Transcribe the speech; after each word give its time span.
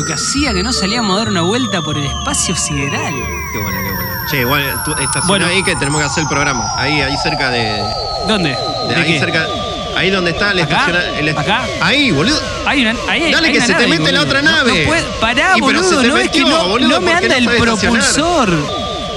Lo 0.00 0.06
que 0.06 0.14
hacía 0.14 0.54
que 0.54 0.62
no 0.62 0.72
salíamos 0.72 1.14
a 1.14 1.18
dar 1.18 1.28
una 1.28 1.42
vuelta 1.42 1.82
por 1.82 1.98
el 1.98 2.06
espacio 2.06 2.56
sideral. 2.56 3.12
Qué 3.52 3.58
bueno, 3.58 3.80
qué 3.82 3.90
bueno. 3.92 4.10
Che, 4.30 4.40
igual 4.40 4.82
tú 4.82 4.92
estaciona 4.92 5.26
Bueno. 5.26 5.46
ahí 5.46 5.62
que 5.62 5.76
tenemos 5.76 6.00
que 6.00 6.06
hacer 6.06 6.22
el 6.22 6.28
programa. 6.30 6.64
Ahí, 6.78 7.02
ahí 7.02 7.14
cerca 7.22 7.50
de. 7.50 7.82
¿Dónde? 8.26 8.56
de 8.88 8.94
¿De 8.94 9.00
ahí 9.02 9.12
qué? 9.12 9.18
cerca. 9.18 9.46
Ahí 9.94 10.08
donde 10.08 10.30
está 10.30 10.52
el 10.52 10.60
¿Acá? 10.62 10.72
estaciona- 10.86 11.18
el 11.18 11.28
est- 11.28 11.38
¿Acá? 11.38 11.66
Ahí, 11.82 12.12
boludo. 12.12 12.40
Hay 12.64 12.80
una, 12.80 12.94
ahí, 13.10 13.30
Dale 13.30 13.48
hay 13.48 13.52
que 13.52 13.58
una 13.58 13.66
se 13.66 13.72
te 13.74 13.78
nave, 13.82 13.88
mete 13.88 14.12
la 14.12 14.20
boludo. 14.20 14.38
otra 14.38 14.42
nave. 14.42 14.80
No, 14.84 14.86
puede- 14.88 15.02
pará, 15.20 15.52
Y 15.56 15.60
pero 15.60 15.82
se 15.82 15.84
boludo. 15.96 16.00
te 16.00 16.08
no 16.08 16.16
es 16.16 16.30
que 16.30 16.38
metió, 16.44 16.56
no, 16.58 16.68
boludo, 16.68 16.88
no 16.88 17.00
me 17.02 17.10
¿por 17.12 17.20
qué 17.20 17.26
anda 17.26 17.40
no 17.40 17.50
el 17.50 17.58
estacionar? 17.60 18.02
propulsor. 18.14 18.66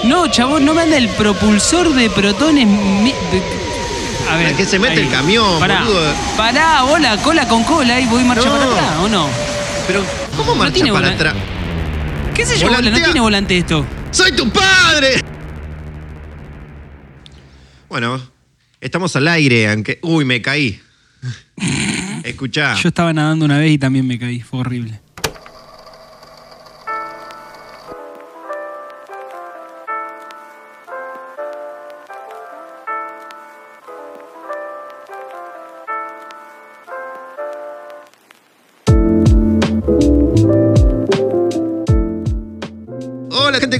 No, 0.04 0.28
chabón, 0.28 0.66
no 0.66 0.74
me 0.74 0.82
anda 0.82 0.98
el 0.98 1.08
propulsor 1.08 1.94
de 1.94 2.10
protones. 2.10 2.68
mi- 2.68 3.14
de- 3.14 3.44
A 4.30 4.36
ver. 4.36 4.48
¿A 4.54 4.58
qué 4.58 4.66
se 4.66 4.80
mete 4.80 4.96
ahí. 5.00 5.06
el 5.06 5.10
camión, 5.10 5.62
pará, 5.62 5.80
boludo? 5.84 6.14
Pará, 6.36 6.82
bola, 6.82 7.16
cola 7.20 7.48
con 7.48 7.64
cola 7.64 8.02
y 8.02 8.06
voy 8.08 8.26
marcha 8.26 8.50
No. 8.50 8.58
para 8.58 8.66
atrás, 8.72 8.92
¿o 9.00 9.08
no? 9.08 9.28
Pero, 9.88 10.04
¿cómo 10.36 10.56
marcha 10.56 10.74
tiene 10.74 10.92
para 10.92 11.10
atrás? 11.10 11.36
¿Qué 12.34 12.46
sé 12.46 12.58
yo? 12.58 12.70
No 12.70 12.82
tiene 12.82 13.20
volante 13.20 13.58
esto. 13.58 13.86
¡Soy 14.12 14.32
tu 14.32 14.50
padre! 14.50 15.22
Bueno, 17.90 18.20
estamos 18.82 19.16
al 19.16 19.28
aire, 19.28 19.70
aunque. 19.70 20.00
Uy, 20.02 20.26
me 20.26 20.42
caí. 20.42 20.82
Escuchá. 22.24 22.76
Yo 22.76 22.90
estaba 22.90 23.14
nadando 23.14 23.46
una 23.46 23.60
vez 23.60 23.72
y 23.72 23.78
también 23.78 24.08
me 24.08 24.18
caí. 24.18 24.40
Fue 24.40 24.62
horrible. 24.62 25.00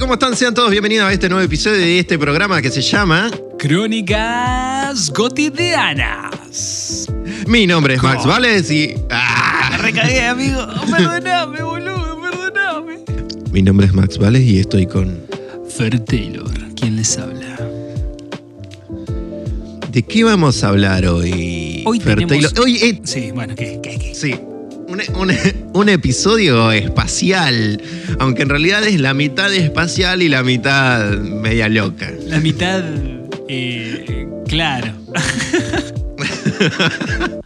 ¿Cómo 0.04 0.16
están? 0.16 0.36
Sean 0.36 0.54
todos 0.54 0.70
bienvenidos 0.70 1.08
a 1.08 1.14
este 1.14 1.30
nuevo 1.30 1.46
episodio 1.46 1.78
de 1.78 1.98
este 2.00 2.20
programa 2.20 2.62
que 2.62 2.70
se 2.70 2.82
llama. 2.82 3.32
Crónicas 3.58 5.10
cotidianas. 5.12 7.08
Mi 7.48 7.66
nombre 7.66 7.94
es 7.94 8.04
Max. 8.04 8.26
Vales 8.26 8.70
y. 8.70 8.96
¡Ah! 9.10 9.70
Me 9.72 9.78
recagué, 9.78 10.26
amigo. 10.26 10.68
Perdoname, 10.92 11.64
boludo, 11.64 12.20
perdoname. 12.22 13.00
Mi 13.54 13.62
nombre 13.62 13.88
es 13.88 13.94
Max 13.94 14.18
Vales 14.18 14.42
y 14.42 14.60
estoy 14.60 14.88
con. 14.88 15.22
Fer 15.70 15.98
Taylor, 16.02 16.52
¿quién 16.76 16.98
les 16.98 17.18
habla? 17.18 17.58
¿De 19.90 20.04
qué 20.04 20.26
vamos 20.26 20.66
a 20.66 20.68
hablar 20.68 21.06
hoy? 21.06 21.82
Hoy 21.86 22.02
Fer 22.02 22.16
tenemos- 22.20 22.52
Taylor? 22.52 22.60
Hoy, 22.60 22.76
eh, 22.78 23.00
Sí, 23.06 23.32
bueno, 23.32 23.56
¿qué, 23.56 23.80
qué, 23.82 23.98
qué? 23.98 24.14
sí. 24.14 24.36
Un, 24.94 25.02
un- 25.20 25.32
un 25.74 25.90
episodio 25.90 26.72
espacial, 26.72 27.82
aunque 28.20 28.44
en 28.44 28.50
realidad 28.50 28.84
es 28.84 29.00
la 29.02 29.16
mitad 29.16 29.52
espacial 29.52 30.22
y 30.22 30.30
la 30.30 30.44
mitad 30.44 31.18
media 31.18 31.68
loca. 31.68 32.12
La 32.28 32.40
mitad, 32.40 32.84
eh, 33.50 34.28
claro. 34.48 34.94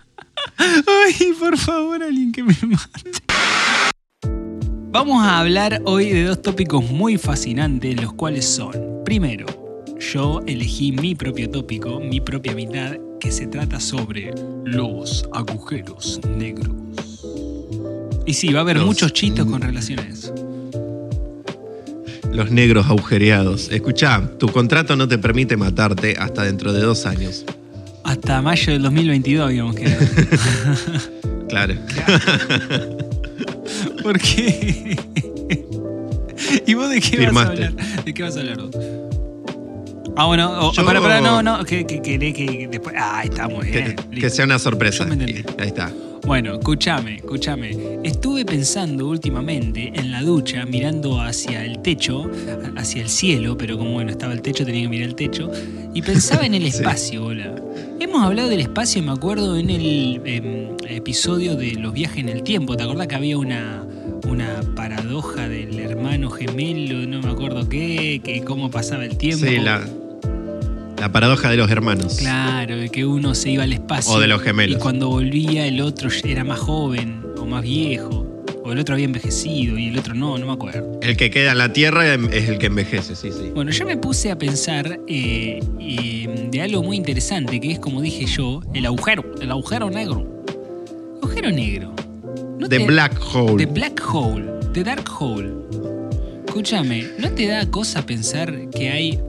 Ay, 0.58 1.16
por 1.40 1.58
favor, 1.58 2.04
alguien 2.04 2.34
que 2.34 2.44
me 2.44 2.54
mate. 2.64 3.12
Vamos 4.92 5.24
a 5.24 5.40
hablar 5.40 5.82
hoy 5.86 6.10
de 6.10 6.26
dos 6.26 6.42
tópicos 6.42 6.84
muy 6.92 7.18
fascinantes, 7.18 7.96
los 8.02 8.12
cuales 8.14 8.44
son, 8.46 8.74
primero, 9.06 9.46
yo 10.14 10.42
elegí 10.48 10.92
mi 10.92 11.16
propio 11.16 11.50
tópico, 11.50 12.02
mi 12.02 12.20
propia 12.20 12.54
mitad, 12.54 12.98
que 13.22 13.32
se 13.32 13.48
trata 13.48 13.80
sobre 13.80 14.32
los 14.66 15.26
agujeros 15.34 16.20
negros. 16.38 16.72
Y 18.28 18.34
sí, 18.34 18.52
va 18.54 18.60
a 18.60 18.62
haber 18.62 18.78
Los- 18.78 18.86
muchos 18.86 19.14
chistes 19.14 19.44
con 19.46 19.62
relación 19.62 20.00
a 20.00 20.04
eso. 20.04 20.34
Los 22.32 22.52
negros 22.52 22.86
agujereados. 22.88 23.70
Escuchá, 23.72 24.22
tu 24.38 24.48
contrato 24.50 24.96
no 24.96 25.08
te 25.08 25.18
permite 25.18 25.58
matarte 25.58 26.16
hasta 26.20 26.44
dentro 26.44 26.72
de 26.74 26.82
dos 26.82 27.06
años. 27.08 27.44
Hasta 28.04 28.42
mayo 28.42 28.74
del 28.74 28.84
2022 28.84 29.46
habíamos 29.48 29.76
quedado. 29.76 30.06
Claro. 31.50 31.74
¿Por 34.04 34.20
qué? 34.20 34.98
¿Y 36.68 36.74
vos 36.74 36.90
de 36.90 37.02
qué 37.02 37.18
vas 37.18 37.18
a 37.18 37.20
Firmaste. 37.52 37.66
hablar? 37.66 38.04
¿De 38.06 38.14
qué 38.14 38.24
vas 38.24 38.38
a 38.38 38.40
hablar 38.42 38.58
vos? 38.62 38.76
Ah, 40.16 40.26
bueno, 40.26 40.52
oh, 40.60 40.72
Yo- 40.74 40.86
para, 40.86 41.02
para, 41.02 41.22
no, 41.22 41.42
no, 41.44 41.64
que, 41.64 41.86
que, 41.86 42.02
que, 42.02 42.18
que 42.34 42.68
después. 42.70 42.96
Ah, 42.98 43.20
ahí 43.20 43.30
está 43.30 43.48
muy 43.48 43.66
bien. 43.68 43.96
que 44.12 44.30
sea 44.30 44.46
una 44.46 44.60
sorpresa. 44.60 45.08
Ahí 45.60 45.68
está. 45.68 45.92
Bueno, 46.28 46.56
escúchame, 46.56 47.16
escúchame. 47.16 47.72
Estuve 48.04 48.44
pensando 48.44 49.08
últimamente 49.08 49.94
en 49.96 50.12
la 50.12 50.22
ducha, 50.22 50.66
mirando 50.66 51.22
hacia 51.22 51.64
el 51.64 51.82
techo, 51.82 52.30
hacia 52.76 53.02
el 53.02 53.08
cielo, 53.08 53.58
pero 53.58 53.78
como 53.78 53.94
bueno, 53.94 54.12
estaba 54.12 54.34
el 54.34 54.42
techo, 54.42 54.66
tenía 54.66 54.82
que 54.82 54.90
mirar 54.90 55.08
el 55.08 55.16
techo, 55.16 55.50
y 55.94 56.02
pensaba 56.02 56.46
en 56.46 56.54
el 56.54 56.66
espacio, 56.66 57.24
hola. 57.24 57.56
Hemos 58.02 58.22
hablado 58.24 58.50
del 58.50 58.60
espacio, 58.60 59.02
me 59.04 59.14
acuerdo, 59.14 59.56
en 59.56 59.70
el 59.70 60.22
em, 60.26 60.76
episodio 60.90 61.56
de 61.56 61.76
los 61.76 61.94
viajes 61.94 62.18
en 62.18 62.28
el 62.28 62.44
tiempo. 62.44 62.76
¿Te 62.76 62.84
acordás 62.84 63.08
que 63.08 63.16
había 63.16 63.38
una, 63.38 63.88
una 64.28 64.60
paradoja 64.76 65.48
del 65.48 65.80
hermano 65.80 66.30
gemelo, 66.30 67.08
no 67.08 67.22
me 67.22 67.32
acuerdo 67.32 67.70
qué, 67.70 68.20
que 68.22 68.44
cómo 68.44 68.70
pasaba 68.70 69.06
el 69.06 69.18
tiempo? 69.18 69.46
Sí, 69.46 69.60
la, 69.60 69.82
la 71.00 71.12
paradoja 71.12 71.50
de 71.50 71.58
los 71.58 71.70
hermanos. 71.70 72.16
Claro, 72.18 72.78
de 72.78 72.90
que 72.90 73.06
uno 73.06 73.36
se 73.36 73.52
iba 73.52 73.64
al 73.64 73.74
espacio. 73.74 74.14
O 74.14 74.20
de 74.20 74.28
los 74.28 74.42
gemelos. 74.42 74.78
Y 74.78 74.82
cuando 74.82 75.10
volvía 75.10 75.66
el 75.68 75.82
otro 75.82 76.10
era 76.24 76.44
más 76.44 76.60
joven 76.60 77.24
o 77.40 77.46
más 77.46 77.62
viejo. 77.64 78.26
O 78.64 78.74
el 78.74 78.80
otro 78.80 78.96
había 78.96 79.06
envejecido 79.06 79.78
y 79.78 79.88
el 79.88 79.98
otro 79.98 80.14
no, 80.14 80.38
no 80.38 80.46
me 80.46 80.52
acuerdo. 80.52 81.00
El 81.02 81.16
que 81.16 81.30
queda 81.30 81.54
en 81.54 81.58
la 81.60 81.72
tierra 81.72 82.14
em- 82.14 82.28
es 82.34 82.50
el 82.50 82.58
que 82.58 82.66
envejece, 82.66 83.16
sí, 83.16 83.30
sí. 83.32 83.52
Bueno, 83.56 83.72
yo 83.72 83.86
me 83.86 83.96
puse 83.96 84.30
a 84.30 84.38
pensar 84.38 85.00
eh, 85.08 85.60
eh, 85.80 86.48
de 86.52 86.62
algo 86.62 86.84
muy 86.84 86.98
interesante, 86.98 87.62
que 87.62 87.72
es 87.72 87.80
como 87.80 88.02
dije 88.02 88.26
yo, 88.26 88.60
el 88.74 88.86
agujero, 88.86 89.24
el 89.40 89.52
agujero 89.52 89.90
negro. 89.90 90.44
Agujero 91.22 91.50
negro. 91.52 91.94
¿No 92.60 92.68
The 92.68 92.80
te- 92.80 92.86
Black 92.86 93.18
Hole. 93.34 93.66
The 93.66 93.72
Black 93.72 94.02
Hole, 94.14 94.46
The 94.74 94.84
Dark 94.84 95.06
Hole. 95.18 95.54
Escúchame, 96.46 97.06
¿no 97.20 97.30
te 97.32 97.48
da 97.48 97.70
cosa 97.70 98.06
pensar 98.06 98.70
que 98.72 98.90
hay 98.90 99.20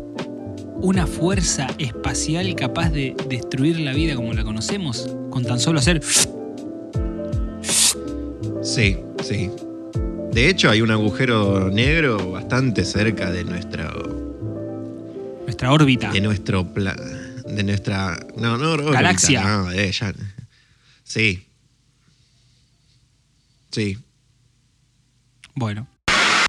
una 0.80 1.06
fuerza 1.06 1.66
espacial 1.78 2.54
capaz 2.54 2.90
de 2.90 3.16
destruir 3.28 3.80
la 3.80 3.92
vida 3.92 4.14
como 4.14 4.32
la 4.32 4.44
conocemos? 4.44 5.08
Con 5.30 5.44
tan 5.44 5.58
solo 5.60 5.78
hacer... 5.78 6.00
Sí, 8.62 8.96
sí. 9.24 9.50
De 10.32 10.48
hecho, 10.48 10.70
hay 10.70 10.80
un 10.82 10.90
agujero 10.90 11.70
negro 11.70 12.32
bastante 12.32 12.84
cerca 12.84 13.30
de 13.30 13.44
nuestro. 13.44 13.84
nuestra 15.44 15.72
órbita. 15.72 16.10
De 16.12 16.20
nuestro. 16.20 16.64
pla- 16.72 16.96
de 17.46 17.62
nuestra. 17.64 18.18
No, 18.36 18.58
no, 18.58 18.72
órbita, 18.72 18.92
Galaxia. 18.92 19.42
No. 19.42 19.70
Sí. 21.02 21.46
Sí. 23.70 23.98
Bueno, 25.54 25.86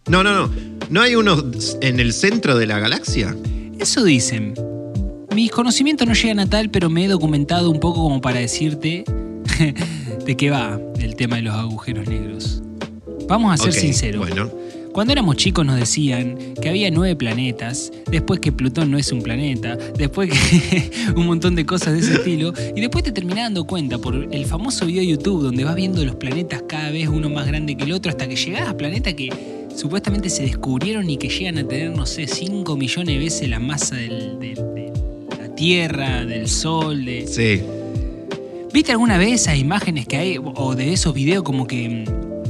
No, 0.08 0.24
no, 0.24 0.34
no. 0.48 0.54
¿No 0.90 1.02
hay 1.02 1.16
uno 1.16 1.44
en 1.82 2.00
el 2.00 2.14
centro 2.14 2.58
de 2.58 2.68
la 2.68 2.80
galaxia? 2.80 3.36
Eso 3.80 4.04
dicen. 4.04 4.54
Mis 5.34 5.52
conocimientos 5.52 6.08
no 6.08 6.14
llegan 6.14 6.40
a 6.40 6.50
tal, 6.50 6.70
pero 6.70 6.90
me 6.90 7.06
he 7.06 7.08
documentado 7.08 7.70
un 7.70 7.80
poco 7.80 8.04
como 8.04 8.20
para 8.20 8.40
decirte 8.40 9.04
de 10.26 10.38
qué 10.38 10.50
va 10.50 10.80
el 11.00 11.16
tema 11.16 11.38
de 11.38 11.44
los 11.44 11.56
agujeros 11.56 12.08
negros. 12.08 12.62
Vamos 13.28 13.54
a 13.54 13.64
ser 13.64 13.74
sinceros. 13.74 14.28
Bueno. 14.28 14.50
Cuando 14.92 15.14
éramos 15.14 15.36
chicos 15.36 15.66
nos 15.66 15.76
decían 15.76 16.36
que 16.60 16.68
había 16.68 16.90
nueve 16.90 17.16
planetas, 17.16 17.92
después 18.10 18.40
que 18.40 18.52
Plutón 18.52 18.90
no 18.90 18.98
es 18.98 19.12
un 19.12 19.22
planeta, 19.22 19.76
después 19.76 20.32
que 20.32 20.92
un 21.16 21.28
montón 21.28 21.56
de 21.56 21.66
cosas 21.66 21.94
de 21.94 22.00
ese 22.00 22.16
estilo, 22.16 22.54
y 22.76 22.82
después 22.82 23.04
te 23.04 23.12
terminás 23.12 23.46
dando 23.46 23.66
cuenta 23.66 24.00
por 24.00 24.28
el 24.32 24.46
famoso 24.46 24.88
video 24.88 25.02
de 25.02 25.08
YouTube 25.08 25.44
donde 25.44 25.64
vas 25.64 25.76
viendo 25.76 26.04
los 26.04 26.16
planetas 26.16 26.64
cada 26.68 26.90
vez 26.90 27.08
uno 27.08 27.30
más 27.30 27.46
grande 27.46 27.78
que 27.78 27.84
el 27.84 27.92
otro 27.92 28.10
hasta 28.10 28.28
que 28.28 28.36
llegás 28.36 28.68
a 28.68 28.76
planetas 28.76 29.14
que 29.14 29.30
supuestamente 29.80 30.30
se 30.30 30.44
descubrieron 30.44 31.10
y 31.10 31.18
que 31.18 31.30
llegan 31.30 31.58
a 31.58 31.68
tener, 31.68 31.96
no 31.96 32.06
sé, 32.06 32.28
5 32.28 32.76
millones 32.76 33.16
de 33.16 33.18
veces 33.20 33.50
la 33.50 33.60
masa 33.60 33.96
del- 33.96 34.38
del- 34.40 34.56
de 34.56 34.92
la 35.40 35.56
Tierra, 35.56 36.26
del 36.26 36.48
Sol, 36.50 37.06
de, 37.06 37.26
Sí. 37.28 37.62
¿Viste 38.74 38.92
alguna 38.92 39.18
vez 39.18 39.42
esas 39.42 39.58
imágenes 39.58 40.06
que 40.08 40.18
hay 40.18 40.38
o 40.40 40.76
de 40.76 40.94
esos 40.94 41.14
videos 41.14 41.44
como 41.44 41.66
que 41.66 42.04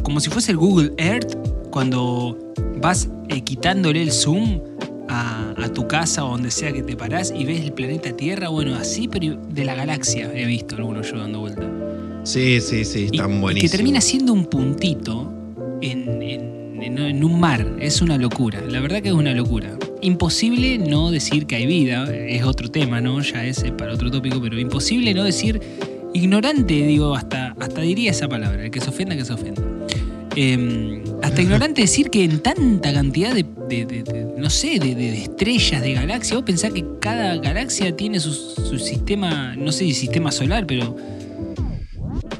como 0.03 0.19
si 0.19 0.29
fuese 0.29 0.51
el 0.51 0.57
Google 0.57 0.91
Earth 0.97 1.35
cuando 1.71 2.37
vas 2.81 3.07
eh, 3.29 3.41
quitándole 3.41 4.01
el 4.01 4.11
zoom 4.11 4.59
a, 5.07 5.53
a 5.57 5.69
tu 5.73 5.87
casa 5.87 6.25
o 6.25 6.31
donde 6.31 6.49
sea 6.51 6.71
que 6.73 6.81
te 6.83 6.95
parás 6.97 7.31
y 7.35 7.45
ves 7.45 7.61
el 7.61 7.71
planeta 7.73 8.11
Tierra? 8.15 8.49
Bueno, 8.49 8.75
así 8.75 9.07
pero 9.07 9.35
de 9.35 9.63
la 9.65 9.75
galaxia 9.75 10.31
he 10.33 10.45
visto 10.45 10.75
algunos 10.75 11.09
yo 11.11 11.19
dando 11.19 11.39
vuelta. 11.41 11.63
Sí, 12.23 12.59
sí, 12.59 12.83
sí. 12.83 13.05
Están 13.11 13.39
buenísimos. 13.39 13.71
que 13.71 13.77
termina 13.77 14.01
siendo 14.01 14.33
un 14.33 14.45
puntito 14.45 15.31
en, 15.81 16.18
en- 17.07 17.23
un 17.23 17.39
mar. 17.39 17.65
Es 17.79 18.01
una 18.01 18.17
locura. 18.17 18.61
La 18.67 18.79
verdad 18.79 19.01
que 19.01 19.09
es 19.09 19.15
una 19.15 19.33
locura. 19.33 19.77
Imposible 20.01 20.77
no 20.77 21.11
decir 21.11 21.45
que 21.45 21.55
hay 21.55 21.65
vida. 21.65 22.05
Es 22.13 22.43
otro 22.43 22.69
tema, 22.69 23.01
¿no? 23.01 23.21
Ya 23.21 23.45
ese 23.45 23.71
para 23.71 23.93
otro 23.93 24.09
tópico, 24.11 24.41
pero 24.41 24.59
imposible 24.59 25.13
no 25.13 25.23
decir 25.23 25.59
ignorante, 26.13 26.73
digo, 26.73 27.15
hasta, 27.15 27.55
hasta 27.59 27.81
diría 27.81 28.11
esa 28.11 28.27
palabra. 28.27 28.65
El 28.65 28.71
que 28.71 28.79
se 28.81 28.89
ofenda, 28.89 29.15
que 29.15 29.25
se 29.25 29.33
ofenda. 29.33 29.61
Eh, 30.35 31.03
hasta 31.21 31.41
ignorante 31.41 31.81
decir 31.81 32.09
que 32.09 32.23
en 32.23 32.39
tanta 32.39 32.93
cantidad 32.93 33.33
de, 33.35 33.45
no 34.37 34.49
sé, 34.49 34.79
de, 34.79 35.17
estrellas, 35.23 35.81
de 35.81 35.93
galaxias, 35.93 36.35
vos 36.35 36.43
pensás 36.45 36.71
que 36.71 36.85
cada 37.01 37.35
galaxia 37.37 37.95
tiene 37.95 38.19
su, 38.19 38.31
sistema, 38.79 39.55
no 39.57 39.71
sé 39.71 39.79
si 39.85 39.93
sistema 39.93 40.31
solar, 40.31 40.65
pero 40.65 40.95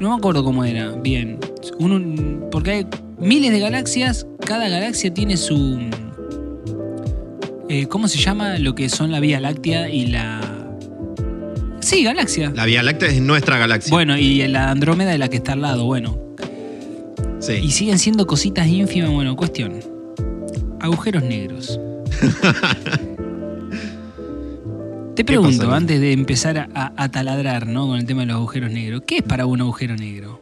no 0.00 0.08
me 0.10 0.14
acuerdo 0.16 0.42
cómo 0.44 0.64
era, 0.64 0.92
bien. 0.92 1.38
Un- 1.78 1.92
un- 1.92 2.48
porque 2.50 2.70
hay 2.70 2.86
miles 3.20 3.52
de 3.52 3.60
galaxias, 3.60 4.26
cada 4.44 4.68
galaxia 4.68 5.12
tiene 5.12 5.36
su... 5.36 5.78
eh, 7.68 7.86
¿Cómo 7.86 8.08
se 8.08 8.18
llama 8.18 8.58
lo 8.58 8.74
que 8.74 8.88
son 8.88 9.10
la 9.12 9.20
Vía 9.20 9.40
Láctea 9.40 9.88
y 9.90 10.06
la... 10.06 10.40
Sí, 11.80 12.02
galaxia. 12.04 12.52
La 12.54 12.66
Vía 12.66 12.82
Láctea 12.82 13.08
es 13.08 13.20
nuestra 13.20 13.58
galaxia. 13.58 13.90
Bueno, 13.90 14.16
y 14.18 14.46
la 14.48 14.70
Andrómeda 14.70 15.10
de 15.10 15.18
la 15.18 15.28
que 15.28 15.36
está 15.38 15.52
al 15.54 15.62
lado, 15.62 15.84
bueno. 15.86 16.18
sí. 17.40 17.54
Y 17.54 17.70
siguen 17.70 17.98
siendo 17.98 18.26
cositas 18.26 18.66
ínfimas, 18.68 19.10
bueno, 19.10 19.34
cuestión. 19.36 19.80
Agujeros 20.80 21.22
negros. 21.22 21.78
Te 25.14 25.24
¿Qué 25.24 25.34
pasa, 25.34 25.42
pregunto, 25.48 25.72
antes 25.74 26.00
de 26.00 26.12
empezar 26.12 26.70
a, 26.74 26.92
a 26.96 27.08
taladrar, 27.10 27.66
¿no? 27.66 27.86
Con 27.86 27.98
el 27.98 28.06
tema 28.06 28.20
de 28.22 28.26
los 28.28 28.36
agujeros 28.36 28.70
negros. 28.70 29.02
¿Qué 29.06 29.18
es 29.18 29.22
para 29.22 29.44
un 29.44 29.60
agujero 29.60 29.94
negro? 29.96 30.40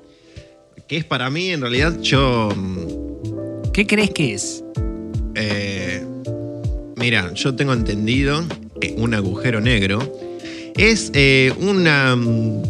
Que 0.89 0.97
es 0.97 1.05
para 1.05 1.29
mí, 1.31 1.51
en 1.51 1.61
realidad, 1.61 2.01
yo. 2.01 2.49
mm, 2.57 3.73
¿Qué 3.73 3.87
crees 3.87 4.11
que 4.11 4.35
es? 4.35 4.65
eh, 5.35 6.05
mira, 6.97 7.33
yo 7.35 7.55
tengo 7.55 7.73
entendido 7.73 8.45
que 8.81 8.95
un 8.97 9.15
agujero 9.15 9.61
negro 9.61 10.01
es 10.75 11.11
eh, 11.15 11.55
una, 11.61 12.17
mm, 12.17 12.63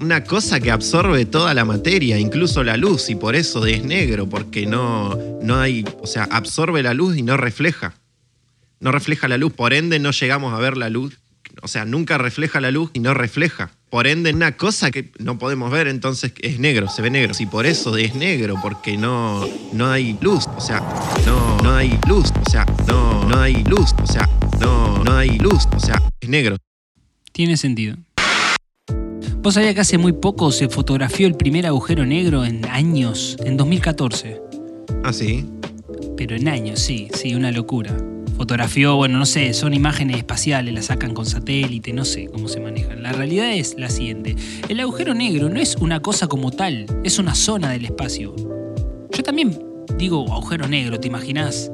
una 0.00 0.24
cosa 0.24 0.60
que 0.60 0.70
absorbe 0.70 1.26
toda 1.26 1.52
la 1.52 1.64
materia, 1.64 2.18
incluso 2.18 2.62
la 2.62 2.76
luz, 2.76 3.10
y 3.10 3.14
por 3.14 3.34
eso 3.34 3.66
es 3.66 3.84
negro, 3.84 4.28
porque 4.28 4.66
no, 4.66 5.18
no 5.42 5.58
hay. 5.58 5.84
O 6.00 6.06
sea, 6.06 6.24
absorbe 6.24 6.82
la 6.82 6.94
luz 6.94 7.16
y 7.16 7.22
no 7.22 7.36
refleja. 7.36 7.94
No 8.80 8.92
refleja 8.92 9.28
la 9.28 9.36
luz, 9.36 9.52
por 9.52 9.74
ende 9.74 9.98
no 9.98 10.12
llegamos 10.12 10.54
a 10.54 10.58
ver 10.58 10.76
la 10.76 10.90
luz. 10.90 11.18
O 11.62 11.68
sea, 11.68 11.84
nunca 11.84 12.18
refleja 12.18 12.60
la 12.60 12.70
luz 12.70 12.90
y 12.94 13.00
no 13.00 13.14
refleja. 13.14 13.70
Por 13.94 14.08
ende, 14.08 14.32
una 14.32 14.56
cosa 14.56 14.90
que 14.90 15.12
no 15.20 15.38
podemos 15.38 15.70
ver, 15.70 15.86
entonces 15.86 16.32
es 16.40 16.58
negro, 16.58 16.88
se 16.88 17.00
ve 17.00 17.10
negro. 17.10 17.32
Y 17.38 17.46
por 17.46 17.64
eso 17.64 17.96
es 17.96 18.16
negro, 18.16 18.56
porque 18.60 18.96
no, 18.96 19.46
no 19.72 19.88
hay 19.88 20.18
luz. 20.20 20.48
O 20.56 20.60
sea, 20.60 20.80
no, 21.24 21.58
no 21.58 21.76
hay 21.76 21.96
luz. 22.08 22.32
O 22.44 22.50
sea, 22.50 22.66
no, 22.88 23.22
no 23.28 23.38
hay 23.38 23.62
luz. 23.62 23.94
O 24.02 24.06
sea, 24.08 24.28
no, 24.58 25.04
no 25.04 25.16
hay 25.16 25.38
luz. 25.38 25.68
O 25.76 25.78
sea, 25.78 26.02
es 26.20 26.28
negro. 26.28 26.56
Tiene 27.30 27.56
sentido. 27.56 27.96
¿Vos 29.36 29.54
sabías 29.54 29.74
que 29.74 29.82
hace 29.82 29.96
muy 29.96 30.12
poco 30.12 30.50
se 30.50 30.68
fotografió 30.68 31.28
el 31.28 31.36
primer 31.36 31.64
agujero 31.64 32.04
negro 32.04 32.44
en 32.44 32.66
años? 32.66 33.36
En 33.44 33.56
2014. 33.56 34.40
Ah, 35.04 35.12
sí. 35.12 35.46
Pero 36.16 36.34
en 36.34 36.48
años, 36.48 36.80
sí, 36.80 37.06
sí, 37.14 37.36
una 37.36 37.52
locura. 37.52 37.96
Fotografió, 38.36 38.96
bueno, 38.96 39.18
no 39.18 39.26
sé, 39.26 39.54
son 39.54 39.74
imágenes 39.74 40.16
espaciales, 40.18 40.74
las 40.74 40.86
sacan 40.86 41.14
con 41.14 41.24
satélite, 41.24 41.92
no 41.92 42.04
sé 42.04 42.26
cómo 42.26 42.48
se 42.48 42.60
manejan. 42.60 43.02
La 43.02 43.12
realidad 43.12 43.52
es 43.52 43.76
la 43.78 43.88
siguiente. 43.88 44.34
El 44.68 44.80
agujero 44.80 45.14
negro 45.14 45.48
no 45.48 45.60
es 45.60 45.76
una 45.76 46.00
cosa 46.00 46.26
como 46.26 46.50
tal, 46.50 46.86
es 47.04 47.18
una 47.18 47.34
zona 47.34 47.70
del 47.70 47.84
espacio. 47.84 48.34
Yo 49.16 49.22
también 49.22 49.56
digo 49.98 50.30
agujero 50.32 50.66
negro, 50.66 50.98
¿te 50.98 51.06
imaginas? 51.08 51.70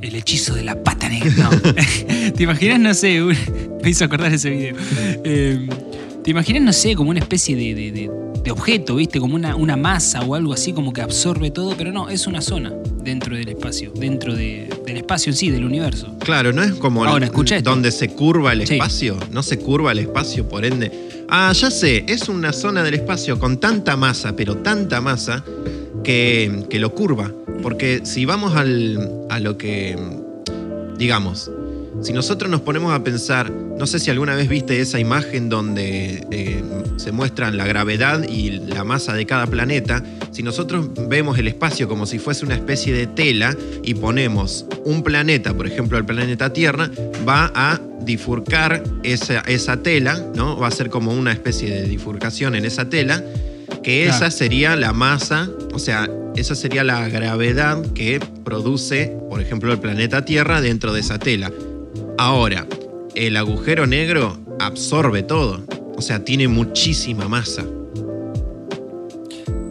El 0.00 0.14
hechizo 0.16 0.54
de 0.54 0.64
la 0.64 0.82
pata 0.82 1.08
negra. 1.08 1.30
No. 1.36 1.50
¿Te 2.32 2.42
imaginas, 2.42 2.80
no 2.80 2.94
sé, 2.94 3.20
me 3.82 3.90
hizo 3.90 4.04
acordar 4.04 4.32
ese 4.32 4.50
video. 4.50 4.74
Eh, 5.24 5.68
¿Te 6.24 6.30
imaginas, 6.30 6.62
no 6.62 6.72
sé, 6.72 6.94
como 6.94 7.10
una 7.10 7.20
especie 7.20 7.54
de- 7.54 8.10
de 8.44 8.50
objeto, 8.50 8.96
viste? 8.96 9.20
Como 9.20 9.34
una, 9.36 9.54
una 9.56 9.76
masa 9.76 10.20
o 10.22 10.34
algo 10.34 10.52
así 10.52 10.72
como 10.72 10.92
que 10.92 11.00
absorbe 11.02 11.50
todo, 11.50 11.76
pero 11.76 11.92
no, 11.92 12.08
es 12.08 12.26
una 12.26 12.40
zona 12.40 12.72
dentro 13.02 13.36
del 13.36 13.48
espacio, 13.48 13.92
dentro 13.94 14.34
de- 14.34 14.68
del 14.86 14.96
espacio 14.96 15.30
en 15.30 15.36
sí, 15.36 15.50
del 15.50 15.64
universo. 15.64 16.14
Claro, 16.20 16.52
no 16.52 16.62
es 16.62 16.72
como 16.74 17.04
Ahora, 17.04 17.26
escucha 17.26 17.56
esto. 17.56 17.70
donde 17.70 17.90
se 17.92 18.08
curva 18.08 18.52
el 18.52 18.66
Sí. 18.66 18.74
espacio. 18.74 19.16
No 19.30 19.42
se 19.42 19.58
curva 19.58 19.92
el 19.92 20.00
espacio, 20.00 20.48
por 20.48 20.64
ende. 20.64 20.90
Ah, 21.28 21.52
ya 21.52 21.70
sé, 21.70 22.04
es 22.08 22.28
una 22.28 22.52
zona 22.52 22.82
del 22.82 22.94
espacio 22.94 23.38
con 23.38 23.58
tanta 23.58 23.96
masa, 23.96 24.34
pero 24.36 24.56
tanta 24.58 25.00
masa, 25.00 25.44
que, 26.04 26.64
que 26.68 26.78
lo 26.80 26.94
curva. 26.94 27.30
Porque 27.62 28.00
si 28.04 28.24
vamos 28.24 28.56
al, 28.56 29.08
a 29.30 29.38
lo 29.38 29.56
que, 29.56 29.96
digamos, 30.98 31.50
si 32.00 32.12
nosotros 32.12 32.50
nos 32.50 32.62
ponemos 32.62 32.92
a 32.92 33.04
pensar, 33.04 33.50
no 33.50 33.86
sé 33.86 33.98
si 33.98 34.10
alguna 34.10 34.34
vez 34.34 34.48
viste 34.48 34.80
esa 34.80 34.98
imagen 34.98 35.48
donde 35.48 36.26
eh, 36.30 36.62
se 36.96 37.12
muestran 37.12 37.56
la 37.56 37.66
gravedad 37.66 38.26
y 38.28 38.50
la 38.50 38.84
masa 38.84 39.12
de 39.14 39.26
cada 39.26 39.46
planeta, 39.46 40.02
si 40.30 40.42
nosotros 40.42 40.88
vemos 41.08 41.38
el 41.38 41.48
espacio 41.48 41.88
como 41.88 42.06
si 42.06 42.18
fuese 42.18 42.44
una 42.44 42.54
especie 42.54 42.92
de 42.92 43.06
tela 43.06 43.56
y 43.82 43.94
ponemos 43.94 44.66
un 44.84 45.02
planeta, 45.02 45.54
por 45.54 45.66
ejemplo 45.66 45.98
el 45.98 46.04
planeta 46.04 46.52
Tierra, 46.52 46.90
va 47.28 47.52
a 47.54 47.80
difurcar 48.00 48.82
esa, 49.02 49.40
esa 49.40 49.82
tela, 49.82 50.24
¿no? 50.34 50.56
Va 50.56 50.68
a 50.68 50.72
ser 50.72 50.90
como 50.90 51.12
una 51.12 51.32
especie 51.32 51.70
de 51.70 51.88
difurcación 51.88 52.54
en 52.54 52.64
esa 52.64 52.88
tela, 52.88 53.22
que 53.82 54.04
Claro. 54.04 54.16
esa 54.16 54.30
sería 54.30 54.76
la 54.76 54.92
masa, 54.92 55.48
o 55.72 55.78
sea, 55.78 56.08
esa 56.36 56.54
sería 56.54 56.82
la 56.82 57.08
gravedad 57.08 57.80
que 57.94 58.20
produce, 58.44 59.16
por 59.28 59.40
ejemplo, 59.40 59.72
el 59.72 59.78
planeta 59.78 60.24
Tierra 60.24 60.60
dentro 60.60 60.92
de 60.92 61.00
esa 61.00 61.18
tela. 61.18 61.52
Ahora, 62.18 62.66
el 63.14 63.36
agujero 63.36 63.86
negro 63.86 64.38
absorbe 64.60 65.22
todo, 65.22 65.64
o 65.96 66.02
sea, 66.02 66.24
tiene 66.24 66.48
muchísima 66.48 67.28
masa. 67.28 67.64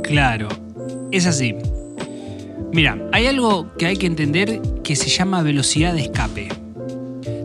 Claro, 0.04 0.48
es 1.12 1.26
así. 1.26 1.56
Mira, 2.74 2.98
hay 3.12 3.28
algo 3.28 3.72
que 3.78 3.86
hay 3.86 3.98
que 3.98 4.08
entender 4.08 4.62
que 4.84 4.96
se 4.96 5.10
llama 5.10 5.44
velocidad 5.44 5.94
de 5.94 6.02
escape. 6.02 6.50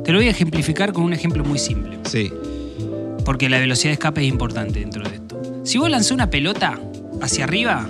Te 0.04 0.12
lo 0.12 0.18
voy 0.18 0.28
a 0.28 0.30
ejemplificar 0.30 0.92
con 0.92 1.04
un 1.04 1.12
ejemplo 1.12 1.44
muy 1.44 1.58
simple, 1.58 1.98
Sí, 2.04 2.32
porque 3.24 3.48
la 3.48 3.58
velocidad 3.58 3.90
de 3.90 3.94
escape 3.94 4.22
es 4.22 4.28
importante 4.28 4.80
dentro 4.80 5.02
de 5.08 5.16
esto. 5.16 5.62
Si 5.64 5.78
vos 5.78 5.90
lanzás 5.90 6.12
una 6.12 6.30
pelota 6.30 6.78
hacia 7.20 7.44
arriba, 7.44 7.88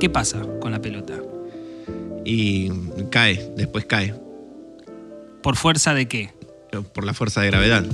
¿qué 0.00 0.10
pasa 0.10 0.42
con 0.60 0.72
la 0.72 0.80
pelota? 0.80 1.14
y 2.24 2.70
cae, 3.10 3.52
después 3.56 3.84
cae, 3.84 4.14
¿Por 5.42 5.56
fuerza 5.56 5.92
de 5.92 6.06
qué? 6.06 6.30
Por 6.80 7.04
la 7.04 7.12
fuerza 7.12 7.42
de 7.42 7.48
gravedad. 7.48 7.84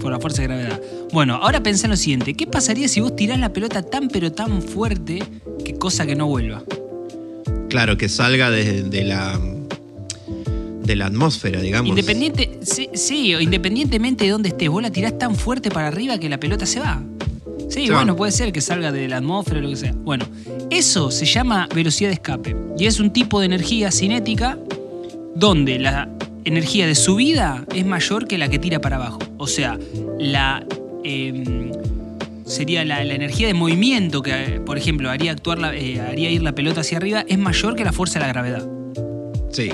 Por 0.00 0.12
la 0.12 0.20
fuerza 0.20 0.42
de 0.42 0.48
gravedad. 0.48 0.80
Bueno, 1.12 1.34
ahora 1.36 1.62
pensá 1.62 1.86
en 1.86 1.90
lo 1.92 1.96
siguiente. 1.96 2.34
¿Qué 2.34 2.46
pasaría 2.46 2.86
si 2.88 3.00
vos 3.00 3.16
tirás 3.16 3.38
la 3.40 3.52
pelota 3.52 3.82
tan 3.82 4.08
pero 4.08 4.30
tan 4.30 4.62
fuerte 4.62 5.22
que 5.64 5.74
cosa 5.74 6.06
que 6.06 6.14
no 6.14 6.26
vuelva? 6.26 6.62
Claro, 7.68 7.96
que 7.96 8.08
salga 8.08 8.50
de, 8.50 8.82
de 8.84 9.04
la, 9.04 9.40
de 10.84 10.96
la 10.96 11.06
atmósfera, 11.06 11.60
digamos. 11.60 11.88
Independiente, 11.90 12.60
sí, 12.62 12.88
sí, 12.94 13.34
o 13.34 13.40
independientemente 13.40 14.24
de 14.24 14.30
dónde 14.30 14.50
estés, 14.50 14.68
vos 14.68 14.82
la 14.82 14.90
tirás 14.90 15.18
tan 15.18 15.34
fuerte 15.34 15.70
para 15.70 15.88
arriba 15.88 16.18
que 16.18 16.28
la 16.28 16.38
pelota 16.38 16.66
se 16.66 16.78
va. 16.78 17.02
Sí, 17.68 17.86
Se 17.86 17.92
va. 17.92 17.98
bueno, 17.98 18.14
puede 18.14 18.30
ser 18.30 18.52
que 18.52 18.60
salga 18.60 18.92
de 18.92 19.08
la 19.08 19.16
atmósfera 19.16 19.58
o 19.58 19.62
lo 19.62 19.70
que 19.70 19.76
sea. 19.76 19.92
Bueno, 19.92 20.24
eso 20.70 21.10
se 21.10 21.24
llama 21.26 21.68
velocidad 21.74 22.10
de 22.10 22.14
escape. 22.14 22.54
Y 22.78 22.86
es 22.86 23.00
un 23.00 23.12
tipo 23.12 23.40
de 23.40 23.46
energía 23.46 23.90
cinética 23.90 24.56
donde 25.34 25.80
la 25.80 26.08
energía 26.46 26.86
de 26.86 26.94
subida 26.94 27.64
es 27.74 27.84
mayor 27.84 28.26
que 28.26 28.38
la 28.38 28.48
que 28.48 28.58
tira 28.58 28.80
para 28.80 28.96
abajo. 28.96 29.18
O 29.36 29.46
sea, 29.46 29.78
la. 30.18 30.64
em, 31.04 31.70
sería 32.44 32.84
la, 32.84 33.02
la 33.04 33.14
energía 33.14 33.48
de 33.48 33.54
movimiento 33.54 34.22
que, 34.22 34.60
por 34.64 34.78
ejemplo, 34.78 35.10
haría, 35.10 35.32
actuar 35.32 35.58
la- 35.58 35.74
eh, 35.74 36.00
haría 36.00 36.30
ir 36.30 36.42
la 36.42 36.52
pelota 36.54 36.80
hacia 36.82 36.96
arriba 36.98 37.24
es 37.26 37.38
mayor 37.38 37.74
que 37.74 37.82
la 37.84 37.92
fuerza 37.92 38.20
de 38.20 38.26
la 38.26 38.32
gravedad. 38.32 38.68
Sí, 39.50 39.70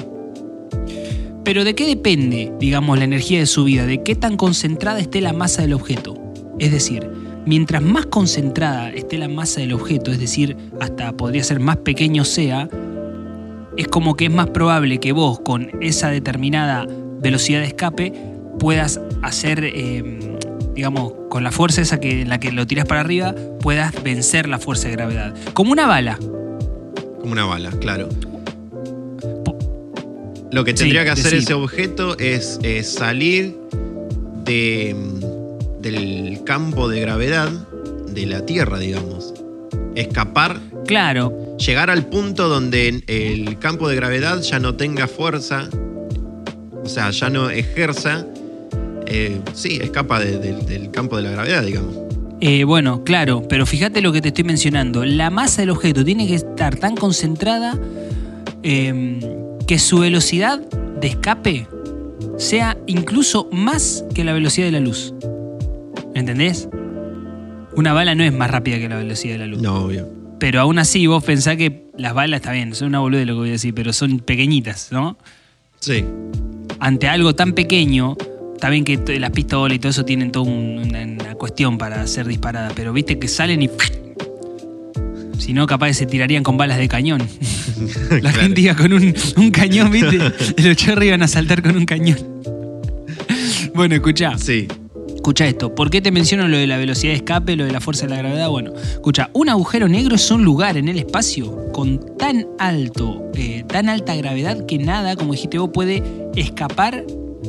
Pero 1.45 1.64
¿de 1.64 1.75
qué 1.75 1.87
depende, 1.87 2.52
digamos, 2.61 2.97
la 2.99 3.05
energía 3.05 3.41
de 3.41 3.47
subida? 3.47 3.85
¿De 3.85 4.02
qué 4.02 4.14
tan 4.14 4.37
concentrada 4.37 5.00
esté 5.00 5.21
la 5.21 5.33
masa 5.33 5.62
del 5.62 5.73
objeto? 5.75 6.14
Es 6.59 6.71
decir, 6.73 7.09
mientras 7.45 7.83
más 7.83 8.07
concentrada 8.07 8.91
esté 8.91 9.19
la 9.19 9.29
masa 9.29 9.61
del 9.61 9.73
objeto, 9.73 10.12
es 10.12 10.21
decir, 10.21 10.57
hasta 10.81 11.12
podría 11.17 11.43
ser 11.43 11.59
más 11.61 11.79
pequeño 11.79 12.25
sea, 12.25 12.69
es 13.76 13.88
como 13.88 14.17
que 14.17 14.26
es 14.26 14.31
más 14.33 14.49
probable 14.50 14.99
que 14.99 15.12
vos 15.12 15.41
con 15.41 15.71
esa 15.81 16.11
determinada 16.11 16.87
velocidad 17.21 17.61
de 17.61 17.67
escape 17.67 18.12
puedas 18.59 19.00
hacer, 19.23 19.64
eh, 19.64 20.37
digamos, 20.75 21.12
con 21.31 21.43
la 21.45 21.50
fuerza 21.52 21.81
esa 21.81 21.99
que, 22.00 22.23
en 22.23 22.29
la 22.29 22.38
que 22.38 22.52
lo 22.52 22.67
tirás 22.67 22.87
para 22.87 23.00
arriba, 23.00 23.35
puedas 23.61 24.02
vencer 24.02 24.49
la 24.49 24.59
fuerza 24.59 24.88
de 24.88 24.93
gravedad. 24.95 25.35
Como 25.55 25.73
una 25.73 25.87
bala. 25.87 26.19
como 27.21 27.33
una 27.33 27.45
bala, 27.45 27.71
claro. 27.81 28.09
Po- 29.45 29.57
Lo 30.50 30.64
que 30.64 30.73
Sí, 30.73 30.79
tendría 30.79 31.05
que 31.05 31.11
hacer 31.11 31.35
ese 31.35 31.55
objeto 31.55 32.19
es, 32.19 32.59
es 32.62 32.93
salir 32.93 33.57
de, 34.45 34.95
mm, 34.99 35.81
del 35.81 36.41
campo 36.45 36.88
de 36.88 37.00
gravedad 37.00 37.49
de 38.09 38.26
la 38.26 38.45
Tierra, 38.45 38.79
digamos. 38.79 39.33
Escapar, 39.95 40.59
Claro, 40.87 41.51
llegar 41.64 41.90
al 41.90 42.07
punto 42.07 42.49
donde 42.49 43.02
el 43.07 43.59
campo 43.59 43.88
de 43.88 43.97
gravedad 43.97 44.40
ya 44.42 44.59
no 44.59 44.75
tenga 44.75 45.07
fuerza, 45.07 45.69
o 46.83 46.88
sea, 46.88 47.11
ya 47.11 47.31
no 47.31 47.50
ejerza. 47.50 48.26
eh, 49.07 49.40
sí, 49.52 49.78
escapa 49.83 50.21
de- 50.21 50.38
de- 50.38 50.54
del 50.64 50.90
campo 50.90 51.16
de 51.16 51.25
la 51.25 51.31
gravedad, 51.33 51.62
digamos. 51.64 51.95
Eh, 52.40 52.64
bueno, 52.64 53.04
claro, 53.04 53.42
pero 53.47 53.66
fíjate 53.66 54.00
lo 54.00 54.11
que 54.12 54.23
te 54.23 54.28
estoy 54.28 54.45
mencionando. 54.45 55.04
La 55.04 55.28
masa 55.28 55.61
del 55.62 55.71
objeto 55.71 56.02
tiene 56.04 56.26
que 56.26 56.35
estar 56.37 56.76
tan 56.76 56.97
concentrada 56.97 57.78
em, 58.62 59.21
que 59.66 59.78
su 59.78 59.99
velocidad 59.99 60.61
de 61.00 61.09
escape 61.09 61.66
sea 62.38 62.78
incluso 62.87 63.49
más 63.52 64.04
que 64.14 64.25
la 64.25 64.33
velocidad 64.33 64.66
de 64.66 64.73
la 64.73 64.81
luz. 64.81 65.12
¿Me 66.14 66.21
entendés? 66.21 66.69
Una 67.76 67.92
bala 67.92 68.14
no 68.14 68.23
es 68.25 68.33
más 68.33 68.50
rápida 68.50 68.78
que 68.78 68.88
la 68.88 68.97
velocidad 68.97 69.35
de 69.35 69.38
la 69.40 69.47
luz. 69.47 69.61
No, 69.61 69.85
obvio. 69.85 70.09
Pero 70.42 70.61
aún 70.61 70.80
así 70.80 71.06
vos 71.06 71.22
pensás 71.22 71.56
que 71.56 71.84
las 71.96 72.14
balas, 72.14 72.40
está 72.40 72.50
bien, 72.50 72.75
son 72.75 72.88
una 72.88 72.99
boluda 72.99 73.25
lo 73.25 73.34
que 73.34 73.38
voy 73.38 73.49
a 73.50 73.52
decir, 73.52 73.72
pero 73.75 73.92
son 73.92 74.18
pequeñitas, 74.18 74.88
¿no? 74.90 75.16
Sí. 75.78 76.04
Ante 76.80 77.06
algo 77.06 77.32
tan 77.37 77.52
pequeño, 77.52 78.16
está 78.52 78.68
bien 78.68 78.82
que 78.82 78.99
las 79.20 79.30
pistolas 79.30 79.76
y 79.76 79.78
todo 79.78 79.90
eso 79.90 80.04
tienen 80.04 80.32
toda 80.32 80.50
un- 80.50 80.80
una, 80.84 81.02
una 81.04 81.34
cuestión 81.37 81.78
para 81.78 82.04
ser 82.08 82.26
disparadas, 82.26 82.72
pero 82.75 82.92
viste 82.92 83.20
que 83.20 83.28
salen 83.28 83.62
y... 83.62 83.70
Si 85.38 85.52
no, 85.52 85.64
capaz 85.68 85.87
que 85.87 85.94
se 85.94 86.06
tirarían 86.06 86.42
con 86.42 86.56
balas 86.56 86.78
de 86.78 86.88
cañón. 86.88 87.20
La 88.11 88.18
Claro. 88.32 88.40
gente 88.40 88.62
iba 88.62 88.75
con 88.75 88.92
un, 88.94 89.14
un 89.37 89.50
cañón, 89.52 89.92
¿viste? 89.92 90.18
Los 90.61 90.76
chorros 90.76 91.04
iban 91.04 91.22
a 91.22 91.28
saltar 91.28 91.62
con 91.62 91.76
un 91.76 91.87
cañón. 91.87 92.18
Bueno, 93.76 93.94
escuchá. 93.94 94.37
Sí. 94.38 94.66
Escucha 95.23 95.47
esto, 95.47 95.73
¿por 95.73 95.88
qué 95.88 96.02
te 96.02 96.11
menciono 96.11 96.49
lo 96.49 96.57
de 96.57 96.67
la 96.67 96.79
velocidad 96.79 97.12
de 97.12 97.19
escape, 97.19 97.55
lo 97.55 97.64
de 97.64 97.71
la 97.71 97.81
fuerza 97.81 98.07
de 98.07 98.11
la 98.11 98.17
gravedad? 98.17 98.49
Bueno, 98.50 98.73
escucha, 98.75 99.31
un 99.35 99.49
agujero 99.49 99.87
negro 99.87 100.17
es 100.17 100.29
un 100.33 100.43
lugar 100.43 100.76
en 100.76 100.88
el 100.88 100.99
espacio 100.99 101.71
con 101.71 102.17
tan 102.19 102.49
alto, 102.59 103.31
eh, 103.37 103.62
tan 103.69 103.88
alta 103.88 104.17
gravedad 104.17 104.67
que 104.67 104.79
nada, 104.79 105.14
como 105.14 105.35
dijiste 105.35 105.59
vos, 105.59 105.71
puede 105.73 106.02
escapar 106.35 107.05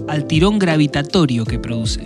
al 0.08 0.28
tirón 0.28 0.60
gravitatorio 0.60 1.46
que 1.46 1.58
produce. 1.58 2.04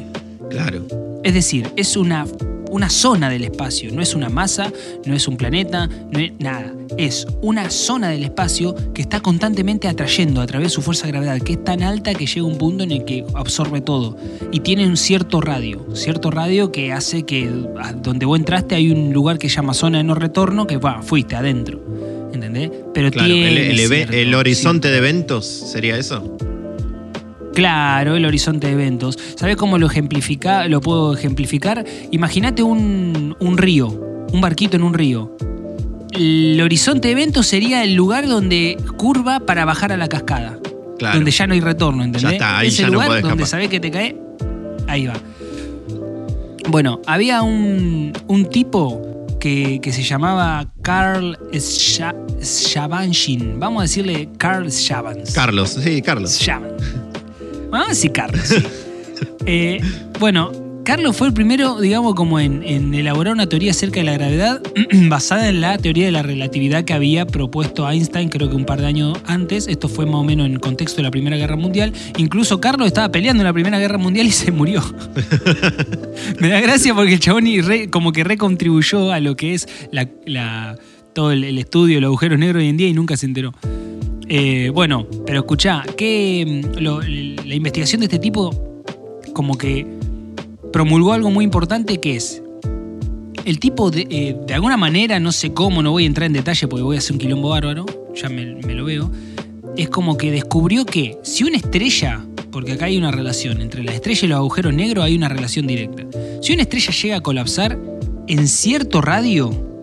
Claro. 0.50 0.88
Es 1.26 1.34
decir, 1.34 1.70
es 1.76 1.98
una, 1.98 2.26
una 2.70 2.90
zona 2.90 3.30
del 3.30 3.44
espacio, 3.44 3.92
no 3.92 4.02
es 4.02 4.16
una 4.16 4.30
masa, 4.30 4.72
no 5.06 5.16
es 5.16 5.28
un 5.28 5.38
planeta, 5.38 5.88
no 5.88 6.20
es 6.20 6.32
nada. 6.40 6.74
Es 6.98 7.28
una 7.42 7.70
zona 7.70 8.10
del 8.10 8.24
espacio 8.24 8.76
que 8.94 9.02
está 9.02 9.20
constantemente 9.20 9.88
atrayendo 9.88 10.42
a 10.42 10.48
través 10.48 10.68
de 10.68 10.70
su 10.76 10.82
fuerza 10.82 11.06
de 11.06 11.12
gravedad, 11.12 11.40
que 11.42 11.54
es 11.54 11.64
tan 11.64 11.84
alta 11.84 12.14
que 12.14 12.26
llega 12.26 12.46
un 12.46 12.58
punto 12.58 12.84
en 12.84 12.92
el 12.92 13.06
que 13.06 13.26
absorbe 13.34 13.82
todo. 13.82 14.18
Y 14.52 14.62
tiene 14.62 14.88
un 14.88 14.98
cierto 14.98 15.42
radio, 15.42 15.86
cierto 15.94 16.32
radio 16.32 16.72
que 16.72 16.94
hace 16.94 17.24
que 17.24 17.50
donde 18.02 18.26
vos 18.26 18.40
entraste 18.40 18.76
hay 18.76 18.92
un 18.92 19.14
lugar 19.14 19.38
que 19.38 19.50
se 19.50 19.56
llama 19.58 19.74
zona 19.74 20.00
de 20.00 20.04
no 20.04 20.16
retorno, 20.16 20.68
que 20.68 20.78
va, 20.78 21.02
fuiste 21.02 21.36
adentro. 21.36 21.82
¿Entendés? 22.34 22.72
Pero 22.94 23.12
Claro. 23.12 23.34
El, 23.34 23.56
tiene 23.56 23.72
el 23.72 24.14
el 24.14 24.36
horizonte 24.36 24.90
de 24.90 24.98
eventos 24.98 25.46
sería 25.46 25.98
eso. 25.98 26.38
Claro, 27.58 28.16
el 28.16 28.24
horizonte 28.24 28.68
de 28.68 28.74
eventos. 28.74 29.18
¿Sabes 29.36 29.56
cómo 29.56 29.80
lo 29.80 29.88
ejemplifica, 29.88 30.68
lo 30.68 30.80
puedo 30.80 31.16
ejemplificar? 31.16 31.84
Imagínate 32.12 32.62
un, 32.62 33.36
un 33.40 33.58
río, 33.58 33.88
un 34.32 34.40
barquito 34.42 34.76
en 34.76 34.84
un 34.84 34.94
río. 34.94 35.36
El 36.12 36.62
horizonte 36.62 37.08
de 37.08 37.14
eventos 37.14 37.48
sería 37.48 37.84
el 37.84 37.96
lugar 37.96 38.28
donde 38.28 38.78
curva 38.98 39.40
para 39.40 39.66
bajar 39.66 39.92
a 39.92 39.98
la 39.98 40.08
cascada. 40.08 40.60
Claro. 41.00 41.16
Donde 41.16 41.32
ya 41.32 41.48
no 41.48 41.56
hay 41.56 41.62
retorno, 41.62 42.04
¿entendés? 42.04 42.22
Ya 42.22 42.30
está, 42.34 42.60
ahí 42.60 42.68
Ese 42.68 42.84
ya 42.84 42.88
no 42.90 42.94
lugar 42.94 43.08
podés 43.08 43.24
donde 43.24 43.44
escapar. 43.44 43.50
sabés 43.50 43.70
que 43.70 43.80
te 43.80 43.90
cae, 43.90 44.16
ahí 44.88 45.08
va. 45.08 45.16
Bueno, 46.70 47.02
había 47.08 47.42
un, 47.42 48.14
un 48.28 48.46
tipo 48.50 49.02
que, 49.40 49.80
que 49.82 49.92
se 49.92 50.04
llamaba 50.04 50.72
Carl 50.84 51.36
Schabanshin. 52.40 53.60
Vamos 53.60 53.80
a 53.80 53.84
decirle 53.84 54.30
Carl 54.38 54.72
Schabans. 54.72 55.32
Carlos, 55.34 55.72
sí, 55.82 56.04
Carlos. 56.04 56.40
Llaman. 56.40 56.70
Vamos 57.70 57.88
a 57.88 57.90
decir 57.90 58.12
Carlos. 58.12 58.42
sí. 58.46 58.56
Eh, 59.50 59.80
bueno, 60.20 60.52
Carlos 60.84 61.16
fue 61.18 61.28
el 61.28 61.34
primero, 61.34 61.80
digamos, 61.82 62.14
como 62.16 62.40
en, 62.40 62.62
en 62.64 62.94
elaborar 62.94 63.34
una 63.34 63.48
teoría 63.50 63.72
acerca 63.72 64.00
de 64.02 64.06
la 64.06 64.14
gravedad 64.14 64.62
basada 65.10 65.50
en 65.50 65.60
la 65.62 65.78
teoría 65.78 66.06
de 66.06 66.12
la 66.12 66.22
relatividad 66.22 66.84
que 66.84 66.94
había 66.94 67.26
propuesto 67.26 67.90
Einstein, 67.90 68.30
creo 68.30 68.50
que 68.50 68.56
un 68.56 68.66
par 68.66 68.80
de 68.82 68.88
años 68.88 69.18
antes. 69.26 69.68
Esto 69.68 69.88
fue 69.88 70.06
más 70.06 70.16
o 70.16 70.24
menos 70.24 70.46
en 70.46 70.54
el 70.54 70.60
contexto 70.60 70.98
de 70.98 71.04
la 71.04 71.12
Primera 71.12 71.36
Guerra 71.38 71.56
Mundial. 71.56 71.94
Incluso 72.18 72.60
Carlos 72.62 72.88
estaba 72.88 73.10
peleando 73.12 73.42
en 73.42 73.46
la 73.48 73.54
Primera 73.54 73.80
Guerra 73.80 73.98
Mundial 73.98 74.28
y 74.28 74.32
se 74.32 74.52
murió. 74.52 74.84
Me 76.40 76.50
da 76.50 76.60
gracia 76.60 76.94
porque 76.94 77.14
el 77.14 77.20
chabón 77.20 77.48
y 77.48 77.62
re- 77.62 77.90
como 77.90 78.12
que 78.12 78.24
recontribuyó 78.24 79.12
a 79.12 79.20
lo 79.20 79.36
que 79.36 79.54
es 79.56 79.68
la, 79.92 80.08
la- 80.26 80.78
todo 81.14 81.32
el, 81.32 81.44
el 81.44 81.58
estudio 81.58 81.96
de 81.96 82.02
los 82.02 82.10
agujeros 82.10 82.38
negros 82.38 82.62
hoy 82.62 82.70
en 82.70 82.78
día 82.78 82.88
y 82.88 82.94
nunca 82.94 83.18
se 83.18 83.26
enteró. 83.26 83.54
Eh, 84.30 84.72
bueno, 84.74 85.08
pero 85.26 85.40
escuchá, 85.40 85.84
que 85.96 86.46
mm, 86.46 87.48
la 87.48 87.56
investigación 87.56 88.02
de 88.02 88.06
este 88.06 88.20
tipo 88.20 88.52
como 89.34 89.58
que 89.58 89.86
promulgó 90.74 91.14
algo 91.14 91.32
muy 91.32 91.46
importante 91.46 92.00
que 92.00 92.16
es 92.16 92.42
el 93.46 93.60
tipo 93.60 93.90
de, 93.92 94.08
eh, 94.10 94.36
de 94.46 94.54
alguna 94.54 94.76
manera, 94.76 95.20
no 95.20 95.32
sé 95.32 95.54
cómo, 95.54 95.82
no 95.82 95.92
voy 95.92 96.04
a 96.04 96.08
entrar 96.08 96.28
en 96.28 96.34
detalle 96.34 96.68
porque 96.68 96.84
voy 96.84 96.98
a 96.98 97.00
hacer 97.00 97.14
un 97.14 97.20
quilombo 97.20 97.50
bárbaro, 97.50 97.86
ya 98.14 98.28
me, 98.28 98.56
me 98.56 98.74
lo 98.74 98.84
veo, 98.84 99.10
es 99.78 99.90
como 99.90 100.18
que 100.18 100.32
descubrió 100.32 100.86
que 100.86 101.18
si 101.24 101.46
una 101.46 101.56
estrella, 101.56 102.26
porque 102.52 102.74
acá 102.74 102.86
hay 102.86 102.98
una 102.98 103.12
relación, 103.12 103.62
entre 103.62 103.84
la 103.84 103.94
estrella 103.94 104.20
y 104.26 104.28
los 104.28 104.38
agujeros 104.38 104.74
negros 104.74 105.06
hay 105.06 105.16
una 105.16 105.30
relación 105.30 105.66
directa, 105.66 106.04
si 106.42 106.52
una 106.52 106.64
estrella 106.64 106.92
llega 106.92 107.16
a 107.16 107.22
colapsar 107.22 107.80
en 108.28 108.48
cierto 108.50 109.00
radio, 109.00 109.77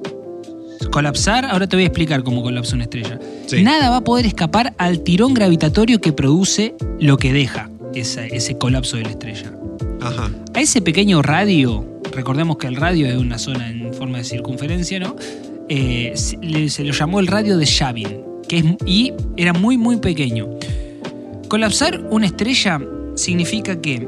colapsar, 0.91 1.45
ahora 1.47 1.67
te 1.69 1.77
voy 1.77 1.85
a 1.85 1.87
explicar 1.87 2.23
cómo 2.25 2.43
colapsa 2.43 2.75
una 2.75 2.85
estrella, 2.85 3.19
Sí. 3.47 3.63
nada 3.63 3.91
va 3.91 3.97
a 3.99 4.05
poder 4.05 4.27
escapar 4.27 4.75
al 4.79 5.01
tirón 5.01 5.35
gravitatorio 5.35 6.01
que 6.01 6.13
produce 6.13 6.75
lo 7.01 7.17
que 7.17 7.33
deja 7.33 7.71
esa- 7.95 8.27
ese 8.27 8.57
colapso 8.59 8.97
de 8.97 9.03
la 9.05 9.11
estrella. 9.11 9.53
Ajá. 10.01 10.31
A 10.55 10.61
ese 10.61 10.83
pequeño 10.83 11.23
radio, 11.23 11.85
recordemos 12.13 12.57
que 12.59 12.67
el 12.67 12.77
radio 12.77 13.07
es 13.07 13.17
una 13.17 13.39
zona 13.39 13.71
en 13.71 13.93
forma 13.95 14.19
de 14.19 14.25
circunferencia, 14.25 14.99
¿no? 15.01 15.17
Eh, 15.69 16.13
se, 16.15 16.85
lo 16.85 16.93
llamó 16.93 17.21
el 17.21 17.27
radio 17.27 17.57
de 17.57 17.65
Shabin, 17.65 18.21
que 18.49 18.59
es, 18.59 18.65
y 18.85 19.13
era 19.37 19.53
muy, 19.53 19.79
muy 19.79 19.97
pequeño. 19.97 20.49
Colapsar 21.49 22.03
una 22.11 22.27
estrella 22.27 22.81
significa 23.15 23.81
que, 23.81 24.07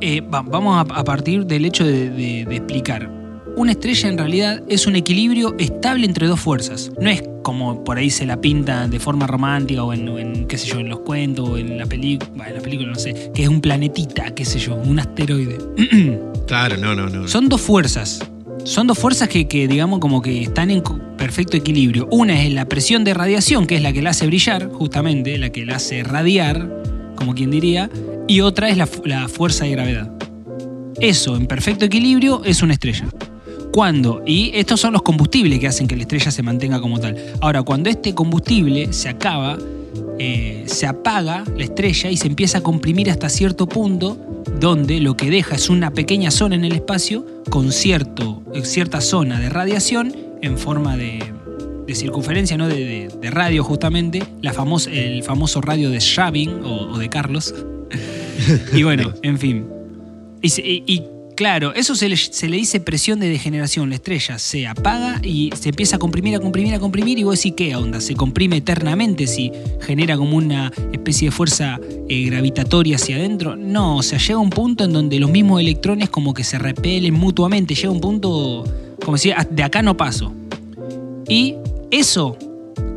eh, 0.00 0.20
va- 0.20 0.42
vamos 0.42 0.76
a, 0.76 0.94
a 1.00 1.04
partir 1.04 1.46
del 1.46 1.64
hecho 1.64 1.84
de, 1.84 2.10
de- 2.10 2.44
de 2.44 2.56
explicar, 2.56 3.10
una 3.56 3.72
estrella 3.72 4.08
en 4.08 4.18
realidad 4.18 4.62
es 4.68 4.86
un 4.86 4.96
equilibrio 4.96 5.54
estable 5.58 6.06
entre 6.06 6.26
dos 6.26 6.40
fuerzas. 6.40 6.90
No 7.00 7.10
es 7.10 7.22
como 7.42 7.82
por 7.84 7.98
ahí 7.98 8.10
se 8.10 8.26
la 8.26 8.40
pinta 8.40 8.86
de 8.86 9.00
forma 9.00 9.26
romántica 9.26 9.82
o 9.82 9.92
en, 9.92 10.46
qué 10.46 10.58
sé 10.58 10.66
yo, 10.66 10.80
en 10.80 10.88
los 10.88 11.00
cuentos 11.00 11.48
o 11.48 11.58
en 11.58 11.78
la 11.78 11.86
película, 11.86 12.48
en 12.48 12.54
la 12.54 12.60
película 12.60 12.88
no 12.88 12.94
sé, 12.94 13.30
que 13.34 13.42
es 13.42 13.48
un 13.48 13.60
planetita, 13.60 14.34
qué 14.34 14.44
sé 14.44 14.58
yo, 14.58 14.74
un 14.76 14.98
asteroide. 14.98 15.58
Claro, 16.46 16.76
no, 16.78 16.96
no, 16.96 17.08
no. 17.08 17.28
Son 17.28 17.48
dos 17.48 17.60
fuerzas. 17.60 18.28
Son 18.64 18.88
dos 18.88 18.98
fuerzas 18.98 19.28
que, 19.28 19.46
que, 19.46 19.68
digamos, 19.68 20.00
como 20.00 20.20
que 20.20 20.42
están 20.42 20.72
en 20.72 20.82
perfecto 21.16 21.56
equilibrio. 21.56 22.08
Una 22.10 22.42
es 22.42 22.52
la 22.52 22.64
presión 22.64 23.04
de 23.04 23.14
radiación, 23.14 23.68
que 23.68 23.76
es 23.76 23.82
la 23.82 23.92
que 23.92 24.02
la 24.02 24.10
hace 24.10 24.26
brillar, 24.26 24.68
justamente, 24.68 25.38
la 25.38 25.50
que 25.50 25.64
la 25.64 25.76
hace 25.76 26.02
radiar, 26.02 26.82
como 27.14 27.36
quien 27.36 27.52
diría, 27.52 27.88
y 28.26 28.40
otra 28.40 28.68
es 28.68 28.76
la 28.76 29.28
fuerza 29.28 29.64
de 29.64 29.70
gravedad. 29.70 30.10
Eso, 31.00 31.34
en 31.34 31.46
perfecto 31.46 31.86
equilibrio, 31.86 32.42
es 32.44 32.62
una 32.62 32.74
estrella. 32.74 33.06
Cuando, 33.72 34.22
y 34.26 34.50
estos 34.54 34.80
son 34.80 34.92
los 34.92 35.02
combustibles 35.02 35.58
que 35.60 35.68
hacen 35.68 35.86
que 35.86 35.94
la 35.96 36.02
estrella 36.02 36.30
se 36.30 36.42
mantenga 36.42 36.80
como 36.80 36.98
tal. 36.98 37.16
Ahora, 37.40 37.62
cuando 37.62 37.88
este 37.88 38.14
combustible 38.14 38.92
se 38.92 39.08
acaba, 39.08 39.56
eh, 40.18 40.64
se 40.66 40.86
apaga 40.86 41.44
la 41.56 41.64
estrella 41.64 42.10
y 42.10 42.16
se 42.16 42.26
empieza 42.26 42.58
a 42.58 42.60
comprimir 42.62 43.10
hasta 43.10 43.28
cierto 43.28 43.68
punto, 43.68 44.16
donde 44.58 45.00
lo 45.00 45.16
que 45.16 45.30
deja 45.30 45.54
es 45.54 45.70
una 45.70 45.92
pequeña 45.92 46.30
zona 46.30 46.56
en 46.56 46.64
el 46.64 46.72
espacio 46.72 47.24
con 47.48 47.70
cierto, 47.72 48.42
eh, 48.54 48.64
cierta 48.64 49.00
zona 49.00 49.38
de 49.38 49.48
radiación 49.48 50.14
en 50.42 50.58
forma 50.58 50.96
de, 50.96 51.22
de 51.86 51.94
circunferencia, 51.94 52.56
¿no? 52.56 52.66
de, 52.68 52.74
de- 52.84 53.08
de 53.20 53.30
radio 53.30 53.62
justamente, 53.62 54.22
la 54.42 54.52
famosa, 54.52 54.90
el 54.90 55.22
famoso 55.22 55.60
radio 55.60 55.90
de 55.90 55.98
Shabin 56.00 56.64
o, 56.64 56.92
o 56.92 56.98
de 56.98 57.08
Carlos. 57.08 57.54
y 58.74 58.82
bueno, 58.82 59.12
en 59.22 59.38
fin. 59.38 59.66
Y, 60.42 61.02
claro, 61.40 61.72
eso 61.74 61.94
se 61.94 62.06
le, 62.06 62.56
dice 62.58 62.80
presión 62.80 63.18
de 63.18 63.30
degeneración. 63.30 63.88
La 63.88 63.94
estrella 63.94 64.38
se 64.38 64.66
apaga 64.66 65.22
y 65.22 65.50
se 65.58 65.70
empieza 65.70 65.96
a 65.96 65.98
comprimir, 65.98 66.36
a 66.36 66.38
comprimir, 66.38 66.74
a 66.74 66.78
comprimir. 66.78 67.18
Y 67.18 67.22
vos 67.22 67.36
decís, 67.38 67.54
¿qué 67.56 67.74
onda? 67.74 67.98
¿Se 68.02 68.14
comprime 68.14 68.58
eternamente 68.58 69.26
si 69.26 69.50
genera 69.80 70.18
como 70.18 70.36
una 70.36 70.70
especie 70.92 71.28
de 71.28 71.32
fuerza 71.32 71.80
eh, 72.10 72.24
gravitatoria 72.26 72.96
hacia 72.96 73.16
adentro? 73.16 73.56
No, 73.56 73.96
o 73.96 74.02
sea, 74.02 74.18
llega 74.18 74.38
un 74.38 74.50
punto 74.50 74.84
en 74.84 74.92
donde 74.92 75.18
los 75.18 75.30
mismos 75.30 75.62
electrones 75.62 76.10
como 76.10 76.34
que 76.34 76.44
se 76.44 76.58
repelen 76.58 77.14
mutuamente. 77.14 77.74
Llega 77.74 77.90
un 77.90 78.02
punto, 78.02 78.64
como 79.02 79.16
decía, 79.16 79.48
de 79.50 79.62
acá 79.62 79.80
no 79.80 79.96
paso. 79.96 80.34
Y 81.26 81.54
eso 81.90 82.36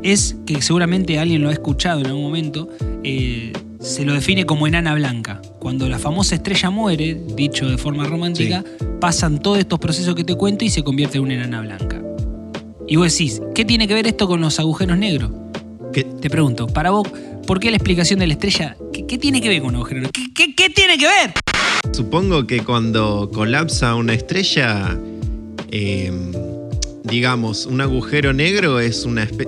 es 0.03 0.35
que 0.45 0.61
seguramente 0.61 1.17
alguien 1.17 1.43
lo 1.43 1.47
ha 1.47 1.53
escuchado 1.53 2.01
en 2.01 2.07
algún 2.07 2.23
momento, 2.23 2.67
eh, 3.05 3.53
se 3.83 4.05
lo 4.05 4.13
define 4.13 4.45
como 4.45 4.65
enana 4.67 4.95
blanca. 4.95 5.41
Cuando 5.59 5.87
la 5.89 5.99
famosa 5.99 6.35
estrella 6.35 6.69
muere, 6.69 7.21
dicho 7.35 7.67
de 7.69 7.77
forma 7.77 8.05
romántica, 8.05 8.63
pasan 8.99 9.39
todos 9.39 9.59
estos 9.59 9.79
procesos 9.79 10.15
que 10.15 10.23
te 10.23 10.35
cuento 10.35 10.65
y 10.65 10.69
se 10.69 10.83
convierte 10.83 11.17
en 11.17 11.23
una 11.25 11.33
enana 11.35 11.61
blanca. 11.61 12.01
Y 12.87 12.95
vos 12.95 13.11
decís, 13.11 13.41
¿qué 13.53 13.65
tiene 13.65 13.87
que 13.87 13.93
ver 13.93 14.07
esto 14.07 14.27
con 14.27 14.41
los 14.41 14.59
agujeros 14.59 14.97
negros? 14.97 15.31
¿Qué? 15.91 16.03
Te 16.03 16.29
pregunto, 16.29 16.67
para 16.67 16.89
vos, 16.91 17.07
¿por 17.45 17.59
qué 17.59 17.69
la 17.71 17.77
explicación 17.77 18.19
de 18.19 18.27
la 18.27 18.33
estrella? 18.33 18.75
¿Qué, 18.91 19.05
qué 19.05 19.17
tiene 19.17 19.41
que 19.41 19.49
ver 19.49 19.59
con 19.59 19.69
un 19.69 19.75
agujero 19.75 20.01
negro? 20.01 20.11
¿Qué, 20.13 20.33
qué- 20.33 20.55
qué 20.55 20.69
tiene 20.69 20.97
que 20.97 21.05
ver? 21.05 21.33
Supongo 21.93 22.47
que 22.47 22.61
cuando 22.63 23.29
colapsa 23.33 23.93
una 23.95 24.13
estrella, 24.13 24.97
eh, 25.71 26.11
digamos, 27.03 27.65
un 27.65 27.81
agujero 27.81 28.33
negro 28.33 28.79
es 28.79 29.05
una 29.05 29.25
espe- 29.27 29.47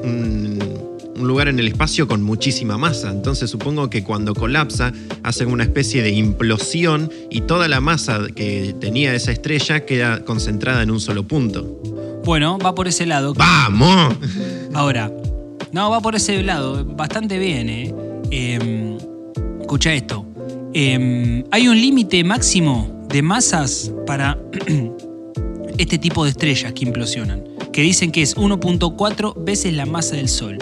un, 1.16 1.28
lugar 1.28 1.48
en 1.48 1.60
el 1.60 1.68
espacio 1.68 2.08
con 2.08 2.24
muchísima 2.24 2.78
masa. 2.78 3.12
Entonces 3.12 3.50
supongo 3.50 3.90
que 3.90 4.04
cuando 4.04 4.34
colapsa 4.34 4.94
hace 5.24 5.46
una 5.46 5.64
especie 5.64 6.02
de 6.02 6.12
implosión 6.12 7.12
y 7.30 7.42
toda 7.42 7.68
la 7.68 7.82
masa 7.82 8.22
que 8.36 8.76
tenía 8.80 9.14
esa 9.14 9.32
estrella 9.32 9.86
queda 9.86 10.24
concentrada 10.24 10.84
en 10.84 10.92
un 10.92 11.00
solo 11.00 11.24
punto. 11.24 11.82
Bueno, 12.24 12.58
va 12.58 12.74
por 12.74 12.88
ese 12.88 13.06
lado. 13.06 13.34
¡Vamos! 13.34 14.16
Ahora, 14.74 15.12
no, 15.72 15.90
va 15.90 16.02
por 16.02 16.16
ese 16.16 16.42
lado, 16.44 16.84
bastante 16.86 17.38
bien, 17.38 17.70
¿eh? 17.70 17.94
Eh, 18.32 18.98
escucha 19.62 19.94
esto. 19.94 20.26
Eh, 20.74 21.44
hay 21.52 21.68
un 21.68 21.80
límite 21.80 22.24
máximo 22.24 23.06
de 23.10 23.22
masas 23.22 23.94
para 24.06 24.38
este 25.78 25.98
tipo 25.98 26.24
de 26.24 26.32
estrellas 26.32 26.74
que 26.74 26.86
implosionan, 26.86 27.44
que 27.72 27.82
dicen 27.82 28.12
que 28.12 28.22
es 28.22 28.36
1.4 28.36 29.44
veces 29.44 29.74
la 29.74 29.86
masa 29.86 30.16
del 30.16 30.30
Sol. 30.30 30.58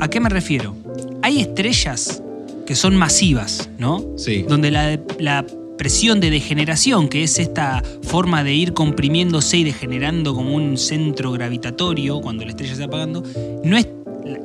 ¿A 0.00 0.08
qué 0.08 0.20
me 0.20 0.28
refiero? 0.28 0.74
Hay 1.22 1.40
estrellas 1.40 2.22
que 2.66 2.74
son 2.74 2.96
masivas, 2.96 3.68
¿no? 3.78 4.04
Sí. 4.16 4.44
donde 4.48 4.70
la, 4.70 4.98
la 5.18 5.44
presión 5.76 6.20
de 6.20 6.30
degeneración, 6.30 7.08
que 7.08 7.22
es 7.24 7.38
esta 7.38 7.82
forma 8.02 8.42
de 8.44 8.54
ir 8.54 8.72
comprimiéndose 8.72 9.58
y 9.58 9.64
degenerando 9.64 10.34
como 10.34 10.54
un 10.54 10.78
centro 10.78 11.32
gravitatorio 11.32 12.20
cuando 12.20 12.44
la 12.44 12.50
estrella 12.50 12.74
se 12.74 12.82
está 12.82 12.86
apagando, 12.86 13.22
no 13.64 13.76
es, 13.76 13.88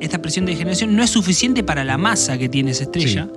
esta 0.00 0.20
presión 0.20 0.44
de 0.44 0.52
degeneración 0.52 0.94
no 0.96 1.02
es 1.02 1.10
suficiente 1.10 1.62
para 1.64 1.84
la 1.84 1.96
masa 1.96 2.36
que 2.36 2.48
tiene 2.48 2.72
esa 2.72 2.82
estrella. 2.84 3.28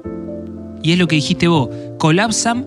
Y 0.81 0.91
es 0.91 0.97
lo 0.99 1.07
que 1.07 1.15
dijiste 1.15 1.47
vos, 1.47 1.69
colapsan 1.97 2.65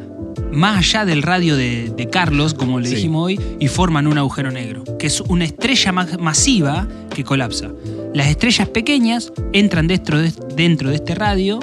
más 0.52 0.78
allá 0.78 1.04
del 1.04 1.22
radio 1.22 1.54
de, 1.56 1.90
de 1.94 2.08
Carlos, 2.08 2.54
como 2.54 2.80
le 2.80 2.88
Sí. 2.88 2.94
dijimos 2.94 3.26
hoy, 3.26 3.40
y 3.60 3.68
forman 3.68 4.06
un 4.06 4.16
agujero 4.16 4.50
negro, 4.50 4.84
que 4.98 5.08
es 5.08 5.20
una 5.20 5.44
estrella 5.44 5.92
ma- 5.92 6.06
masiva 6.18 6.88
que 7.14 7.24
colapsa. 7.24 7.70
Las 8.16 8.28
estrellas 8.28 8.66
pequeñas 8.70 9.30
entran 9.52 9.88
dentro 9.88 10.18
de, 10.18 10.94
este 10.94 11.14
radio 11.14 11.60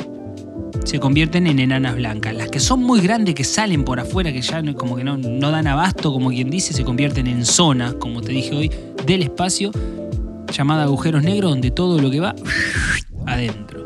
se 0.85 0.99
convierten 0.99 1.47
en 1.47 1.57
enanas 1.57 1.95
blancas. 1.95 2.35
Las 2.35 2.49
que 2.49 2.59
son 2.59 2.83
muy 2.83 3.01
grandes, 3.01 3.33
que 3.33 3.43
salen 3.43 3.83
por 3.83 3.99
afuera, 3.99 4.31
que 4.31 4.43
ya 4.43 4.61
no- 4.61 4.75
como 4.75 4.95
que 4.95 5.03
no, 5.03 5.17
no 5.17 5.49
dan 5.49 5.65
abasto, 5.65 6.13
como 6.13 6.29
quien 6.29 6.51
dice, 6.51 6.71
se 6.73 6.83
convierten 6.83 7.25
en 7.25 7.43
zonas, 7.43 7.95
como 7.95 8.21
te 8.21 8.33
dije 8.33 8.53
hoy, 8.55 8.71
del 9.07 9.23
espacio, 9.23 9.71
llamada 10.55 10.83
agujeros 10.83 11.23
negros, 11.23 11.49
donde 11.49 11.71
todo 11.71 11.99
lo 11.99 12.11
que 12.11 12.19
va 12.19 12.35
adentro. 13.25 13.83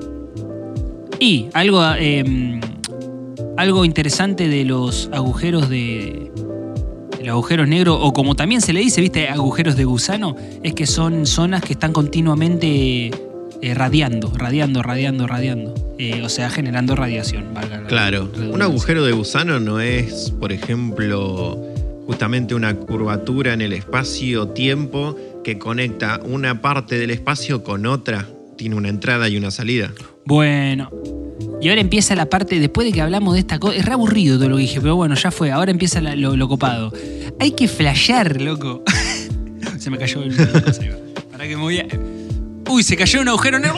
Y 1.22 1.48
algo, 1.54 1.82
eh, 1.98 2.60
algo 3.56 3.86
interesante 3.86 4.50
de 4.50 4.66
los 4.66 5.10
agujeros 5.14 5.70
de. 5.70 6.27
Los 7.28 7.34
agujeros 7.34 7.68
negros, 7.68 7.98
o 8.02 8.14
como 8.14 8.36
también 8.36 8.62
se 8.62 8.72
le 8.72 8.80
dice, 8.80 9.02
¿viste? 9.02 9.28
Agujeros 9.28 9.76
de 9.76 9.84
gusano, 9.84 10.38
es 10.64 10.74
que 10.74 10.88
son 10.88 11.26
zonas 11.26 11.62
que 11.62 11.74
están 11.74 11.92
continuamente 11.92 13.08
eh, 13.62 13.74
radiando, 13.74 14.32
radiando, 14.34 14.82
radiando, 14.82 15.28
radiando. 15.28 15.76
Eh, 16.00 16.22
o 16.24 16.30
sea, 16.30 16.50
generando 16.50 16.96
radiación. 16.96 17.54
valga 17.54 17.86
Claro, 17.88 18.30
un 18.54 18.62
agujero 18.62 19.04
de 19.04 19.12
gusano 19.12 19.60
no 19.60 19.82
es, 19.82 20.32
por 20.40 20.54
ejemplo, 20.54 21.58
justamente 22.06 22.56
una 22.56 22.74
curvatura 22.76 23.52
en 23.52 23.60
el 23.62 23.74
espacio-tiempo 23.74 25.18
que 25.44 25.60
conecta 25.60 26.22
una 26.24 26.62
parte 26.62 26.98
del 26.98 27.12
espacio 27.12 27.62
con 27.62 27.86
otra. 27.88 28.26
Tiene 28.56 28.76
una 28.76 28.88
entrada 28.88 29.28
y 29.28 29.36
una 29.36 29.52
salida. 29.52 29.92
Bueno. 30.24 30.90
Y 31.62 31.70
ahora 31.70 31.82
empieza 31.82 32.16
la 32.16 32.28
parte, 32.28 32.60
después 32.60 32.86
de 32.88 32.94
que 32.94 33.02
hablamos 33.02 33.34
de 33.34 33.40
esta 33.42 33.60
cosa, 33.60 33.76
es 33.76 33.86
re 33.86 33.94
aburrido 33.94 34.38
todo 34.38 34.50
lo 34.50 34.56
que 34.58 34.62
dije, 34.62 34.80
pero 34.80 34.96
bueno, 34.96 35.16
ya 35.16 35.32
fue, 35.32 35.52
ahora 35.52 35.72
empieza 35.72 36.00
la- 36.02 36.16
lo, 36.16 36.36
lo 36.36 36.48
copado. 36.48 36.92
Hay 37.40 37.52
que 37.52 37.68
flashear, 37.68 38.42
loco. 38.42 38.84
se 39.80 39.90
me 39.90 39.98
cayó 39.98 40.24
el... 40.24 40.36
Pará 41.32 41.48
que 41.48 41.56
me 41.56 41.62
voy 41.62 41.80
a... 41.80 41.86
Uy, 42.70 42.84
se 42.84 42.96
cayó 42.98 43.22
un 43.22 43.28
agujero 43.30 43.60
negro. 43.60 43.78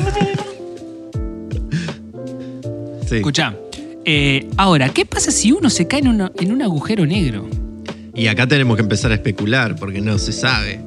Sí. 3.08 3.16
Escuchá. 3.18 3.56
eh, 4.06 4.48
ahora, 4.58 4.90
¿qué 4.90 5.06
pasa 5.06 5.32
si 5.32 5.52
uno 5.52 5.70
se 5.70 5.88
cae 5.88 6.00
en, 6.00 6.08
una- 6.10 6.32
en 6.40 6.52
un 6.52 6.62
agujero 6.62 7.06
negro? 7.06 7.48
Y 8.14 8.28
acá 8.28 8.48
tenemos 8.48 8.76
que 8.76 8.84
empezar 8.84 9.12
a 9.12 9.16
especular 9.16 9.76
porque 9.76 10.02
no 10.02 10.18
se 10.20 10.32
sabe. 10.32 10.82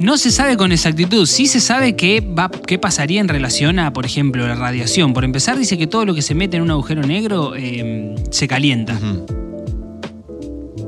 No 0.00 0.16
se 0.18 0.30
sabe 0.30 0.56
con 0.56 0.70
exactitud, 0.72 1.24
sí 1.24 1.46
se 1.46 1.60
sabe 1.60 1.96
qué, 1.96 2.20
va, 2.20 2.50
qué 2.50 2.78
pasaría 2.78 3.20
en 3.20 3.28
relación 3.28 3.78
a, 3.78 3.92
por 3.92 4.04
ejemplo, 4.04 4.46
la 4.46 4.54
radiación. 4.54 5.14
Por 5.14 5.24
empezar, 5.24 5.58
dice 5.58 5.78
que 5.78 5.86
todo 5.86 6.04
lo 6.04 6.14
que 6.14 6.20
se 6.22 6.34
mete 6.34 6.56
en 6.58 6.62
un 6.62 6.70
agujero 6.70 7.02
negro 7.02 7.54
eh, 7.56 8.14
se 8.30 8.46
calienta. 8.48 8.98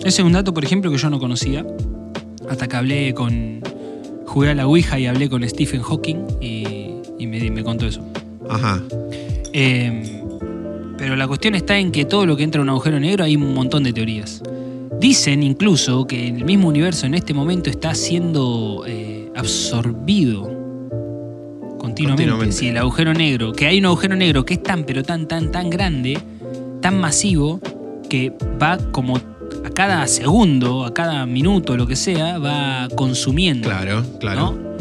Ese 0.06 0.22
es 0.22 0.26
un 0.26 0.34
dato, 0.34 0.54
por 0.54 0.64
ejemplo, 0.64 0.88
que 0.92 0.98
yo 0.98 1.10
no 1.10 1.18
conocía. 1.18 1.66
Hasta 2.48 2.68
que 2.68 2.76
hablé 2.76 3.12
con. 3.12 3.60
Jugué 4.24 4.50
a 4.50 4.54
la 4.54 4.68
Ouija 4.68 5.00
y 5.00 5.06
hablé 5.06 5.28
con 5.28 5.46
Stephen 5.48 5.82
Hawking 5.82 6.16
y, 6.40 6.94
y 7.18 7.26
me, 7.26 7.50
me 7.50 7.64
contó 7.64 7.86
eso. 7.86 8.02
Ajá. 8.48 8.80
Eh, 9.52 10.22
pero 10.96 11.16
la 11.16 11.26
cuestión 11.26 11.56
está 11.56 11.76
en 11.76 11.90
que 11.90 12.04
todo 12.04 12.24
lo 12.24 12.36
que 12.36 12.44
entra 12.44 12.60
en 12.60 12.68
un 12.68 12.68
agujero 12.68 13.00
negro 13.00 13.24
hay 13.24 13.34
un 13.34 13.52
montón 13.52 13.82
de 13.82 13.92
teorías. 13.92 14.42
Dicen 15.00 15.42
incluso 15.42 16.06
que 16.06 16.28
el 16.28 16.44
mismo 16.44 16.68
universo 16.68 17.06
en 17.06 17.14
este 17.14 17.34
momento 17.34 17.68
está 17.68 17.92
siendo 17.96 18.84
eh, 18.86 19.28
absorbido 19.34 20.42
continuamente. 21.78 22.22
Continuamente. 22.22 22.52
Si 22.52 22.68
el 22.68 22.76
agujero 22.76 23.12
negro, 23.12 23.52
que 23.52 23.66
hay 23.66 23.80
un 23.80 23.86
agujero 23.86 24.14
negro 24.14 24.44
que 24.44 24.54
es 24.54 24.62
tan, 24.62 24.84
pero 24.84 25.02
tan, 25.02 25.26
tan, 25.26 25.50
tan 25.50 25.68
grande, 25.68 26.16
tan 26.80 27.00
masivo, 27.00 27.60
que 28.08 28.32
va 28.62 28.78
como 28.92 29.18
a 29.66 29.70
cada 29.70 30.06
segundo, 30.06 30.84
a 30.84 30.94
cada 30.94 31.26
minuto, 31.26 31.76
lo 31.76 31.86
que 31.86 31.96
sea, 31.96 32.38
va 32.38 32.88
consumiendo. 32.94 33.68
Claro, 33.68 34.04
claro. 34.20 34.40
¿no? 34.52 34.76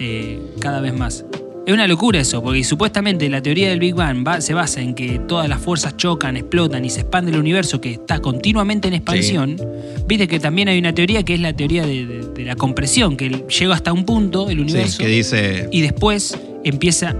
Eh, 0.00 0.40
cada 0.60 0.80
vez 0.80 0.92
más. 0.92 1.24
Es 1.66 1.72
una 1.72 1.86
locura 1.86 2.20
eso, 2.20 2.42
porque 2.42 2.62
supuestamente 2.62 3.26
la 3.30 3.40
teoría 3.40 3.70
del 3.70 3.78
Big 3.78 3.94
Bang 3.94 4.26
va- 4.26 4.40
se 4.42 4.52
basa 4.52 4.82
en 4.82 4.94
que 4.94 5.18
todas 5.20 5.48
las 5.48 5.60
fuerzas 5.62 5.96
chocan, 5.96 6.36
explotan 6.36 6.84
y 6.84 6.90
se 6.90 7.00
expande 7.02 7.30
el 7.30 7.38
universo 7.38 7.80
que 7.80 7.92
está 7.92 8.18
continuamente 8.18 8.88
en 8.88 8.94
expansión. 8.94 9.56
Viste 10.06 10.28
que 10.28 10.38
también 10.40 10.68
hay 10.68 10.78
una 10.78 10.92
teoría 10.94 11.22
que 11.22 11.32
es 11.34 11.40
la 11.40 11.54
teoría 11.54 11.86
de, 11.86 12.04
de- 12.04 12.24
de 12.34 12.44
la 12.44 12.56
compresión, 12.56 13.16
que 13.16 13.44
llega 13.48 13.72
hasta 13.74 13.92
un 13.94 14.04
punto 14.04 14.50
el 14.50 14.56
Sí, 14.56 14.62
universo 14.62 14.98
que 14.98 15.06
dice. 15.06 15.68
y 15.72 15.80
después 15.80 16.36
empieza 16.64 17.14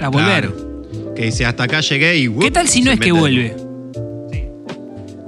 a 0.00 0.08
volver. 0.08 0.48
Claro, 0.48 0.82
que 1.14 1.24
dice 1.26 1.44
hasta 1.44 1.64
acá 1.64 1.80
llegué 1.80 2.16
y. 2.16 2.30
¿Qué 2.30 2.50
tal 2.50 2.68
si 2.68 2.80
no 2.80 2.92
es 2.92 3.00
que 3.00 3.12
vuelve? 3.12 3.54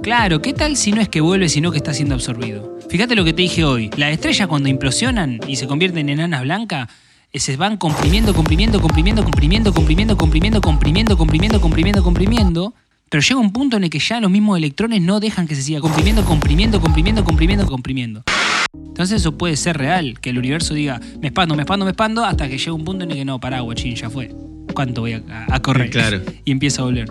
Claro, 0.03 0.41
¿qué 0.41 0.51
tal 0.51 0.75
si 0.75 0.91
no 0.91 0.99
es 0.99 1.07
que 1.07 1.21
vuelve, 1.21 1.47
sino 1.47 1.71
que 1.71 1.77
está 1.77 1.93
siendo 1.93 2.13
absorbido? 2.13 2.77
Fíjate 2.89 3.15
lo 3.15 3.23
que 3.23 3.31
te 3.31 3.41
dije 3.41 3.63
hoy. 3.63 3.89
Las 3.95 4.11
estrellas 4.11 4.49
cuando 4.49 4.67
implosionan 4.67 5.39
y 5.47 5.55
se 5.55 5.65
convierten 5.65 6.09
en 6.09 6.19
enanas 6.19 6.41
blancas, 6.41 6.89
eh, 7.31 7.39
se 7.39 7.55
van 7.55 7.77
comprimiendo, 7.77 8.33
comprimiendo, 8.33 8.81
comprimiendo, 8.81 9.23
comprimiendo, 9.23 9.73
comprimiendo, 9.73 10.17
comprimiendo, 10.17 10.59
comprimiendo, 10.59 11.15
comprimiendo, 11.17 11.61
comprimiendo, 11.61 12.03
comprimiendo. 12.03 12.73
Pero 13.07 13.21
llega 13.21 13.39
un 13.39 13.53
punto 13.53 13.77
en 13.77 13.85
el 13.85 13.89
que 13.89 13.99
ya 13.99 14.19
los 14.19 14.29
mismos 14.29 14.57
electrones 14.57 15.01
no 15.01 15.21
dejan 15.21 15.47
que 15.47 15.55
se 15.55 15.61
siga 15.61 15.79
comprimiendo, 15.79 16.25
comprimiendo, 16.25 16.81
comprimiendo, 16.81 17.23
comprimiendo, 17.23 17.65
comprimiendo. 17.65 18.23
Entonces 18.73 19.21
eso 19.21 19.37
puede 19.37 19.55
ser 19.55 19.77
real, 19.77 20.19
que 20.19 20.31
el 20.31 20.37
universo 20.37 20.73
diga, 20.73 20.99
me 21.21 21.29
expando, 21.29 21.55
me 21.55 21.61
expando, 21.61 21.85
me 21.85 21.91
expando, 21.91 22.25
hasta 22.25 22.49
que 22.49 22.57
llega 22.57 22.73
un 22.73 22.83
punto 22.83 23.05
en 23.05 23.11
el 23.11 23.17
que 23.17 23.23
no, 23.23 23.39
pará, 23.39 23.61
guachín, 23.61 23.95
ya 23.95 24.09
fue. 24.09 24.35
¿Cuánto 24.73 24.99
voy 24.99 25.13
a, 25.13 25.23
a 25.49 25.61
correr? 25.61 25.89
Claro. 25.89 26.19
Y 26.43 26.51
empieza 26.51 26.81
a 26.81 26.85
volver. 26.85 27.09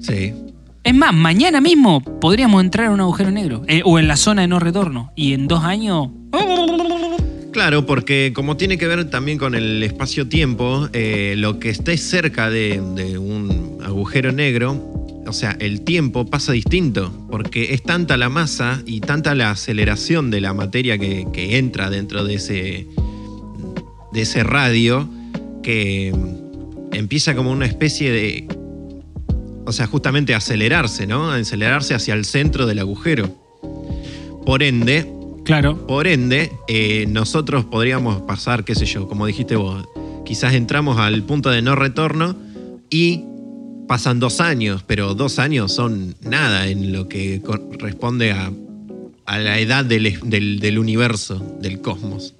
Sí. 0.00 0.34
Es 0.86 0.94
más, 0.94 1.12
mañana 1.12 1.60
mismo 1.60 2.00
podríamos 2.20 2.62
entrar 2.62 2.86
en 2.86 2.92
un 2.92 3.00
agujero 3.00 3.32
negro. 3.32 3.64
eh, 3.66 3.82
o 3.84 3.98
en 3.98 4.06
la 4.06 4.16
zona 4.16 4.42
de 4.42 4.48
no 4.48 4.60
retorno. 4.60 5.12
Y 5.16 5.32
en 5.32 5.48
dos 5.48 5.64
años. 5.64 6.10
Claro, 7.50 7.86
porque 7.86 8.30
como 8.32 8.56
tiene 8.56 8.78
que 8.78 8.86
ver 8.86 9.10
también 9.10 9.36
con 9.36 9.56
el 9.56 9.82
espacio-tiempo, 9.82 10.88
eh, 10.92 11.34
lo 11.38 11.58
que 11.58 11.70
esté 11.70 11.96
cerca 11.96 12.50
de, 12.50 12.78
un 13.18 13.78
agujero 13.82 14.30
negro, 14.30 14.74
o 15.26 15.32
sea, 15.32 15.56
el 15.58 15.80
tiempo 15.80 16.26
pasa 16.26 16.52
distinto, 16.52 17.10
porque 17.32 17.74
es 17.74 17.82
tanta 17.82 18.16
la 18.16 18.28
masa 18.28 18.80
y 18.86 19.00
tanta 19.00 19.34
la 19.34 19.50
aceleración 19.50 20.30
de 20.30 20.40
la 20.40 20.54
materia 20.54 20.98
que, 20.98 21.26
que 21.32 21.58
entra 21.58 21.90
dentro 21.90 22.22
de 22.22 22.34
ese, 22.34 22.86
de 24.12 24.20
ese 24.20 24.44
radio, 24.44 25.08
que 25.64 26.14
empieza 26.92 27.34
como 27.34 27.50
una 27.50 27.66
especie 27.66 28.12
de... 28.12 28.65
O 29.66 29.72
sea, 29.72 29.86
justamente 29.86 30.34
acelerarse, 30.34 31.06
¿no? 31.06 31.30
Acelerarse 31.30 31.94
hacia 31.94 32.14
el 32.14 32.24
centro 32.24 32.66
del 32.66 32.78
agujero. 32.78 33.28
Por 34.44 34.62
ende, 34.62 35.10
Claro. 35.44 35.86
por 35.86 36.06
ende, 36.06 36.52
eh, 36.68 37.06
nosotros 37.08 37.64
podríamos 37.64 38.22
pasar, 38.22 38.64
qué 38.64 38.74
sé 38.74 38.86
yo, 38.86 39.08
como 39.08 39.26
dijiste 39.26 39.56
vos, 39.56 39.84
quizás 40.24 40.54
entramos 40.54 40.98
al 40.98 41.22
punto 41.24 41.50
de 41.50 41.62
no 41.62 41.74
retorno 41.74 42.36
y 42.90 43.24
pasan 43.88 44.18
dos 44.20 44.40
años, 44.40 44.82
pero 44.86 45.14
dos 45.14 45.38
años 45.38 45.72
son 45.72 46.14
nada 46.22 46.68
en 46.68 46.92
lo 46.92 47.08
que 47.08 47.40
corresponde 47.42 48.32
a, 48.32 48.52
a 49.26 49.38
la 49.38 49.58
edad 49.58 49.84
del, 49.84 50.06
es- 50.06 50.20
del- 50.22 50.60
del 50.60 50.78
universo, 50.78 51.56
del 51.60 51.80
cosmos. 51.80 52.34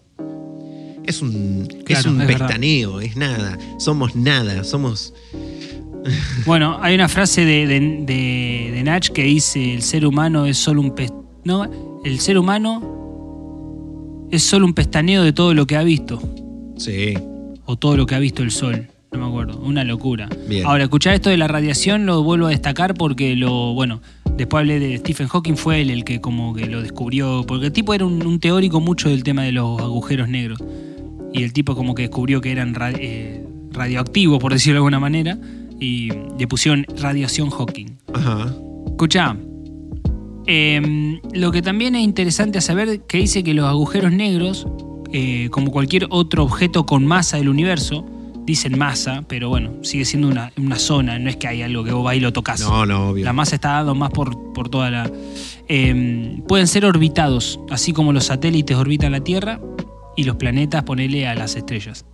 Es 1.05 1.23
un, 1.23 1.69
es 1.71 1.85
Claro, 1.85 2.11
un 2.11 2.21
es 2.23 2.27
pestaneo, 2.27 3.01
es 3.01 3.17
nada. 3.17 3.59
Somos 3.79 4.17
nada, 4.17 4.65
somos 4.65 5.15
Bueno, 6.45 6.79
hay 6.81 6.95
una 6.95 7.09
frase 7.09 7.45
de, 7.45 7.67
de, 7.67 7.81
de- 7.81 8.71
de 8.75 8.83
Nach 8.83 9.07
que 9.09 9.25
dice: 9.25 9.75
el 9.75 9.83
ser 9.83 10.07
humano 10.07 10.47
es 10.47 10.57
solo 10.59 10.81
un 10.81 10.95
No, 11.45 12.01
el 12.05 12.21
ser 12.21 12.39
humano 12.39 14.29
es 14.31 14.43
solo 14.43 14.67
un 14.67 14.75
pestaneo 14.75 15.23
de 15.23 15.33
todo 15.33 15.55
lo 15.55 15.67
que 15.67 15.77
ha 15.77 15.83
visto. 15.83 16.21
Sí. 16.77 17.15
O 17.65 17.77
todo 17.77 17.97
lo 17.97 18.07
que 18.07 18.15
ha 18.15 18.19
visto 18.19 18.43
el 18.43 18.51
sol. 18.51 18.89
No 19.13 19.19
me 19.21 19.27
acuerdo. 19.27 19.59
Una 19.61 19.85
locura. 19.85 20.29
Bien. 20.49 20.67
Ahora, 20.67 20.85
escuchar 20.85 21.15
esto 21.15 21.31
de 21.31 21.37
la 21.37 21.49
radiación 21.49 22.07
lo 22.07 22.23
vuelvo 22.23 22.47
a 22.47 22.51
destacar 22.51 22.95
porque 22.95 23.35
lo. 23.37 23.73
Bueno, 23.75 24.03
después 24.37 24.61
hablé 24.61 24.79
de 24.79 24.99
Stephen 24.99 25.29
Hawking, 25.29 25.55
fue 25.57 25.81
él 25.81 25.91
el 25.91 26.05
que 26.05 26.21
como 26.21 26.55
que 26.55 26.67
lo 26.67 26.83
descubrió. 26.83 27.45
Porque 27.47 27.67
el 27.67 27.73
tipo 27.73 27.95
era 27.95 28.05
un, 28.05 28.25
un 28.27 28.41
teórico 28.41 28.81
mucho 28.81 29.09
del 29.09 29.23
tema 29.23 29.43
de 29.45 29.53
los 29.53 29.81
agujeros 29.81 30.29
negros. 30.29 30.59
Y 31.33 31.43
el 31.43 31.53
tipo 31.53 31.75
como 31.75 31.95
que 31.95 32.03
descubrió 32.03 32.41
que 32.41 32.51
eran 32.51 32.75
ra- 32.75 32.93
eh, 32.93 33.45
radioactivos, 33.73 34.39
por 34.39 34.53
decirlo 34.53 34.75
de 34.75 34.79
alguna 34.79 35.01
manera. 35.01 35.39
Y 35.79 36.11
le 36.39 36.47
pusieron 36.49 36.87
radiación 37.01 37.51
Hawking. 37.51 37.99
Ajá. 38.15 38.55
Escucha, 38.87 39.37
em, 40.47 41.21
lo 41.35 41.53
que 41.53 41.61
también 41.63 41.95
es 41.95 42.03
interesante 42.03 42.59
a 42.59 42.61
saber 42.61 43.03
que 43.03 43.19
dice 43.19 43.45
que 43.45 43.53
los 43.53 43.67
agujeros 43.67 44.13
negros, 44.13 44.67
eh, 45.13 45.49
como 45.51 45.71
cualquier 45.71 46.07
otro 46.11 46.45
objeto 46.45 46.87
con 46.87 47.05
masa 47.05 47.37
del 47.37 47.49
universo, 47.49 48.07
dicen 48.47 48.79
masa, 48.79 49.25
pero 49.29 49.49
bueno, 49.49 49.73
sigue 49.83 50.05
siendo 50.05 50.29
una, 50.29 50.53
una 50.57 50.77
zona, 50.77 51.19
no 51.19 51.29
es 51.29 51.37
que 51.37 51.49
hay 51.49 51.63
algo 51.63 51.83
que 51.83 51.93
vos 51.93 52.05
vas 52.05 52.17
y 52.17 52.21
lo 52.21 52.33
tocas. 52.33 52.61
No, 52.61 52.87
no, 52.87 53.11
obvio. 53.11 53.25
La 53.25 53.33
masa 53.33 53.57
está 53.57 53.71
dado 53.71 53.95
más 53.95 54.11
por, 54.11 54.53
por 54.53 54.69
toda 54.69 54.89
la... 54.89 55.11
em, 55.69 56.43
pueden 56.43 56.69
ser 56.69 56.85
orbitados, 56.85 57.61
así 57.71 57.93
como 57.93 58.13
los 58.13 58.25
satélites 58.25 58.77
orbitan 58.77 59.13
la 59.13 59.21
Tierra 59.21 59.61
y 60.17 60.25
los 60.25 60.37
planetas 60.37 60.85
ponele 60.85 61.27
a 61.27 61.35
las 61.35 61.57
estrellas. 61.57 62.07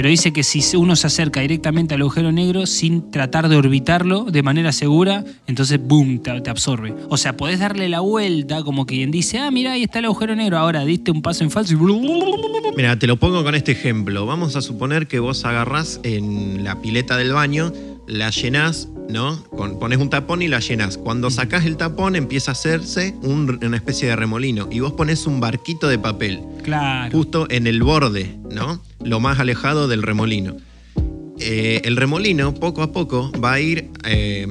Pero 0.00 0.08
dice 0.08 0.32
que 0.32 0.42
si 0.44 0.62
uno 0.78 0.96
se 0.96 1.08
acerca 1.08 1.40
directamente 1.40 1.94
al 1.94 2.00
agujero 2.00 2.32
negro 2.32 2.64
sin 2.64 3.10
tratar 3.10 3.50
de 3.50 3.56
orbitarlo 3.56 4.24
de 4.24 4.42
manera 4.42 4.72
segura, 4.72 5.26
entonces 5.46 5.78
boom, 5.78 6.22
te, 6.22 6.40
te 6.40 6.48
absorbe. 6.48 6.94
O 7.10 7.18
sea, 7.18 7.36
podés 7.36 7.58
darle 7.58 7.86
la 7.90 8.00
vuelta 8.00 8.62
como 8.62 8.86
quien 8.86 9.10
dice, 9.10 9.40
ah, 9.40 9.50
mira, 9.50 9.72
ahí 9.72 9.82
está 9.82 9.98
el 9.98 10.06
agujero 10.06 10.34
negro, 10.34 10.56
ahora 10.56 10.86
diste 10.86 11.10
un 11.10 11.20
paso 11.20 11.44
en 11.44 11.50
falso 11.50 11.74
y... 11.74 12.72
Mira, 12.74 12.98
te 12.98 13.06
lo 13.06 13.18
pongo 13.18 13.44
con 13.44 13.54
este 13.54 13.72
ejemplo. 13.72 14.24
Vamos 14.24 14.56
a 14.56 14.62
suponer 14.62 15.06
que 15.06 15.18
vos 15.18 15.44
agarrás 15.44 16.00
en 16.02 16.64
la 16.64 16.80
pileta 16.80 17.18
del 17.18 17.34
baño, 17.34 17.70
la 18.06 18.30
llenás, 18.30 18.88
¿no? 19.10 19.42
Con- 19.44 19.78
pones 19.78 19.98
un 19.98 20.08
tapón 20.10 20.42
y 20.42 20.48
la 20.48 20.60
llenás. 20.60 20.96
Cuando 20.98 21.30
sacás 21.30 21.64
el 21.66 21.76
tapón 21.76 22.16
empieza 22.16 22.50
a 22.50 22.52
hacerse 22.52 23.14
un- 23.22 23.58
una 23.64 23.76
especie 23.76 24.08
de 24.08 24.16
remolino 24.16 24.68
y 24.70 24.80
vos 24.80 24.92
pones 24.92 25.26
un 25.26 25.40
barquito 25.40 25.88
de 25.88 25.98
papel 25.98 26.40
Claro. 26.62 27.10
justo 27.16 27.46
en 27.50 27.66
el 27.66 27.82
borde, 27.82 28.36
¿no? 28.50 28.80
Lo 29.02 29.20
más 29.20 29.38
alejado 29.38 29.88
del 29.88 30.02
remolino. 30.02 30.56
Eh, 31.38 31.80
el 31.84 31.96
remolino 31.96 32.54
poco 32.54 32.82
a 32.82 32.92
poco 32.92 33.32
va 33.42 33.54
a 33.54 33.60
ir, 33.60 33.88
eh, 34.04 34.46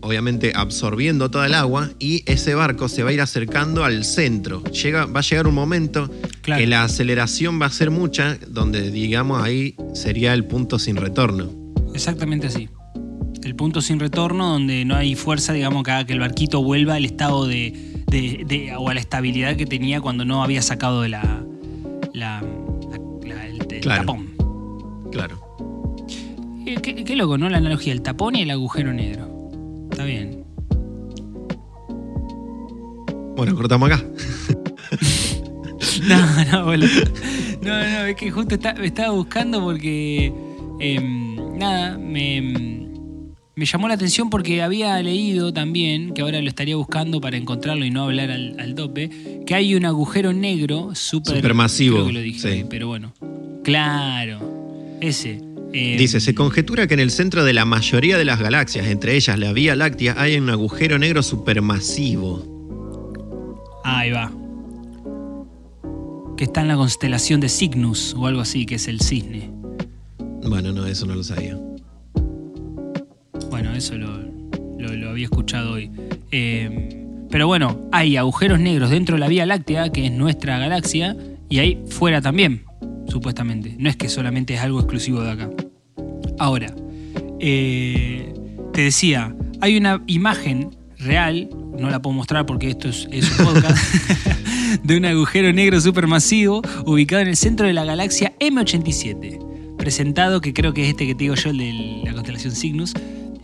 obviamente, 0.00 0.52
absorbiendo 0.54 1.30
toda 1.30 1.44
el 1.46 1.54
agua 1.54 1.90
y 1.98 2.22
ese 2.24 2.54
barco 2.54 2.88
se 2.88 3.02
va 3.02 3.10
a 3.10 3.12
ir 3.12 3.20
acercando 3.20 3.84
al 3.84 4.04
centro. 4.04 4.64
Llega, 4.64 5.04
va 5.04 5.20
a 5.20 5.22
llegar 5.22 5.46
un 5.46 5.54
momento 5.54 6.10
Claro. 6.40 6.60
que 6.60 6.66
la 6.66 6.84
aceleración 6.84 7.60
va 7.60 7.66
a 7.66 7.70
ser 7.70 7.90
mucha, 7.90 8.38
donde 8.48 8.90
digamos 8.90 9.42
ahí 9.42 9.74
sería 9.92 10.32
el 10.32 10.46
punto 10.46 10.78
sin 10.78 10.96
retorno. 10.96 11.50
Exactamente 11.94 12.46
así. 12.46 12.68
El 13.50 13.56
punto 13.56 13.80
sin 13.82 13.98
retorno 13.98 14.46
donde 14.52 14.84
no 14.84 14.94
hay 14.94 15.16
fuerza, 15.16 15.52
digamos, 15.52 15.82
que 15.82 15.90
haga 15.90 16.04
que 16.06 16.12
el 16.12 16.20
barquito 16.20 16.62
vuelva 16.62 16.94
al 16.94 17.04
estado 17.04 17.48
de, 17.48 17.72
de- 18.06 18.44
de- 18.46 18.76
o 18.76 18.88
a 18.88 18.94
la 18.94 19.00
estabilidad 19.00 19.56
que 19.56 19.66
tenía 19.66 20.00
cuando 20.00 20.24
no 20.24 20.44
había 20.44 20.62
sacado 20.62 21.02
de 21.02 21.08
la, 21.08 21.42
la- 22.14 22.42
la- 22.42 23.28
la- 23.34 23.46
el, 23.48 23.60
el 23.60 23.80
Claro. 23.80 24.02
tapón. 24.02 24.28
Claro. 25.10 25.40
Eh, 26.64 26.76
Qué, 26.80 27.02
qué 27.02 27.16
loco, 27.16 27.38
¿no? 27.38 27.48
La 27.48 27.56
analogía, 27.56 27.92
el 27.92 28.02
tapón 28.02 28.36
y 28.36 28.42
el 28.42 28.52
agujero 28.52 28.92
negro. 28.92 29.28
Está 29.90 30.04
bien. 30.04 30.44
Bueno, 33.36 33.56
cortamos 33.56 33.90
acá. 33.90 34.04
No, 36.06 36.44
no, 36.52 36.64
boludo. 36.66 36.88
No, 37.62 37.68
no, 37.70 38.04
es 38.06 38.14
que 38.16 38.30
justo 38.30 38.54
está- 38.54 38.70
estaba 38.70 39.10
buscando 39.12 39.60
porque. 39.60 40.32
em, 40.78 41.58
nada, 41.58 41.98
me, 41.98 42.40
me 43.56 43.66
llamó 43.66 43.88
la 43.88 43.94
atención 43.94 44.30
porque 44.30 44.62
había 44.62 45.00
leído 45.02 45.52
también, 45.52 46.14
que 46.14 46.22
ahora 46.22 46.40
lo 46.40 46.48
estaría 46.48 46.76
buscando 46.76 47.20
para 47.20 47.36
encontrarlo 47.36 47.84
y 47.84 47.90
no 47.90 48.04
hablar 48.04 48.30
al, 48.30 48.58
al 48.58 48.74
tope, 48.74 49.10
que 49.46 49.54
hay 49.54 49.74
un 49.74 49.84
agujero 49.84 50.32
negro 50.32 50.94
súper. 50.94 51.36
Supermasivo, 51.36 52.06
que 52.06 52.12
lo 52.12 52.20
dije, 52.20 52.58
sí. 52.58 52.64
pero 52.70 52.88
bueno. 52.88 53.12
Claro, 53.64 54.96
ese. 55.00 55.40
em, 55.72 55.98
Dice, 55.98 56.20
se 56.20 56.34
conjetura 56.34 56.86
que 56.86 56.94
en 56.94 57.00
el 57.00 57.10
centro 57.10 57.44
de 57.44 57.52
la 57.52 57.64
mayoría 57.64 58.16
de 58.16 58.24
las 58.24 58.40
galaxias, 58.40 58.86
entre 58.86 59.16
ellas 59.16 59.38
la 59.38 59.52
Vía 59.52 59.76
Láctea, 59.76 60.14
hay 60.16 60.36
un 60.36 60.48
agujero 60.48 60.98
negro 60.98 61.22
supermasivo. 61.22 62.46
Ahí 63.84 64.10
va. 64.10 64.32
Que 66.36 66.44
está 66.44 66.62
en 66.62 66.68
la 66.68 66.76
constelación 66.76 67.40
de 67.40 67.50
Cygnus 67.50 68.14
o 68.16 68.26
algo 68.26 68.40
así, 68.40 68.64
que 68.64 68.76
es 68.76 68.88
el 68.88 69.00
cisne. 69.00 69.50
Bueno, 70.42 70.72
no, 70.72 70.86
eso 70.86 71.04
no 71.04 71.14
lo 71.14 71.22
sabía. 71.22 71.58
Eso 73.80 73.96
lo, 73.96 74.18
lo- 74.78 74.94
lo 74.94 75.08
había 75.10 75.24
escuchado 75.24 75.72
hoy. 75.72 75.90
Eh, 76.32 77.06
pero 77.30 77.46
bueno, 77.46 77.88
hay 77.92 78.16
agujeros 78.18 78.60
negros 78.60 78.90
dentro 78.90 79.16
de 79.16 79.20
la 79.20 79.28
Vía 79.28 79.46
Láctea, 79.46 79.90
que 79.90 80.04
es 80.06 80.12
nuestra 80.12 80.58
galaxia, 80.58 81.16
y 81.48 81.60
hay 81.60 81.82
fuera 81.88 82.20
también, 82.20 82.64
supuestamente. 83.08 83.74
No 83.78 83.88
es 83.88 83.96
que 83.96 84.08
solamente 84.10 84.52
es 84.54 84.60
algo 84.60 84.80
exclusivo 84.80 85.22
de 85.22 85.30
acá. 85.30 85.50
Ahora, 86.38 86.74
eh, 87.40 88.34
te 88.74 88.82
decía, 88.82 89.34
hay 89.62 89.76
una 89.76 90.02
imagen 90.06 90.76
real, 90.98 91.48
no 91.78 91.88
la 91.88 92.02
puedo 92.02 92.14
mostrar 92.14 92.44
porque 92.44 92.68
esto 92.68 92.88
es, 92.88 93.08
es 93.10 93.30
un 93.38 93.46
podcast, 93.46 93.78
de 94.82 94.96
un 94.98 95.04
agujero 95.06 95.52
negro 95.52 95.80
supermasivo 95.80 96.60
ubicado 96.84 97.22
en 97.22 97.28
el 97.28 97.36
centro 97.36 97.66
de 97.66 97.72
la 97.72 97.84
galaxia 97.84 98.32
M87. 98.40 99.76
Presentado, 99.78 100.42
que 100.42 100.52
creo 100.52 100.74
que 100.74 100.82
es 100.82 100.88
este 100.90 101.06
que 101.06 101.14
te 101.14 101.24
digo 101.24 101.34
yo, 101.36 101.50
el 101.50 101.56
de 101.58 102.02
la 102.04 102.12
constelación 102.12 102.52
Cygnus, 102.54 102.92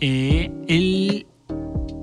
eh, 0.00 0.50
el 0.68 1.26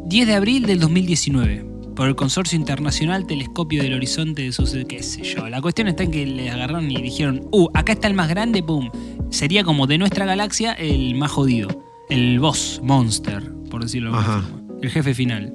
10 0.06 0.28
de 0.28 0.34
abril 0.34 0.66
del 0.66 0.80
2019 0.80 1.74
por 1.96 2.08
el 2.08 2.16
Consorcio 2.16 2.58
Internacional 2.58 3.28
Telescopio 3.28 3.84
del 3.84 3.94
Horizonte 3.94 4.44
de 4.44 4.52
sus... 4.52 4.76
qué 4.88 5.04
sé 5.04 5.24
yo. 5.24 5.48
La 5.50 5.62
cuestión 5.62 5.88
está 5.88 6.04
en 6.04 6.12
que 6.12 6.26
le 6.26 6.50
agarraron 6.50 6.90
y 6.90 7.02
dijeron, 7.02 7.48
uh, 7.52 7.70
acá 7.74 7.94
está 7.94 8.08
el 8.08 8.14
más 8.14 8.30
grande, 8.30 8.64
pum. 8.64 8.90
Sería 9.30 9.64
como 9.64 9.88
de 9.88 9.98
nuestra 9.98 10.26
galaxia 10.26 10.74
el 10.74 11.16
más 11.16 11.32
jodido. 11.32 11.84
El 12.10 12.40
boss, 12.40 12.82
monster, 12.84 13.52
por 13.70 13.84
decirlo 13.84 14.14
Ajá. 14.16 14.44
El 14.82 14.90
jefe 14.90 15.14
final. 15.14 15.54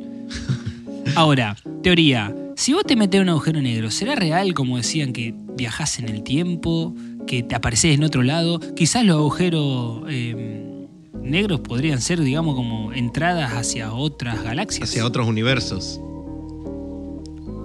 Ahora, 1.15 1.57
teoría. 1.83 2.35
Si 2.57 2.73
vos 2.73 2.85
te 2.85 2.97
metés 2.97 3.21
en 3.21 3.25
un 3.25 3.31
agujero 3.31 3.61
negro, 3.61 3.91
¿será 3.91 4.15
real 4.15 4.55
como 4.55 4.77
decían 4.77 5.13
que 5.13 5.35
viajás 5.57 5.99
en 5.99 6.09
el 6.09 6.23
tiempo? 6.23 6.95
¿Que 7.27 7.43
te 7.43 7.55
apareces 7.55 7.95
en 7.95 8.05
otro 8.05 8.23
lado? 8.23 8.59
Quizás 8.75 9.05
los 9.05 9.17
agujeros 9.17 10.03
eh, 10.09 10.68
negros 11.29 11.61
podrían 11.61 12.01
ser, 12.01 12.21
digamos, 12.21 12.55
como 12.55 12.93
entradas 12.93 13.53
hacia 13.53 13.93
otras 13.93 14.43
galaxias. 14.43 14.89
Hacia 14.89 15.05
otros 15.07 15.27
universos. 15.27 16.01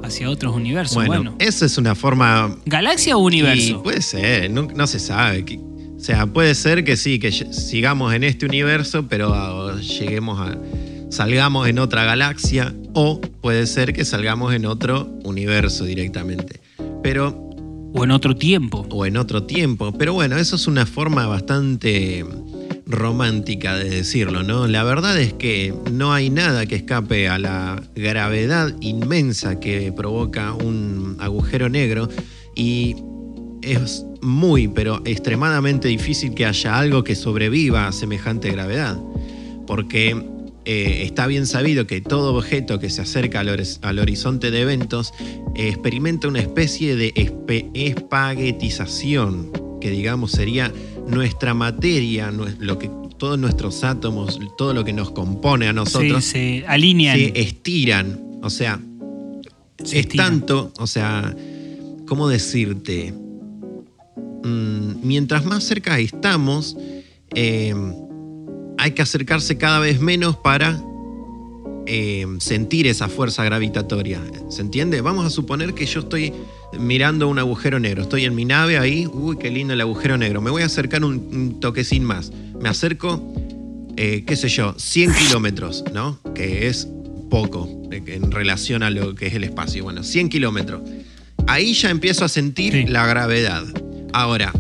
hacia 0.04 0.30
otros 0.30 0.54
universos. 0.56 0.96
Bueno, 0.96 1.24
Bueno, 1.32 1.36
esa 1.40 1.66
es 1.66 1.78
una 1.78 1.96
forma 1.96 2.58
¿galaxia 2.66 3.16
o 3.16 3.22
Y 3.22 3.26
universo? 3.28 3.82
puede 3.84 4.02
ser, 4.02 4.52
no, 4.52 4.64
no 4.64 4.86
se 4.86 5.00
sabe. 5.00 5.46
o 5.96 6.00
sea, 6.00 6.26
puede 6.28 6.56
ser 6.56 6.84
que 6.84 6.98
sí, 6.98 7.20
que 7.20 7.32
sigamos 7.32 8.14
en 8.14 8.24
este 8.26 8.46
universo, 8.46 9.08
pero 9.08 9.34
ah, 9.34 9.80
lleguemos 9.80 10.40
a. 10.40 10.58
salgamos 11.10 11.68
en 11.70 11.80
otra 11.80 12.04
galaxia, 12.04 12.74
o 12.94 13.22
puede 13.42 13.66
ser 13.66 13.94
que 13.94 14.04
salgamos 14.04 14.54
en 14.54 14.66
otro 14.66 15.08
universo 15.24 15.86
directamente. 15.86 16.60
Pero. 17.02 17.40
¿O 17.96 18.04
en 18.04 18.12
otro 18.12 18.36
tiempo? 18.36 18.86
o 18.90 19.06
en 19.06 19.16
otro 19.18 19.44
tiempo. 19.44 19.94
Pero 19.94 20.14
bueno, 20.14 20.36
eso 20.38 20.56
es 20.58 20.68
una 20.68 20.86
forma 20.86 21.28
bastante 21.28 22.26
romántica 22.94 23.76
de 23.76 23.90
decirlo, 23.90 24.44
¿no? 24.44 24.68
La 24.68 24.84
verdad 24.84 25.20
es 25.20 25.34
que 25.34 25.74
no 25.92 26.14
hay 26.14 26.30
nada 26.30 26.66
que 26.66 26.76
escape 26.76 27.28
a 27.28 27.38
la 27.38 27.82
gravedad 27.96 28.74
inmensa 28.80 29.60
que 29.60 29.92
provoca 29.92 30.54
un 30.54 31.18
agujero 31.20 31.68
negro 31.70 32.08
y 32.56 32.96
es 33.62 34.06
muy, 34.22 34.68
pero 34.68 35.02
extremadamente 35.06 35.88
difícil 35.88 36.34
que 36.34 36.46
haya 36.46 36.78
algo 36.78 37.04
que 37.04 37.16
sobreviva 37.16 37.88
a 37.88 37.92
semejante 37.92 38.52
gravedad. 38.52 38.98
Porque 39.66 40.22
eh, 40.66 41.02
está 41.04 41.28
bien 41.28 41.46
sabido 41.48 41.88
que 41.88 42.02
todo 42.02 42.36
objeto 42.36 42.80
que 42.80 42.90
se 42.90 43.02
acerca 43.02 43.40
al, 43.42 43.50
horiz- 43.50 43.80
al 43.82 44.00
horizonte 44.00 44.52
de 44.52 44.62
eventos 44.62 45.14
experimenta 45.56 46.28
una 46.28 46.40
especie 46.40 46.96
de 46.96 47.14
espaguetización, 47.74 49.52
que 49.82 49.90
digamos 49.90 50.32
sería 50.32 50.72
nuestra 51.08 51.54
materia, 51.54 52.32
lo 52.32 52.80
que, 52.80 52.90
todos 53.18 53.38
nuestros 53.40 53.84
átomos, 53.84 54.40
todo 54.58 54.74
lo 54.74 54.84
que 54.84 54.94
nos 54.94 55.12
compone 55.12 55.68
a 55.68 55.70
Sí, 55.72 55.76
nosotros, 55.76 56.24
se 56.26 56.64
alinean. 56.68 57.18
se 57.18 57.40
estiran. 57.42 58.20
O 58.42 58.50
sea, 58.50 58.80
se 59.84 60.00
es 60.00 60.06
estiran. 60.06 60.40
tanto, 60.40 60.72
o 60.78 60.88
sea, 60.88 61.36
¿cómo 62.08 62.28
decirte? 62.28 63.14
Mm, 64.44 64.96
mientras 65.04 65.46
más 65.46 65.64
cerca 65.64 65.98
estamos, 66.00 66.76
eh, 67.36 67.74
hay 68.78 68.92
que 68.92 69.02
acercarse 69.02 69.58
cada 69.58 69.80
vez 69.80 70.02
menos 70.02 70.36
para 70.38 70.82
eh, 71.86 72.26
sentir 72.40 72.88
esa 72.88 73.08
fuerza 73.10 73.44
gravitatoria. 73.44 74.22
¿Se 74.50 74.62
entiende? 74.62 75.02
Vamos 75.02 75.26
a 75.26 75.30
suponer 75.30 75.74
que 75.74 75.86
yo 75.86 76.02
estoy 76.02 76.34
mirando 76.80 77.28
un 77.28 77.40
agujero 77.40 77.80
negro. 77.80 78.04
Estoy 78.04 78.26
en 78.26 78.36
mi 78.36 78.46
nave 78.46 78.78
ahí. 78.78 79.08
Uy, 79.08 79.38
qué 79.38 79.50
lindo 79.50 79.74
el 79.74 79.82
agujero 79.82 80.18
negro. 80.18 80.42
Me 80.42 80.50
voy 80.52 80.62
a 80.64 80.66
acercar 80.68 81.04
un, 81.04 81.16
un 81.16 81.60
toquecín 81.60 82.04
más. 82.04 82.32
Me 82.60 82.70
acerco, 82.70 83.22
eh, 83.98 84.24
qué 84.26 84.36
sé 84.36 84.50
yo, 84.50 84.76
100 84.78 85.14
kilómetros, 85.14 85.84
¿no? 85.94 86.20
Que 86.34 86.68
es 86.68 86.88
poco 87.30 87.70
en 87.92 88.32
relación 88.32 88.84
a 88.84 88.90
lo 88.90 89.16
que 89.16 89.28
es 89.28 89.34
el 89.34 89.44
espacio. 89.44 89.84
Bueno, 89.84 90.04
100 90.04 90.30
kilómetros. 90.30 90.82
Ahí 91.48 91.74
ya 91.74 91.90
empiezo 91.90 92.24
a 92.26 92.30
sentir 92.30 92.74
Sí. 92.74 92.86
la 92.88 93.06
gravedad. 93.06 93.64
Ahora, 94.14 94.54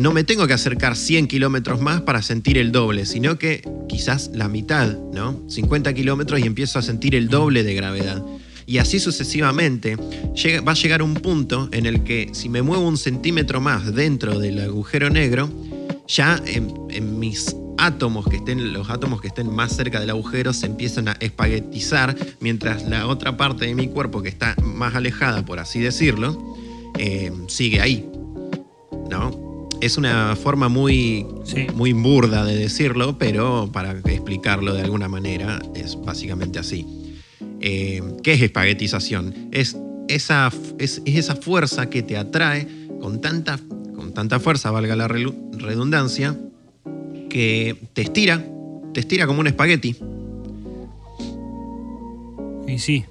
no 0.00 0.12
me 0.12 0.24
tengo 0.24 0.46
que 0.46 0.54
acercar 0.54 0.96
100 0.96 1.28
kilómetros 1.28 1.80
más 1.82 2.00
para 2.00 2.22
sentir 2.22 2.56
el 2.56 2.72
doble, 2.72 3.04
sino 3.04 3.38
que 3.38 3.62
quizás 3.86 4.30
la 4.32 4.48
mitad, 4.48 4.96
¿no? 5.12 5.42
50 5.46 5.92
kilómetros 5.92 6.40
y 6.40 6.44
empiezo 6.44 6.78
a 6.78 6.82
sentir 6.82 7.14
el 7.14 7.28
doble 7.28 7.62
de 7.64 7.74
gravedad. 7.74 8.24
Y 8.64 8.78
así 8.78 8.98
sucesivamente, 8.98 9.98
llega- 10.34 10.62
va 10.62 10.72
a 10.72 10.74
llegar 10.74 11.02
un 11.02 11.12
punto 11.14 11.68
en 11.72 11.84
el 11.84 12.02
que 12.02 12.30
si 12.32 12.48
me 12.48 12.62
muevo 12.62 12.88
un 12.88 12.96
centímetro 12.96 13.60
más 13.60 13.94
dentro 13.94 14.38
del 14.38 14.60
agujero 14.60 15.10
negro, 15.10 15.50
ya 16.08 16.42
en, 16.46 17.18
mis 17.18 17.54
átomos 17.76 18.26
que 18.26 18.36
estén, 18.36 18.72
los 18.72 18.88
átomos 18.88 19.20
que 19.20 19.28
estén 19.28 19.54
más 19.54 19.76
cerca 19.76 20.00
del 20.00 20.08
agujero 20.10 20.54
se 20.54 20.64
empiezan 20.64 21.08
a 21.08 21.12
espaguetizar, 21.20 22.16
mientras 22.40 22.88
la 22.88 23.06
otra 23.06 23.36
parte 23.36 23.66
de 23.66 23.74
mi 23.74 23.88
cuerpo 23.88 24.22
que 24.22 24.30
está 24.30 24.56
más 24.62 24.94
alejada, 24.94 25.44
por 25.44 25.58
así 25.58 25.78
decirlo, 25.80 26.56
eh, 26.98 27.30
sigue 27.48 27.82
ahí. 27.82 28.06
¿No? 29.10 29.49
Es 29.80 29.96
una 29.96 30.36
forma 30.36 30.68
muy, 30.68 31.26
Sí. 31.44 31.66
muy 31.74 31.92
burda 31.92 32.44
de 32.44 32.56
decirlo, 32.56 33.16
pero 33.18 33.70
para 33.72 33.92
explicarlo 33.92 34.74
de 34.74 34.82
alguna 34.82 35.08
manera 35.08 35.58
es 35.74 35.96
básicamente 36.00 36.58
así. 36.58 36.86
Eh, 37.60 38.02
¿Qué 38.22 38.34
es 38.34 38.42
espaguetización? 38.42 39.48
Es 39.52 39.76
esa, 40.08 40.50
es, 40.78 41.00
es 41.06 41.16
esa 41.16 41.36
fuerza 41.36 41.88
que 41.88 42.02
te 42.02 42.16
atrae 42.16 42.66
con 43.00 43.20
tanta, 43.20 43.58
con 43.94 44.12
tanta 44.12 44.38
fuerza, 44.38 44.70
valga 44.70 44.96
la 44.96 45.08
redundancia, 45.08 46.36
que 47.30 47.76
te 47.94 48.02
estira, 48.02 48.44
te 48.92 49.00
estira 49.00 49.26
como 49.26 49.40
un 49.40 49.46
espagueti. 49.46 49.96
Y 52.66 52.78
sí. 52.78 53.04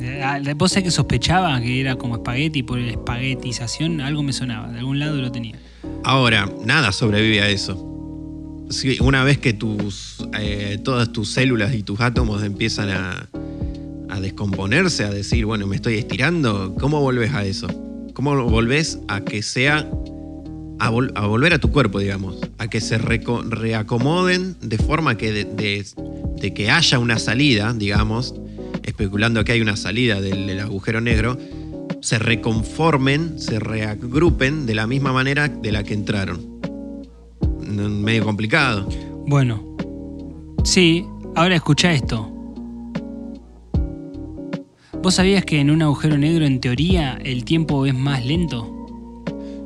Eh, 0.00 0.22
ah, 0.22 0.40
Vos 0.56 0.72
sabés 0.72 0.84
que 0.84 0.90
sospechaba 0.90 1.60
que 1.60 1.80
era 1.80 1.96
como 1.96 2.16
espagueti 2.16 2.62
por 2.62 2.78
la 2.78 2.90
espaguetización, 2.90 4.00
algo 4.00 4.22
me 4.22 4.32
sonaba, 4.32 4.70
de 4.70 4.78
algún 4.78 4.98
lado 4.98 5.20
lo 5.20 5.32
tenía. 5.32 5.56
Ahora, 6.04 6.48
nada 6.64 6.92
sobrevive 6.92 7.42
a 7.42 7.48
eso. 7.50 7.82
Sí, 8.70 8.96
Una 9.00 9.22
vez 9.24 9.38
que 9.38 9.52
tus, 9.52 10.16
eh, 10.38 10.78
todas 10.82 11.12
tus 11.12 11.30
células 11.30 11.74
y 11.74 11.82
tus 11.82 12.00
átomos 12.00 12.42
empiezan 12.42 12.90
a, 12.90 13.28
a 14.08 14.20
descomponerse, 14.20 15.04
a 15.04 15.10
decir, 15.10 15.46
bueno, 15.46 15.66
me 15.66 15.76
estoy 15.76 15.94
estirando, 15.98 16.74
¿cómo 16.80 17.00
volvés 17.00 17.32
a 17.32 17.44
eso? 17.44 17.68
¿Cómo 18.14 18.34
volvés 18.48 18.98
a 19.08 19.20
que 19.20 19.42
sea, 19.42 19.88
a, 20.78 20.90
vol- 20.90 21.12
a 21.14 21.26
volver 21.26 21.54
a 21.54 21.58
tu 21.58 21.70
cuerpo, 21.70 21.98
digamos? 22.00 22.38
A 22.58 22.68
que 22.68 22.80
se 22.80 22.98
reacomoden 22.98 24.56
de 24.60 24.78
forma 24.78 25.16
que 25.16 25.32
de, 25.32 26.52
que 26.54 26.70
haya 26.70 26.98
una 26.98 27.18
salida, 27.18 27.72
digamos, 27.72 28.34
especulando 28.82 29.44
que 29.44 29.52
hay 29.52 29.60
una 29.60 29.76
salida 29.76 30.20
del 30.20 30.58
agujero 30.60 31.00
negro, 31.00 31.38
se 32.00 32.18
reconformen, 32.18 33.38
se 33.38 33.58
reagrupen 33.58 34.66
de 34.66 34.74
la 34.74 34.86
misma 34.86 35.12
manera 35.12 35.48
de 35.48 35.72
la 35.72 35.82
que 35.82 35.94
entraron. 35.94 36.60
No, 37.66 37.88
Medio 37.88 38.24
complicado. 38.24 38.88
Bueno, 39.26 39.76
sí, 40.64 41.04
ahora 41.34 41.56
escucha 41.56 41.92
esto. 41.92 42.32
¿Vos 45.02 45.14
sabías 45.14 45.44
que 45.44 45.60
en 45.60 45.70
un 45.70 45.82
agujero 45.82 46.18
negro, 46.18 46.44
en 46.46 46.60
teoría, 46.60 47.18
el 47.22 47.44
tiempo 47.44 47.86
es 47.86 47.94
más 47.94 48.24
lento? 48.24 48.72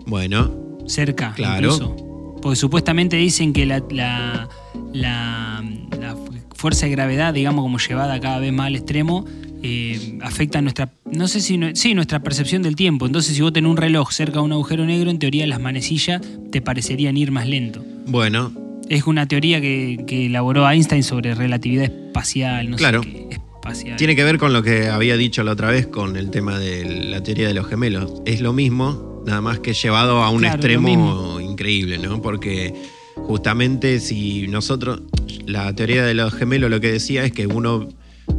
Bueno, 0.06 0.58
Cerca, 0.86 1.32
Claro. 1.34 1.66
incluso. 1.72 1.96
Porque 2.42 2.56
supuestamente 2.56 3.16
dicen 3.16 3.52
que 3.52 3.64
la, 3.64 3.82
la, 3.90 4.48
la- 4.92 5.62
la 6.00 6.16
fuerza 6.54 6.86
de 6.86 6.92
gravedad, 6.92 7.32
digamos, 7.32 7.62
como 7.62 7.78
llevada 7.78 8.18
cada 8.18 8.38
vez 8.40 8.52
más 8.52 8.66
al 8.66 8.76
extremo, 8.76 9.24
eh, 9.62 10.18
afecta 10.22 10.60
nuestra, 10.62 10.92
no 11.10 11.28
sé 11.28 11.40
si, 11.40 11.56
no- 11.58 11.74
sí, 11.74 11.94
nuestra 11.94 12.22
percepción 12.22 12.62
del 12.62 12.76
tiempo. 12.76 13.06
Entonces, 13.06 13.34
si 13.34 13.42
vos 13.42 13.52
tenés 13.52 13.70
un 13.70 13.76
reloj 13.76 14.10
cerca 14.12 14.38
de 14.38 14.44
un 14.44 14.52
agujero 14.52 14.84
negro, 14.86 15.10
en 15.10 15.18
teoría 15.18 15.46
las 15.46 15.60
manecillas 15.60 16.20
te 16.50 16.60
parecerían 16.60 17.16
ir 17.16 17.30
más 17.30 17.46
lento. 17.48 17.84
bueno, 18.06 18.52
Es 18.88 19.06
una 19.06 19.26
teoría 19.28 19.60
que, 19.60 20.02
que 20.06 20.26
elaboró 20.26 20.68
Einstein 20.68 21.02
sobre 21.04 21.34
relatividad 21.34 21.84
espacial, 21.84 22.70
no 22.70 22.76
Claro. 22.76 23.02
sé 23.04 23.08
qué, 23.10 23.26
espacial. 23.30 23.96
tiene 23.96 24.16
que 24.16 24.24
ver 24.24 24.38
con 24.38 24.52
lo 24.52 24.62
que 24.64 24.88
había 24.88 25.16
dicho 25.16 25.42
la 25.44 25.52
otra 25.52 25.70
vez 25.70 25.86
con 25.86 26.16
el 26.16 26.30
tema 26.30 26.58
de 26.58 27.04
la 27.08 27.22
teoría 27.22 27.46
de 27.46 27.54
los 27.54 27.66
gemelos. 27.68 28.20
Es 28.26 28.40
lo 28.40 28.52
mismo, 28.52 29.22
nada 29.26 29.40
más 29.42 29.60
que 29.60 29.74
llevado 29.74 30.22
a 30.24 30.30
un 30.30 30.38
Claro, 30.40 30.54
extremo 30.56 31.38
increíble, 31.40 31.98
¿no? 31.98 32.20
Porque 32.20 32.74
justamente 33.14 34.00
si 34.00 34.48
nosotros, 34.48 35.02
la 35.46 35.72
teoría 35.74 36.04
de 36.04 36.14
los 36.14 36.32
gemelos 36.34 36.70
lo 36.70 36.80
que 36.80 36.90
decía 36.92 37.24
es 37.24 37.32
que 37.32 37.46
uno, 37.46 37.88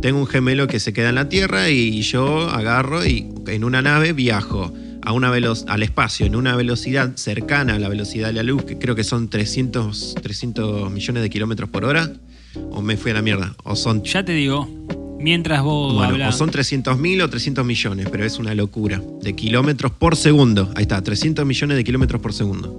tengo 0.02 0.20
un 0.20 0.28
gemelo 0.28 0.68
que 0.68 0.80
se 0.80 0.94
queda 0.94 1.10
en 1.10 1.16
la 1.16 1.30
Tierra 1.30 1.70
y 1.70 2.02
yo 2.02 2.50
agarro 2.50 3.06
y 3.06 3.28
en 3.48 3.64
una 3.64 3.82
nave 3.82 4.14
viajo 4.14 4.74
a 5.04 5.14
una 5.14 5.30
velo- 5.32 5.56
al 5.68 5.84
espacio 5.84 6.26
en 6.26 6.36
una 6.36 6.56
velocidad 6.56 7.16
cercana 7.16 7.76
a 7.76 7.80
la 7.80 7.90
velocidad 7.90 8.28
de 8.28 8.34
la 8.34 8.44
luz, 8.44 8.64
que 8.64 8.78
creo 8.78 8.96
que 8.96 9.04
son 9.04 9.30
300, 9.30 10.16
300 10.22 10.92
millones 10.92 11.24
de 11.24 11.30
kilómetros 11.30 11.70
por 11.70 11.86
hora, 11.86 12.12
o 12.72 12.82
me 12.82 12.98
fui 12.98 13.12
a 13.12 13.16
la 13.16 13.22
mierda, 13.22 13.56
o 13.64 13.76
son 13.76 14.04
Ya 14.04 14.24
te 14.24 14.34
digo, 14.34 14.68
mientras 15.20 15.64
vos 15.64 15.94
bueno, 15.96 16.14
hablas. 16.14 16.36
o 16.36 16.38
son 16.38 16.52
300.000 16.52 17.22
o 17.24 17.30
300 17.30 17.66
millones, 17.66 18.08
pero 18.12 18.26
es 18.26 18.38
una 18.38 18.54
locura. 18.54 19.02
De 19.22 19.34
kilómetros 19.36 19.92
por 19.92 20.16
segundo. 20.16 20.70
Ahí 20.76 20.84
está, 20.84 21.02
300 21.02 21.46
millones 21.46 21.78
de 21.78 21.84
kilómetros 21.84 22.22
por 22.22 22.34
segundo. 22.34 22.78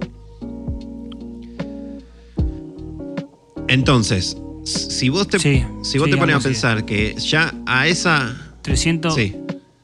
Entonces, 3.67 4.37
si 4.63 5.09
vos 5.09 5.27
te, 5.27 5.39
Sí, 5.39 5.63
si 5.83 5.97
vos 5.97 6.05
sí, 6.07 6.11
te 6.11 6.17
pones 6.17 6.35
a 6.35 6.39
pensar 6.39 6.85
que 6.85 7.15
ya 7.15 7.53
a 7.65 7.87
esa... 7.87 8.35
300 8.61 9.13
Sí, 9.13 9.35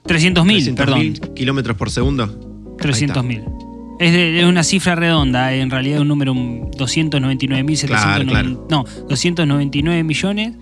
300.000, 0.05 0.75
perdón. 0.75 0.99
300.000 1.01 1.33
kilómetros 1.33 1.77
por 1.77 1.89
segundo. 1.91 2.75
300.000. 2.77 3.97
Es, 3.99 4.15
es 4.15 4.45
una 4.45 4.63
cifra 4.63 4.95
redonda, 4.95 5.53
en 5.53 5.69
realidad 5.69 5.99
un 6.01 6.07
número 6.07 6.31
un 6.31 6.71
299.799. 6.71 7.85
Claro, 7.87 8.25
claro. 8.25 8.67
No, 8.69 8.85
299 9.09 10.03
millones 10.03 10.53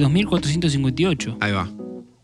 792.458. 0.00 1.36
Ahí 1.40 1.52
va. 1.52 1.68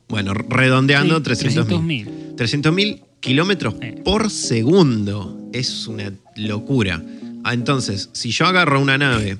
Bueno, 0.09 0.35
redondeando, 0.35 1.19
Sí, 1.19 1.23
300.000. 1.47 2.35
300.000 2.37 3.01
kilómetros 3.21 3.75
Eh. 3.81 4.01
por 4.05 4.31
segundo. 4.31 5.39
Es 5.53 5.87
una 5.87 6.13
locura. 6.37 7.03
Ah, 7.49 7.55
Entonces, 7.55 8.11
si 8.13 8.33
yo 8.33 8.45
agarro 8.47 8.81
una 8.81 8.99
nave 8.99 9.39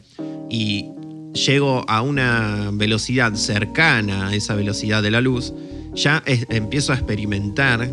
y 0.49 0.85
llego 1.33 1.85
a 1.91 2.03
una 2.03 2.71
velocidad 2.73 3.35
cercana 3.35 4.29
a 4.29 4.35
esa 4.37 4.55
velocidad 4.55 5.03
de 5.03 5.11
la 5.11 5.21
luz, 5.21 5.53
ya 5.93 6.23
empiezo 6.25 6.93
a 6.93 6.95
experimentar 6.95 7.93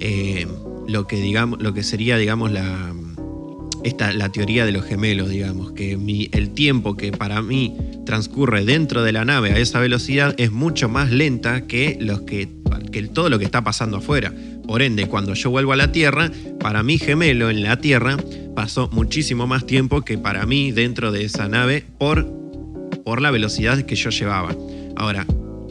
eh, 0.00 0.48
lo, 0.88 1.06
que, 1.06 1.14
digamos, 1.20 1.62
lo 1.62 1.72
que 1.74 1.84
sería, 1.84 2.16
digamos, 2.16 2.50
la, 2.50 2.92
esta, 3.84 4.12
la 4.12 4.30
teoría 4.30 4.66
de 4.66 4.72
los 4.72 4.84
gemelos, 4.84 5.28
digamos, 5.28 5.70
que 5.70 5.92
el 6.32 6.50
tiempo 6.54 6.96
que 6.96 7.12
para 7.12 7.40
mí 7.40 7.76
transcurre 8.04 8.64
dentro 8.64 9.04
de 9.04 9.12
la 9.12 9.24
nave 9.24 9.52
a 9.52 9.58
esa 9.58 9.78
velocidad 9.78 10.34
es 10.38 10.50
mucho 10.50 10.88
más 10.88 11.12
lenta 11.12 11.68
que, 11.68 11.96
los 12.00 12.22
que, 12.22 12.48
que 12.90 13.04
todo 13.04 13.30
lo 13.30 13.38
que 13.38 13.44
está 13.44 13.62
pasando 13.62 13.98
afuera. 13.98 14.34
Por 14.66 14.82
ende, 14.82 15.06
cuando 15.06 15.34
yo 15.34 15.50
vuelvo 15.50 15.72
a 15.72 15.76
la 15.76 15.92
Tierra, 15.92 16.30
para 16.60 16.82
mi 16.82 16.98
gemelo 16.98 17.50
en 17.50 17.62
la 17.62 17.80
Tierra 17.80 18.16
pasó 18.54 18.88
muchísimo 18.92 19.46
más 19.46 19.66
tiempo 19.66 20.02
que 20.02 20.18
para 20.18 20.46
mí 20.46 20.72
dentro 20.72 21.12
de 21.12 21.24
esa 21.24 21.48
nave 21.48 21.84
por, 21.98 22.26
por 23.04 23.20
la 23.20 23.30
velocidad 23.30 23.82
que 23.82 23.96
yo 23.96 24.10
llevaba. 24.10 24.54
Ahora, 24.96 25.26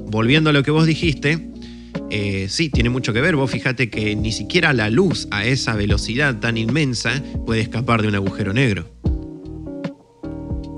volviendo 0.08 0.50
a 0.50 0.54
lo 0.54 0.64
que 0.64 0.72
vos 0.72 0.86
dijiste, 0.86 1.52
eh, 2.10 2.48
sí, 2.50 2.70
tiene 2.70 2.90
mucho 2.90 3.14
que 3.14 3.22
ver. 3.22 3.36
Vos 3.36 3.50
fíjate 3.50 3.90
que 3.90 4.16
ni 4.16 4.32
siquiera 4.32 4.74
la 4.74 4.90
luz 4.90 5.28
a 5.32 5.46
esa 5.46 5.76
velocidad 5.76 6.40
tan 6.40 6.58
inmensa 6.58 7.24
puede 7.46 7.62
escapar 7.62 8.02
de 8.02 8.10
un 8.10 8.16
agujero 8.16 8.54
negro. 8.54 8.86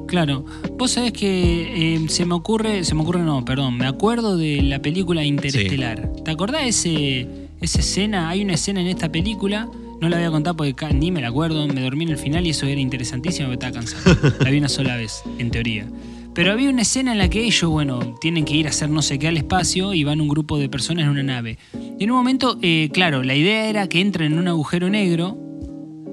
Claro. 0.08 0.46
Vos 0.78 0.92
sabés 0.92 1.12
que 1.12 1.96
eh, 1.96 2.06
se 2.08 2.26
me 2.26 2.36
ocurre, 2.36 2.84
se 2.84 2.94
me 2.94 3.02
ocurre 3.02 3.22
no, 3.22 3.44
perdón, 3.44 3.78
me 3.78 3.88
acuerdo 3.88 4.38
de 4.38 4.62
la 4.62 4.80
película 4.80 5.24
Interestelar. 5.24 6.12
¿Te 6.24 6.30
acordás 6.30 6.62
de 6.62 6.68
ese, 6.68 7.28
esa 7.66 7.80
escena? 7.80 8.30
Hay 8.30 8.44
una 8.44 8.54
escena 8.54 8.82
en 8.82 8.88
esta 8.88 9.12
película, 9.12 9.70
no 10.02 10.10
la 10.10 10.18
voy 10.18 10.26
a 10.26 10.32
contar 10.32 10.56
porque 10.56 10.94
ni 10.94 11.12
me 11.12 11.22
la 11.22 11.30
acuerdo, 11.30 11.66
me 11.68 11.82
dormí 11.82 12.04
en 12.04 12.12
el 12.12 12.18
final 12.18 12.46
y 12.46 12.50
eso 12.50 12.66
era 12.66 12.80
interesantísimo 12.82 13.48
porque 13.48 13.66
estaba 13.66 13.86
cansado. 13.86 14.36
La 14.40 14.50
vi 14.50 14.58
una 14.58 14.70
sola 14.70 14.96
vez, 14.98 15.24
en 15.38 15.52
teoría. 15.52 15.88
Pero 16.34 16.52
había 16.52 16.70
una 16.70 16.82
escena 16.82 17.12
en 17.12 17.20
la 17.20 17.30
que 17.30 17.46
ellos, 17.46 17.70
bueno, 17.70 18.16
tienen 18.20 18.44
que 18.44 18.56
ir 18.56 18.66
a 18.66 18.70
hacer 18.72 18.90
no 18.90 19.04
sé 19.04 19.20
qué 19.20 19.28
al 19.28 19.38
espacio 19.38 19.94
y 19.94 20.04
van 20.04 20.20
un 20.20 20.28
grupo 20.28 20.58
de 20.58 20.68
personas 20.68 21.04
en 21.04 21.12
una 21.12 21.22
nave. 21.22 21.60
Y 22.00 22.04
en 22.04 22.12
un 22.12 22.18
momento, 22.18 22.58
eh, 22.64 22.90
claro, 22.92 23.22
la 23.22 23.36
idea 23.36 23.68
era 23.70 23.88
que 23.88 24.02
entren 24.02 24.34
en 24.34 24.40
un 24.40 24.48
agujero 24.48 24.90
negro 24.90 25.38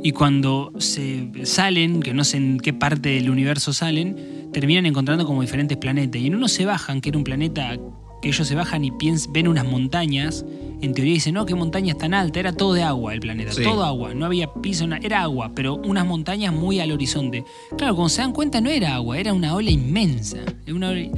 Y 0.03 0.13
cuando 0.13 0.73
se 0.79 1.31
salen, 1.45 2.01
que 2.01 2.15
no 2.15 2.25
sé 2.25 2.39
en 2.39 2.59
qué 2.59 2.73
parte 2.73 3.11
del 3.11 3.29
universo 3.29 3.73
salen, 3.73 4.49
terminan 4.53 4.87
encontrando 4.87 5.27
como 5.27 5.43
diferentes 5.43 5.77
planetas. 5.77 6.21
Y 6.21 6.29
en 6.29 6.35
uno 6.35 6.49
se 6.49 6.65
bajan, 6.65 7.01
que 7.01 7.11
era 7.11 7.19
un 7.19 7.25
planeta 7.25 7.77
que 8.21 8.29
ellos 8.29 8.47
se 8.47 8.55
bajan 8.55 8.85
y 8.85 8.91
piens- 8.91 9.31
ven 9.33 9.49
unas 9.49 9.65
montañas. 9.67 10.45
En 10.83 10.95
teoría 10.95 11.13
dicen, 11.15 11.35
no, 11.35 11.45
qué 11.45 11.55
montañas 11.55 11.99
tan 11.99 12.15
alta. 12.15 12.41
Era 12.41 12.53
todo 12.53 12.73
de 12.73 12.83
agua 12.83 13.13
el 13.13 13.21
planeta, 13.21 13.53
Sí. 13.53 13.63
todo 13.63 13.85
agua. 13.85 14.15
No 14.15 14.25
había 14.25 14.53
piso, 14.55 14.87
era 15.03 15.23
agua, 15.23 15.53
pero 15.55 15.75
unas 15.77 16.07
montañas 16.07 16.55
muy 16.55 16.81
al 16.81 16.91
horizonte. 16.93 17.45
Claro, 17.77 17.95
cuando 17.95 18.09
se 18.09 18.23
dan 18.23 18.33
cuenta 18.33 18.61
no 18.63 18.71
era 18.71 18.95
agua, 18.95 19.19
era 19.19 19.33
una 19.35 19.55
ola 19.55 19.71
inmensa. 19.71 20.39
Era 20.67 20.75
una 20.75 20.89
ola- 20.91 21.09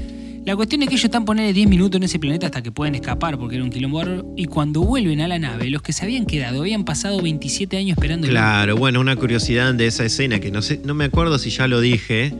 La 0.44 0.56
cuestión 0.56 0.82
es 0.82 0.88
que 0.88 0.94
ellos 0.96 1.04
están 1.04 1.24
poniendo 1.24 1.52
10 1.52 1.68
minutos 1.68 1.98
en 1.98 2.02
ese 2.02 2.18
planeta 2.18 2.46
hasta 2.46 2.60
que 2.64 2.72
pueden 2.72 2.96
escapar 2.96 3.38
porque 3.38 3.54
era 3.54 3.64
un 3.64 3.70
quilombo 3.70 4.02
Y 4.36 4.46
cuando 4.46 4.80
vuelven 4.82 5.20
a 5.20 5.28
la 5.28 5.38
nave, 5.38 5.70
los 5.70 5.82
que 5.82 5.92
se 5.92 6.04
habían 6.04 6.26
quedado 6.26 6.62
habían 6.62 6.84
pasado 6.84 7.22
27 7.22 7.76
años 7.76 7.96
esperando. 7.96 8.26
el- 8.26 8.32
Claro, 8.32 8.76
bueno, 8.76 8.98
una 8.98 9.14
curiosidad 9.14 9.72
de 9.72 9.86
esa 9.86 10.04
escena 10.04 10.40
que 10.40 10.50
no 10.50 10.60
sé, 10.60 10.80
no 10.84 10.94
me 10.94 11.04
acuerdo 11.04 11.38
si 11.38 11.50
ya 11.50 11.68
lo 11.68 11.80
dije 11.80 12.34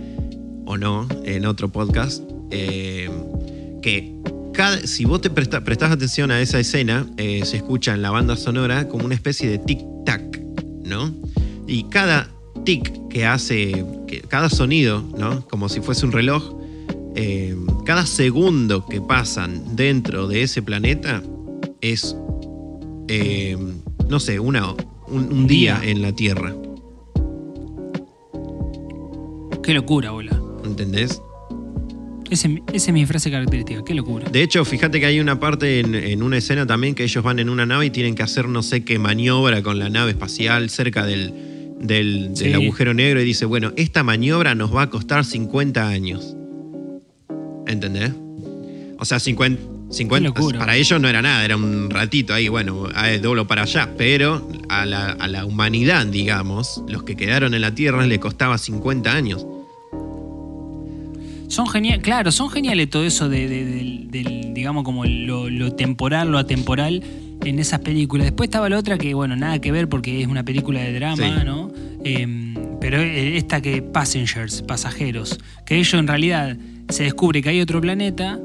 o 0.66 0.76
no 0.78 1.06
en 1.24 1.46
otro 1.46 1.70
podcast. 1.70 2.24
eh, 2.54 3.08
que 3.82 4.14
cada, 4.52 4.86
si 4.86 5.04
vos 5.04 5.20
te 5.20 5.30
presta- 5.30 5.62
prestás 5.64 5.90
atención 5.92 6.30
a 6.30 6.40
esa 6.40 6.58
escena, 6.60 7.06
eh, 7.16 7.42
se 7.44 7.56
escucha 7.58 7.94
en 7.94 8.02
la 8.02 8.10
banda 8.10 8.36
sonora 8.36 8.88
como 8.88 9.04
una 9.04 9.14
especie 9.14 9.48
de 9.48 9.60
tic-tac, 9.60 10.40
¿no? 10.84 11.14
Y 11.66 11.84
cada 11.84 12.28
tic 12.64 13.08
que 13.08 13.26
hace, 13.26 13.84
que, 14.06 14.20
cada 14.22 14.48
sonido, 14.50 15.02
¿no? 15.16 15.46
Como 15.48 15.68
si 15.68 15.80
fuese 15.80 16.04
un 16.06 16.12
reloj, 16.12 16.54
eh, 17.14 17.56
cada 17.84 18.06
segundo 18.06 18.86
que 18.86 19.00
pasan 19.00 19.76
dentro 19.76 20.28
de 20.28 20.42
ese 20.42 20.62
planeta 20.62 21.22
es, 21.80 22.16
eh, 23.08 23.56
no 24.08 24.20
sé, 24.20 24.38
una, 24.40 24.70
un, 25.08 25.32
un 25.32 25.46
día 25.46 25.80
Día. 25.80 25.90
en 25.90 26.02
la 26.02 26.12
Tierra. 26.12 26.54
Qué 29.62 29.74
locura, 29.74 30.10
bola. 30.10 30.40
¿Entendés? 30.64 31.20
Esa 32.32 32.48
es 32.72 32.92
mi 32.92 33.04
frase 33.06 33.30
característica, 33.30 33.84
qué 33.84 33.94
locura. 33.94 34.28
De 34.30 34.42
hecho, 34.42 34.64
fíjate 34.64 35.00
que 35.00 35.06
hay 35.06 35.20
una 35.20 35.38
parte 35.38 35.80
en, 35.80 35.94
en 35.94 36.22
una 36.22 36.38
escena 36.38 36.66
también 36.66 36.94
que 36.94 37.04
ellos 37.04 37.22
van 37.22 37.38
en 37.38 37.50
una 37.50 37.66
nave 37.66 37.86
y 37.86 37.90
tienen 37.90 38.14
que 38.14 38.22
hacer 38.22 38.48
no 38.48 38.62
sé 38.62 38.84
qué 38.84 38.98
maniobra 38.98 39.62
con 39.62 39.78
la 39.78 39.88
nave 39.90 40.12
espacial 40.12 40.70
cerca 40.70 41.04
del, 41.04 41.34
del, 41.82 42.54
agujero 42.54 42.94
negro 42.94 43.20
y 43.20 43.24
dice, 43.24 43.44
bueno, 43.44 43.72
esta 43.76 44.02
maniobra 44.02 44.54
nos 44.54 44.74
va 44.74 44.82
a 44.82 44.90
costar 44.90 45.24
50 45.24 45.88
años. 45.88 46.36
¿Entendés? 47.66 48.12
O 48.98 49.04
sea, 49.04 49.20
50... 49.20 49.72
50 49.90 50.22
Qué 50.22 50.40
locura. 50.40 50.58
para 50.58 50.74
ellos 50.76 50.98
no 50.98 51.06
era 51.06 51.20
nada, 51.20 51.44
era 51.44 51.54
un 51.54 51.90
ratito 51.90 52.32
ahí, 52.32 52.48
bueno, 52.48 52.88
doblo 53.20 53.46
para 53.46 53.62
allá. 53.62 53.90
Pero 53.98 54.48
a 54.70 54.86
la, 54.86 55.10
a 55.10 55.28
la 55.28 55.44
humanidad, 55.44 56.06
digamos, 56.06 56.82
los 56.88 57.02
que 57.02 57.14
quedaron 57.14 57.52
en 57.52 57.60
la 57.60 57.74
Tierra 57.74 58.06
le 58.06 58.18
costaba 58.18 58.56
50 58.56 59.12
años. 59.12 59.46
Son 61.52 61.66
genial, 61.68 62.00
claro, 62.00 62.32
son 62.32 62.48
geniales 62.48 62.88
todo 62.88 63.04
eso 63.04 63.28
de, 63.28 63.46
de- 63.46 64.06
del, 64.10 64.54
digamos, 64.54 64.84
como 64.84 65.04
lo, 65.04 65.50
lo 65.50 65.72
temporal, 65.72 66.30
lo 66.32 66.38
atemporal 66.38 67.02
en 67.44 67.58
esas 67.58 67.80
películas. 67.80 68.24
Después 68.24 68.46
estaba 68.48 68.70
la 68.70 68.78
otra 68.78 68.96
que, 68.96 69.12
bueno, 69.12 69.36
nada 69.36 69.58
que 69.58 69.70
ver 69.70 69.86
porque 69.86 70.22
es 70.22 70.28
una 70.28 70.44
película 70.44 70.80
de 70.80 70.94
drama, 70.94 71.16
Sí. 71.40 71.44
¿no? 71.44 71.70
Em, 72.04 72.54
pero 72.80 73.02
eh, 73.02 73.36
esta 73.36 73.60
que 73.60 73.82
Passengers, 73.82 74.62
pasajeros, 74.62 75.38
que 75.66 75.76
ellos 75.76 75.92
en 75.92 76.06
realidad 76.06 76.56
se 76.88 77.02
descubre 77.04 77.42
que 77.42 77.50
hay 77.50 77.60
otro 77.60 77.82
planeta 77.82 78.40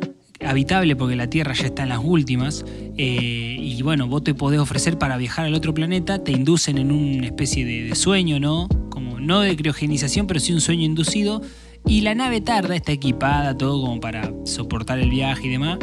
habitable 0.45 0.97
porque 0.97 1.15
la 1.15 1.29
Tierra 1.29 1.53
ya 1.53 1.67
está 1.67 1.83
en 1.83 1.89
las 1.89 1.99
últimas 2.03 2.65
eh, 2.97 3.57
y 3.57 3.81
bueno, 3.83 4.07
vos 4.07 4.25
te 4.25 4.33
podés 4.33 4.59
ofrecer 4.59 4.97
para 4.97 5.15
viajar 5.15 5.45
al 5.45 5.53
otro 5.53 5.73
planeta, 5.73 6.21
te 6.25 6.33
inducen 6.33 6.77
en 6.77 6.91
una 6.91 7.25
especie 7.25 7.63
de, 7.63 7.83
de 7.85 7.95
sueño, 7.95 8.37
¿no? 8.39 8.67
Como 8.89 9.17
no 9.21 9.39
de 9.39 9.55
criogenización, 9.55 10.27
pero 10.27 10.41
sí 10.41 10.51
un 10.51 10.59
sueño 10.61 10.83
inducido 10.83 11.41
y 11.87 12.01
la 12.01 12.15
nave 12.15 12.41
tarda, 12.41 12.75
está 12.75 12.91
equipada, 12.91 13.57
todo 13.57 13.81
como 13.81 13.99
para 13.99 14.31
soportar 14.45 14.99
el 14.99 15.09
viaje 15.09 15.47
y 15.47 15.49
demás. 15.49 15.79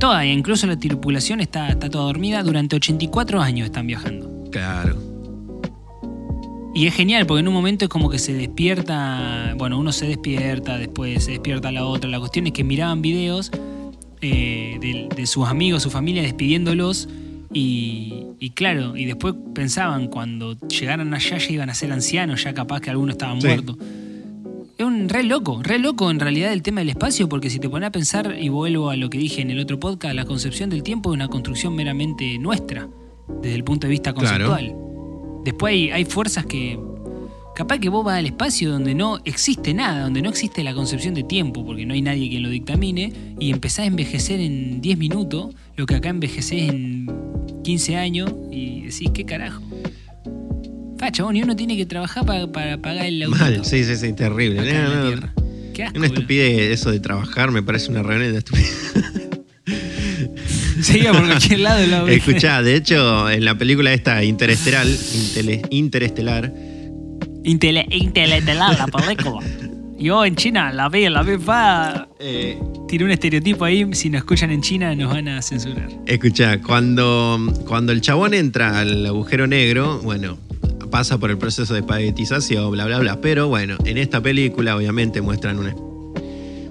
Toda, 0.00 0.24
incluso 0.26 0.66
la 0.66 0.78
tripulación 0.78 1.40
está, 1.40 1.68
está 1.68 1.90
toda 1.90 2.04
dormida. 2.04 2.42
Durante 2.42 2.76
84 2.76 3.40
años 3.40 3.66
están 3.66 3.86
viajando. 3.86 4.30
Claro. 4.50 4.96
Y 6.74 6.86
es 6.86 6.94
genial 6.94 7.26
porque 7.26 7.40
en 7.40 7.48
un 7.48 7.54
momento 7.54 7.86
es 7.86 7.88
como 7.88 8.08
que 8.08 8.18
se 8.20 8.32
despierta, 8.34 9.54
bueno, 9.56 9.78
uno 9.78 9.90
se 9.90 10.06
despierta, 10.06 10.78
después 10.78 11.24
se 11.24 11.32
despierta 11.32 11.72
la 11.72 11.84
otra. 11.84 12.08
La 12.08 12.20
cuestión 12.20 12.46
es 12.46 12.52
que 12.52 12.62
miraban 12.62 13.02
videos 13.02 13.50
eh, 14.20 14.78
de, 14.80 15.08
de 15.14 15.26
sus 15.26 15.48
amigos, 15.48 15.82
su 15.82 15.90
familia 15.90 16.22
despidiéndolos. 16.22 17.08
Y, 17.52 18.26
y 18.38 18.50
claro, 18.50 18.96
y 18.96 19.06
después 19.06 19.34
pensaban 19.54 20.06
cuando 20.08 20.54
llegaran 20.68 21.12
allá 21.14 21.38
ya 21.38 21.52
iban 21.52 21.70
a 21.70 21.74
ser 21.74 21.90
ancianos, 21.92 22.44
ya 22.44 22.52
capaz 22.54 22.80
que 22.80 22.90
algunos 22.90 23.14
estaban 23.14 23.40
Sí. 23.40 23.48
muertos. 23.48 23.76
Es 24.78 24.86
un 24.86 25.08
re 25.08 25.24
loco, 25.24 25.60
re 25.60 25.80
loco 25.80 26.08
en 26.08 26.20
realidad 26.20 26.52
el 26.52 26.62
tema 26.62 26.80
del 26.80 26.90
espacio, 26.90 27.28
porque 27.28 27.50
si 27.50 27.58
te 27.58 27.68
pones 27.68 27.88
a 27.88 27.90
pensar, 27.90 28.36
y 28.40 28.48
vuelvo 28.48 28.90
a 28.90 28.96
lo 28.96 29.10
que 29.10 29.18
dije 29.18 29.42
en 29.42 29.50
el 29.50 29.58
otro 29.58 29.80
podcast, 29.80 30.14
la 30.14 30.24
concepción 30.24 30.70
del 30.70 30.84
tiempo 30.84 31.10
es 31.10 31.14
una 31.14 31.26
construcción 31.26 31.74
meramente 31.74 32.38
nuestra, 32.38 32.88
desde 33.42 33.56
el 33.56 33.64
punto 33.64 33.88
de 33.88 33.90
vista 33.90 34.12
Claro. 34.12 34.46
conceptual. 34.46 34.76
Después 35.44 35.72
hay, 35.72 35.90
hay 35.90 36.04
fuerzas 36.04 36.46
que. 36.46 36.78
Capaz 37.56 37.80
que 37.80 37.88
vos 37.88 38.04
vas 38.04 38.18
al 38.18 38.26
espacio 38.26 38.70
donde 38.70 38.94
no 38.94 39.18
existe 39.24 39.74
nada, 39.74 40.02
donde 40.04 40.22
no 40.22 40.28
existe 40.30 40.62
la 40.62 40.72
concepción 40.74 41.12
de 41.14 41.24
tiempo, 41.24 41.66
porque 41.66 41.84
no 41.84 41.92
hay 41.94 42.02
nadie 42.02 42.28
quien 42.28 42.44
lo 42.44 42.48
dictamine, 42.48 43.12
y 43.40 43.50
empezás 43.50 43.80
a 43.80 43.86
envejecer 43.86 44.38
en 44.38 44.80
10 44.80 44.96
minutos, 44.96 45.56
lo 45.74 45.86
que 45.86 45.96
acá 45.96 46.08
envejecés 46.10 46.68
en 46.68 47.10
15 47.64 47.96
años, 47.96 48.32
y 48.52 48.82
decís, 48.82 49.10
¿qué 49.12 49.24
carajo? 49.24 49.60
Facha, 50.98 51.22
vos, 51.22 51.34
y 51.34 51.42
uno 51.42 51.54
tiene 51.56 51.76
que 51.76 51.86
trabajar 51.86 52.24
para, 52.26 52.46
para 52.50 52.78
pagar 52.78 53.06
el 53.06 53.22
auto. 53.22 53.36
Mal, 53.36 53.64
sí, 53.64 53.84
sí, 53.84 53.96
sí, 53.96 54.12
terrible. 54.14 54.60
acá 54.60 54.82
No, 54.88 55.10
la 55.10 55.16
no. 55.16 55.32
Qué 55.74 55.84
asco, 55.84 55.98
Una 55.98 56.06
estupidez 56.06 56.72
eso 56.72 56.90
de 56.90 56.98
trabajar, 57.00 57.50
me 57.52 57.62
parece 57.62 57.90
una 57.90 58.02
reunión 58.02 58.32
de 58.32 58.38
estupidez. 58.38 58.92
Seguía 60.80 61.12
por 61.12 61.26
cualquier 61.26 61.60
lado. 61.60 62.04
B. 62.04 62.14
Escuchá, 62.14 62.62
de 62.62 62.76
hecho, 62.76 63.28
en 63.30 63.44
la 63.44 63.56
película 63.56 63.92
esta 63.92 64.22
Interestelar, 64.24 64.86
Intele- 64.86 65.66
Interestelar, 65.70 66.52
Intele 67.44 67.86
intelectual 67.90 68.76
la 68.78 68.86
película. 68.86 69.46
Yo 69.98 70.24
en 70.24 70.36
China 70.36 70.72
la 70.72 70.88
vi, 70.88 71.08
la 71.08 71.22
vi, 71.22 71.36
pa. 71.38 72.08
eh, 72.20 72.56
Tiré 72.86 73.04
un 73.04 73.10
estereotipo 73.10 73.64
ahí, 73.64 73.84
si 73.92 74.08
nos 74.10 74.20
escuchan 74.20 74.50
en 74.52 74.60
China 74.62 74.94
nos 74.94 75.12
van 75.12 75.26
a 75.28 75.42
censurar. 75.42 75.88
escuchá, 76.06 76.60
cuando, 76.60 77.38
cuando 77.66 77.92
el 77.92 78.00
chabón 78.00 78.32
entra 78.34 78.78
al 78.78 79.04
agujero 79.06 79.46
negro, 79.48 80.00
bueno, 80.04 80.38
pasa 80.88 81.18
por 81.18 81.30
el 81.30 81.38
proceso 81.38 81.74
de 81.74 81.80
espaguetización, 81.80 82.70
bla, 82.70 82.86
bla, 82.86 82.98
bla. 82.98 83.20
Pero 83.20 83.48
bueno, 83.48 83.76
en 83.84 83.98
esta 83.98 84.20
película 84.20 84.76
obviamente 84.76 85.20
muestran 85.20 85.58
una, 85.58 85.74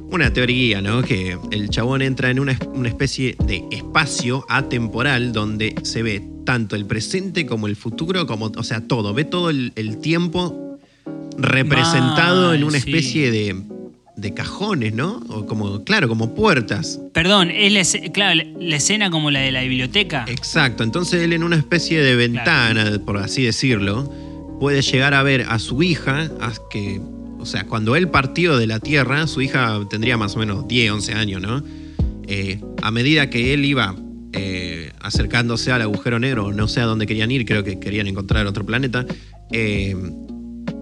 una 0.10 0.34
teoría, 0.34 0.82
¿no? 0.82 1.02
Que 1.02 1.38
el 1.52 1.70
chabón 1.70 2.02
entra 2.02 2.30
en 2.30 2.40
una, 2.40 2.58
una 2.74 2.90
especie 2.90 3.36
de 3.46 3.64
espacio 3.72 4.46
atemporal 4.50 5.34
donde 5.34 5.76
se 5.84 6.04
ve 6.04 6.24
tanto 6.46 6.76
el 6.76 6.86
presente 6.86 7.46
como 7.46 7.68
el 7.68 7.76
futuro, 7.76 8.26
como, 8.26 8.52
o 8.56 8.64
sea, 8.64 8.82
todo, 8.82 9.14
ve 9.14 9.26
todo 9.26 9.50
el, 9.50 9.74
el 9.76 9.98
tiempo 10.00 10.80
representado 11.38 12.54
en 12.54 12.64
una 12.64 12.80
sí. 12.80 12.90
especie 12.90 13.32
de, 13.32 13.56
de 14.18 14.34
cajones, 14.34 14.94
¿no? 14.94 15.22
O 15.30 15.46
como, 15.46 15.84
claro, 15.84 16.08
como 16.08 16.34
puertas. 16.34 17.00
Perdón, 17.14 17.52
es 17.52 17.72
la, 17.72 18.12
claro, 18.12 18.42
escena 18.60 19.10
como 19.10 19.32
la 19.32 19.40
de 19.40 19.52
la 19.52 19.62
biblioteca. 19.62 20.26
Exacto, 20.28 20.84
entonces 20.84 21.22
él 21.22 21.34
en 21.34 21.44
una 21.44 21.56
especie 21.56 22.02
de 22.02 22.16
ventana, 22.16 23.00
por 23.06 23.18
así 23.18 23.44
decirlo, 23.44 24.12
puede 24.60 24.82
llegar 24.82 25.14
a 25.14 25.24
ver 25.24 25.46
a 25.48 25.60
su 25.60 25.84
hija, 25.84 26.32
a 26.42 26.52
que, 26.70 27.00
o 27.40 27.46
sea, 27.46 27.66
cuando 27.66 27.96
él 27.96 28.10
partió 28.10 28.58
de 28.58 28.68
la 28.68 28.80
Tierra, 28.80 29.28
su 29.28 29.42
hija 29.42 29.80
tendría 29.90 30.18
más 30.18 30.36
o 30.36 30.40
menos 30.40 30.68
10, 30.68 30.92
11 30.92 31.14
años, 31.14 31.42
¿no? 31.42 31.64
Eh, 32.28 32.60
a 32.82 32.92
medida 32.92 33.30
que 33.30 33.54
él 33.54 33.64
iba 33.66 33.96
eh, 34.34 34.92
acercándose 35.00 35.72
al 35.72 35.82
agujero 35.82 36.20
negro, 36.20 36.52
no 36.52 36.68
sé 36.68 36.82
a 36.82 36.86
dónde 36.86 37.08
querían 37.08 37.32
ir, 37.32 37.46
creo 37.46 37.64
que 37.64 37.80
querían 37.80 38.08
encontrar 38.08 38.46
otro 38.46 38.66
planeta, 38.66 39.06
eh, 39.52 39.96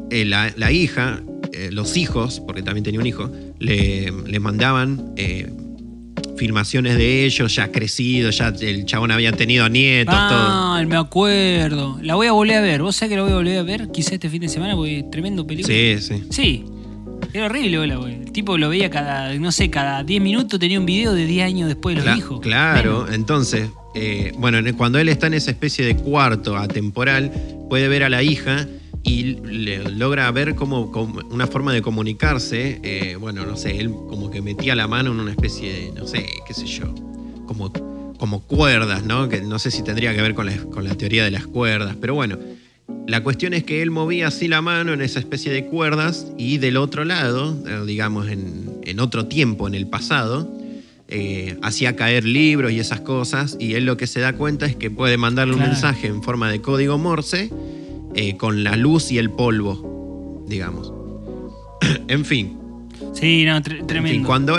eh, 0.09 0.25
la, 0.25 0.51
la 0.55 0.71
hija, 0.71 1.21
eh, 1.55 1.69
los 1.71 1.95
hijos, 1.97 2.41
porque 2.45 2.61
también 2.61 2.83
tenía 2.83 2.99
un 2.99 3.07
hijo, 3.07 3.31
le, 3.59 4.11
le 4.11 4.39
mandaban 4.39 5.13
eh, 5.17 5.49
filmaciones 6.37 6.97
de 6.97 7.25
ellos 7.25 7.55
ya 7.55 7.71
crecidos, 7.71 8.37
ya 8.37 8.49
el 8.59 8.85
chabón 8.85 9.11
había 9.11 9.31
tenido 9.31 9.69
nietos, 9.69 10.13
todo. 10.13 10.27
Ah, 10.29 10.83
me 10.87 10.97
acuerdo. 10.97 11.97
La 12.01 12.15
voy 12.15 12.27
a 12.27 12.31
volver 12.33 12.57
a 12.57 12.61
ver. 12.61 12.81
¿Vos 12.81 12.95
sabés 12.97 13.11
que 13.11 13.15
la 13.17 13.23
voy 13.23 13.31
a 13.31 13.35
volver 13.35 13.57
a 13.57 13.63
ver? 13.63 13.89
Quizá 13.91 14.13
este 14.15 14.29
fin 14.29 14.41
de 14.41 14.49
semana, 14.49 14.75
porque 14.75 14.99
es 14.99 15.09
tremendo 15.11 15.45
película. 15.47 15.73
Sí, 15.73 15.95
sí. 15.99 16.23
Sí. 16.29 16.65
Era 17.33 17.45
horrible, 17.45 17.77
bola, 17.79 17.95
güey. 17.97 18.13
El 18.15 18.31
tipo 18.31 18.57
lo 18.57 18.69
veía 18.69 18.89
cada, 18.89 19.33
no 19.35 19.51
sé, 19.51 19.69
cada 19.69 20.03
10 20.03 20.21
minutos 20.21 20.59
tenía 20.59 20.79
un 20.79 20.85
video 20.85 21.13
de 21.13 21.25
10 21.25 21.45
años 21.45 21.67
después 21.67 21.95
de 21.95 22.01
los 22.03 22.13
Cla- 22.13 22.17
hijos. 22.17 22.39
Claro, 22.41 22.99
Menos. 23.03 23.15
entonces, 23.15 23.69
eh, 23.95 24.31
bueno, 24.37 24.57
en- 24.57 24.73
cuando 24.75 24.99
él 24.99 25.07
está 25.09 25.27
en 25.27 25.33
esa 25.35 25.51
especie 25.51 25.85
de 25.85 25.95
cuarto 25.95 26.55
atemporal, 26.57 27.31
puede 27.69 27.87
ver 27.87 28.03
a 28.03 28.09
la 28.09 28.23
hija 28.23 28.67
y 29.05 29.35
le 29.35 29.87
logra 29.91 30.29
ver 30.31 30.55
como, 30.55 30.91
como 30.91 31.21
una 31.29 31.45
forma 31.45 31.71
de 31.71 31.83
comunicarse. 31.83 32.79
eh, 32.83 33.15
bueno, 33.17 33.45
no 33.45 33.55
sé, 33.55 33.79
él 33.79 33.89
como 33.91 34.31
que 34.31 34.41
metía 34.41 34.75
la 34.75 34.87
mano 34.87 35.11
en 35.11 35.19
una 35.19 35.31
especie 35.31 35.71
de, 35.71 35.91
no 35.91 36.07
sé, 36.07 36.25
qué 36.47 36.53
sé 36.55 36.65
yo, 36.65 36.93
como, 37.45 37.71
como 38.17 38.41
cuerdas, 38.41 39.03
¿no? 39.03 39.29
Que 39.29 39.41
no 39.41 39.59
sé 39.59 39.69
si 39.69 39.83
tendría 39.83 40.15
que 40.15 40.21
ver 40.23 40.33
con 40.33 40.47
la, 40.47 40.57
con 40.57 40.83
la 40.83 40.95
teoría 40.95 41.23
de 41.23 41.31
las 41.31 41.45
cuerdas, 41.45 41.95
pero 42.01 42.15
bueno. 42.15 42.39
la 43.07 43.21
cuestión 43.21 43.53
es 43.53 43.63
que 43.63 43.83
él 43.83 43.91
movía 43.91 44.27
así 44.27 44.47
la 44.47 44.61
mano 44.61 44.91
en 44.91 45.01
esa 45.01 45.19
especie 45.19 45.51
de 45.51 45.65
cuerdas 45.65 46.25
y 46.37 46.57
del 46.57 46.75
otro 46.75 47.05
lado, 47.05 47.55
eh, 47.67 47.85
digamos 47.85 48.27
en, 48.27 48.81
en 48.83 48.99
otro 48.99 49.27
tiempo, 49.27 49.67
en 49.67 49.75
el 49.75 49.87
pasado, 49.87 50.51
eh, 51.07 51.59
hacía 51.61 51.95
caer 51.95 52.25
libros 52.25 52.71
y 52.71 52.79
esas 52.79 53.01
cosas 53.01 53.57
y 53.59 53.75
él 53.75 53.85
lo 53.85 53.97
que 53.97 54.07
se 54.07 54.19
da 54.19 54.33
cuenta 54.33 54.65
es 54.65 54.75
que 54.75 54.89
puede 54.89 55.17
mandarle 55.17 55.53
un 55.53 55.59
mensaje 55.59 56.07
en 56.07 56.23
forma 56.23 56.49
de 56.49 56.61
código 56.61 56.97
Morse 56.97 57.51
eh, 58.15 58.37
con 58.37 58.63
la 58.63 58.75
luz 58.75 59.11
y 59.11 59.17
el 59.17 59.29
polvo, 59.29 60.43
digamos. 60.47 60.91
en 62.07 62.25
fin, 62.25 62.57
Sí, 63.13 63.43
no, 63.45 63.57
tre- 63.61 63.73
en 63.73 63.77
fin, 63.79 63.87
tremendo. 63.87 64.27
cuando, 64.27 64.57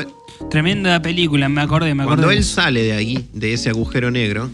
Tremenda 0.50 1.00
película, 1.00 1.48
me 1.48 1.62
acordé, 1.62 1.94
me 1.94 2.02
acordé. 2.02 2.16
cuando 2.22 2.30
él 2.30 2.44
sale 2.44 2.82
de 2.82 2.92
ahí, 2.92 3.26
de 3.32 3.54
ese 3.54 3.70
agujero 3.70 4.10
negro, 4.10 4.50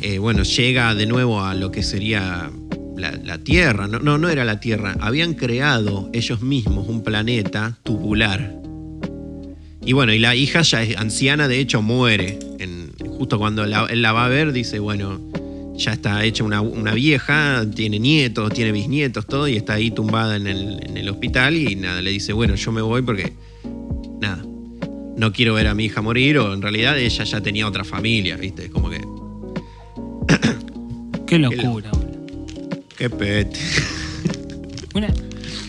eh, 0.00 0.18
bueno, 0.18 0.44
llega 0.44 0.94
de 0.94 1.06
nuevo 1.06 1.40
a 1.42 1.54
lo 1.54 1.72
que 1.72 1.82
sería 1.82 2.50
la, 2.96 3.12
la 3.12 3.38
Tierra. 3.38 3.88
No, 3.88 3.98
no, 3.98 4.16
no 4.18 4.28
era 4.28 4.44
la 4.44 4.60
Tierra. 4.60 4.96
Habían 5.00 5.34
creado 5.34 6.08
ellos 6.12 6.40
mismos 6.42 6.88
un 6.88 7.02
planeta 7.02 7.76
tubular. 7.82 8.54
Y 9.84 9.92
bueno, 9.92 10.12
y 10.12 10.18
la 10.20 10.36
hija 10.36 10.62
ya 10.62 10.82
es 10.82 10.96
anciana, 10.96 11.48
de 11.48 11.58
hecho 11.58 11.82
muere. 11.82 12.38
En- 12.60 12.92
justo 13.18 13.38
cuando 13.38 13.66
la- 13.66 13.86
él 13.90 14.02
la 14.02 14.12
va 14.12 14.26
a 14.26 14.28
ver, 14.28 14.52
dice, 14.52 14.78
bueno, 14.78 15.20
ya 15.78 15.92
está 15.92 16.24
hecha 16.24 16.42
una, 16.44 16.60
una 16.60 16.92
vieja, 16.92 17.64
tiene 17.74 17.98
nietos, 18.00 18.52
tiene 18.52 18.72
bisnietos, 18.72 19.26
todo, 19.26 19.46
y 19.48 19.56
está 19.56 19.74
ahí 19.74 19.90
tumbada 19.92 20.36
en 20.36 20.46
el, 20.48 20.80
en 20.84 20.96
el 20.96 21.08
hospital 21.08 21.56
y 21.56 21.76
nada, 21.76 22.02
le 22.02 22.10
dice, 22.10 22.32
bueno, 22.32 22.56
yo 22.56 22.72
me 22.72 22.82
voy 22.82 23.02
porque, 23.02 23.32
nada, 24.20 24.44
no 25.16 25.32
quiero 25.32 25.54
ver 25.54 25.68
a 25.68 25.74
mi 25.74 25.84
hija 25.84 26.02
morir, 26.02 26.38
o 26.38 26.52
en 26.52 26.60
realidad 26.62 26.98
ella 26.98 27.24
ya 27.24 27.40
tenía 27.40 27.66
otra 27.66 27.84
familia, 27.84 28.36
¿viste? 28.36 28.70
Como 28.70 28.90
que, 28.90 28.98
Qué 31.26 31.38
locura, 31.38 31.90
boludo. 31.92 32.82
qué 32.96 33.08
pete. 33.10 33.60
Una- 34.94 35.12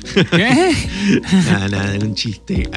¿Qué? 0.31 0.73
nada, 1.45 1.67
nada, 1.67 1.99
un 2.01 2.15
chiste. 2.15 2.67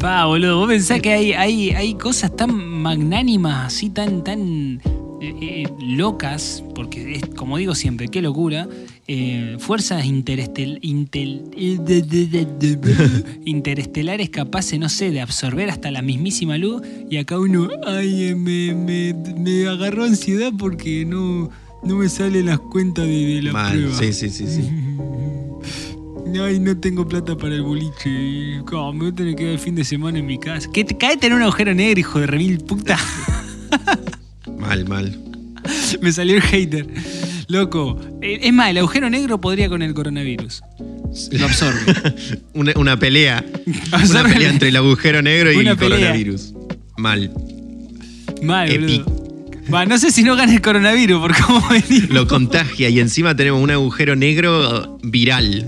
Pa, 0.00 0.24
boludo, 0.24 0.56
vos 0.58 0.68
pensás 0.68 1.02
que 1.02 1.12
hay, 1.12 1.32
hay, 1.34 1.70
hay 1.70 1.94
cosas 1.94 2.34
tan 2.34 2.54
magnánimas, 2.56 3.66
así 3.66 3.90
tan, 3.90 4.24
tan 4.24 4.80
eh, 5.20 5.34
eh, 5.40 5.64
locas, 5.80 6.62
porque 6.74 7.14
es, 7.16 7.24
como 7.36 7.56
digo 7.58 7.74
siempre, 7.74 8.08
qué 8.08 8.22
locura. 8.22 8.68
eh, 9.10 9.56
fuerzas 9.58 10.04
interestel, 10.04 10.80
intel- 10.82 11.42
interestelares 13.44 14.30
capaces, 14.30 14.78
no 14.78 14.88
sé, 14.88 15.10
de 15.10 15.20
absorber 15.20 15.70
hasta 15.70 15.90
la 15.90 16.02
mismísima 16.02 16.58
luz. 16.58 16.82
Y 17.10 17.16
acá 17.16 17.38
uno, 17.38 17.68
ay, 17.86 18.24
eh, 18.28 18.34
me, 18.34 18.74
me, 18.74 19.14
me 19.38 19.66
agarró 19.66 20.04
ansiedad 20.04 20.52
porque 20.58 21.04
no, 21.04 21.50
no 21.82 21.96
me 21.96 22.08
salen 22.08 22.46
las 22.46 22.58
cuentas 22.60 23.06
de, 23.06 23.12
de 23.36 23.42
la 23.42 23.52
Mal, 23.52 23.72
prueba. 23.78 23.98
sí, 23.98 24.12
sí, 24.12 24.28
sí, 24.30 24.46
sí. 24.46 24.62
Ay, 26.40 26.60
no 26.60 26.76
tengo 26.76 27.08
plata 27.08 27.36
para 27.36 27.54
el 27.54 27.62
boliche. 27.62 28.60
¿Cómo? 28.66 28.92
me 28.92 28.98
voy 29.00 29.08
a 29.08 29.14
tener 29.14 29.34
que 29.34 29.42
quedar 29.44 29.54
el 29.54 29.58
fin 29.58 29.74
de 29.74 29.82
semana 29.82 30.18
en 30.18 30.26
mi 30.26 30.38
casa. 30.38 30.68
¿Qué 30.72 30.84
te 30.84 30.96
caete 30.96 31.26
en 31.26 31.32
un 31.32 31.42
agujero 31.42 31.74
negro, 31.74 31.98
hijo 31.98 32.20
de 32.20 32.26
remil 32.26 32.58
puta? 32.58 32.98
Mal, 34.68 34.86
mal. 34.88 35.18
me 36.02 36.12
salió 36.12 36.36
el 36.36 36.42
hater. 36.42 36.86
Loco. 37.48 37.98
Eh, 38.22 38.40
Es 38.42 38.52
más, 38.52 38.70
el 38.70 38.78
agujero 38.78 39.08
negro 39.10 39.40
podría 39.40 39.68
con 39.68 39.82
el 39.82 39.94
coronavirus. 39.94 40.60
Lo 41.32 41.44
absorbe. 41.46 41.80
una, 42.54 42.72
una 42.76 42.98
pelea. 42.98 43.44
Una 44.10 44.22
pelea 44.24 44.50
entre 44.50 44.68
el 44.68 44.76
agujero 44.76 45.22
negro 45.22 45.50
y 45.52 45.56
Una 45.56 45.70
el 45.72 45.76
pelea. 45.78 45.98
coronavirus. 45.98 46.52
Mal. 46.96 47.32
Mal, 48.42 48.70
Epi. 48.70 48.98
boludo. 48.98 49.18
Va, 49.72 49.84
no 49.86 49.98
sé 49.98 50.10
si 50.10 50.22
no 50.22 50.34
gana 50.36 50.52
el 50.54 50.62
coronavirus 50.62 51.20
por 51.20 51.34
cómo 51.42 51.62
venimos. 51.68 52.10
Lo 52.10 52.26
contagia 52.26 52.88
y 52.88 53.00
encima 53.00 53.34
tenemos 53.36 53.62
un 53.62 53.70
agujero 53.70 54.16
negro 54.16 54.98
viral. 55.02 55.66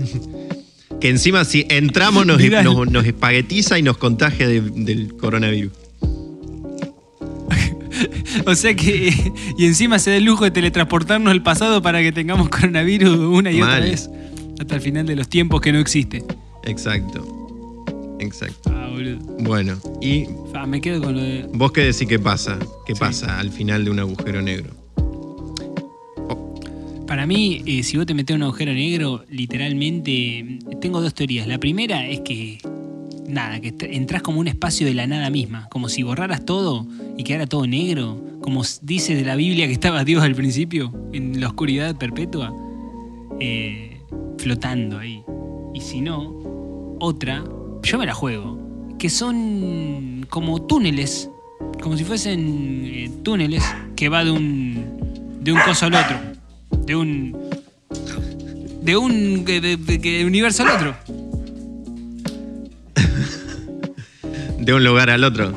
Que 0.99 1.09
encima 1.09 1.45
si 1.45 1.65
entramos 1.69 2.25
nos, 2.27 2.37
Viral. 2.37 2.63
nos, 2.63 2.89
nos 2.91 3.05
espaguetiza 3.05 3.77
y 3.79 3.81
nos 3.83 3.97
contagia 3.97 4.47
de- 4.47 4.61
del 4.61 5.15
coronavirus. 5.17 5.71
O 8.45 8.55
sea 8.55 8.75
que. 8.75 9.31
Y 9.57 9.65
encima 9.65 9.99
se 9.99 10.11
da 10.11 10.17
el 10.17 10.23
lujo 10.23 10.43
de 10.45 10.51
teletransportarnos 10.51 11.31
al 11.31 11.43
pasado 11.43 11.81
para 11.81 12.01
que 12.01 12.11
tengamos 12.11 12.49
coronavirus 12.49 13.17
una 13.17 13.51
y 13.51 13.61
otra 13.61 13.79
vez. 13.79 14.09
Hasta 14.59 14.75
el 14.75 14.81
final 14.81 15.05
de 15.05 15.15
los 15.15 15.27
tiempos 15.27 15.61
que 15.61 15.71
no 15.71 15.79
existe. 15.79 16.23
Exacto. 16.65 17.25
Exacto. 18.19 18.69
Ah, 18.73 18.87
boludo. 18.91 19.17
Bueno, 19.39 19.77
y 20.01 20.25
Ah, 20.53 20.67
me 20.67 20.79
quedo 20.79 21.01
con 21.01 21.15
lo 21.15 21.21
de. 21.23 21.47
vos 21.53 21.71
qué 21.71 21.81
decís 21.81 22.07
que 22.07 22.19
pasa? 22.19 22.59
¿Qué 22.85 22.93
Sí. 22.93 22.99
pasa 22.99 23.39
al 23.39 23.49
final 23.51 23.83
de 23.85 23.91
un 23.91 23.99
agujero 23.99 24.41
negro? 24.41 24.69
Para 27.07 27.25
mí, 27.25 27.61
eh, 27.65 27.83
si 27.83 27.97
vos 27.97 28.05
te 28.05 28.13
metés 28.13 28.35
en 28.35 28.41
un 28.41 28.47
agujero 28.47 28.73
negro, 28.73 29.25
literalmente 29.29 30.59
tengo 30.79 31.01
dos 31.01 31.13
teorías. 31.13 31.45
La 31.47 31.57
primera 31.57 32.07
es 32.07 32.21
que, 32.21 32.59
nada, 33.31 33.59
que 33.59 33.73
entras 33.91 34.21
como 34.21 34.39
un 34.39 34.47
espacio 34.47 34.85
de 34.85 34.93
la 34.93 35.07
nada 35.07 35.29
misma, 35.29 35.67
como 35.69 35.89
si 35.89 36.03
borraras 36.03 36.45
todo 36.45 36.85
y 37.17 37.23
quedara 37.23 37.47
todo 37.47 37.65
negro, 37.65 38.21
como 38.41 38.63
dice 38.81 39.15
de 39.15 39.23
la 39.23 39.35
Biblia 39.35 39.67
que 39.67 39.73
estaba 39.73 40.03
Dios 40.03 40.23
al 40.23 40.35
principio, 40.35 40.93
en 41.13 41.39
la 41.41 41.47
oscuridad 41.47 41.95
perpetua, 41.97 42.53
eh, 43.39 43.97
flotando 44.37 44.99
ahí. 44.99 45.23
Y 45.73 45.81
si 45.81 46.01
no, 46.01 46.97
otra, 46.99 47.43
yo 47.83 47.97
me 47.97 48.05
la 48.05 48.13
juego, 48.13 48.59
que 48.99 49.09
son 49.09 50.25
como 50.29 50.61
túneles, 50.63 51.29
como 51.81 51.97
si 51.97 52.03
fuesen 52.03 52.83
eh, 52.85 53.09
túneles 53.23 53.63
que 53.95 54.09
va 54.09 54.23
de 54.23 54.31
un, 54.31 54.85
de 55.41 55.51
un 55.51 55.59
coso 55.61 55.85
al 55.87 55.95
otro, 55.95 56.17
de 56.85 56.95
un... 56.95 57.37
De 58.81 58.97
un 58.97 59.45
de- 59.45 59.77
de- 59.77 60.25
universo 60.25 60.63
al 60.63 60.69
otro. 60.69 60.95
De 64.61 64.73
un 64.73 64.83
lugar 64.83 65.09
al 65.09 65.23
otro. 65.23 65.53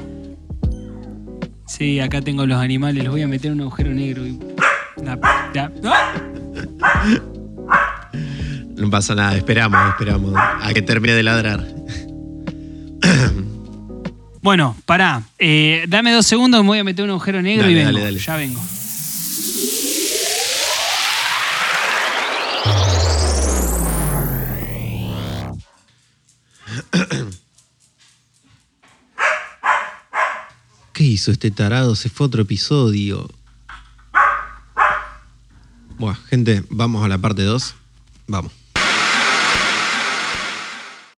Sí, 1.66 2.00
acá 2.00 2.20
tengo 2.20 2.46
los 2.46 2.58
animales, 2.60 3.04
los 3.04 3.12
voy 3.12 3.22
a 3.22 3.28
meter 3.28 3.48
en 3.52 3.54
un 3.58 3.60
agujero 3.62 3.90
negro. 3.92 4.26
y- 4.26 4.38
La- 5.02 5.18
la- 5.54 5.72
¡Ah! 5.84 6.12
No 8.76 8.90
pasa 8.90 9.14
nada, 9.14 9.36
esperamos, 9.36 9.78
esperamos 9.90 10.34
a 10.36 10.72
que 10.72 10.82
termine 10.82 11.14
de 11.14 11.22
ladrar. 11.22 11.64
Bueno, 14.42 14.76
pará. 14.84 15.22
eh, 15.38 15.84
dame 15.88 16.12
dos 16.12 16.26
segundos, 16.26 16.60
me 16.62 16.68
voy 16.68 16.78
a 16.78 16.84
meter 16.84 17.04
un 17.04 17.10
agujero 17.12 17.40
negro 17.40 17.62
Dale, 17.62 17.72
y 17.72 17.76
vengo. 17.76 17.92
dale, 17.92 18.04
dale. 18.04 18.18
Ya 18.18 18.36
vengo. 18.36 18.60
¿Qué 31.04 31.10
hizo 31.10 31.32
este 31.32 31.50
tarado? 31.50 31.96
Se 31.96 32.08
fue 32.08 32.28
otro 32.28 32.40
episodio. 32.40 33.28
Bueno, 35.98 36.18
gente, 36.30 36.64
vamos 36.70 37.04
a 37.04 37.08
la 37.08 37.18
parte 37.18 37.42
2. 37.42 37.74
Vamos. 38.26 38.50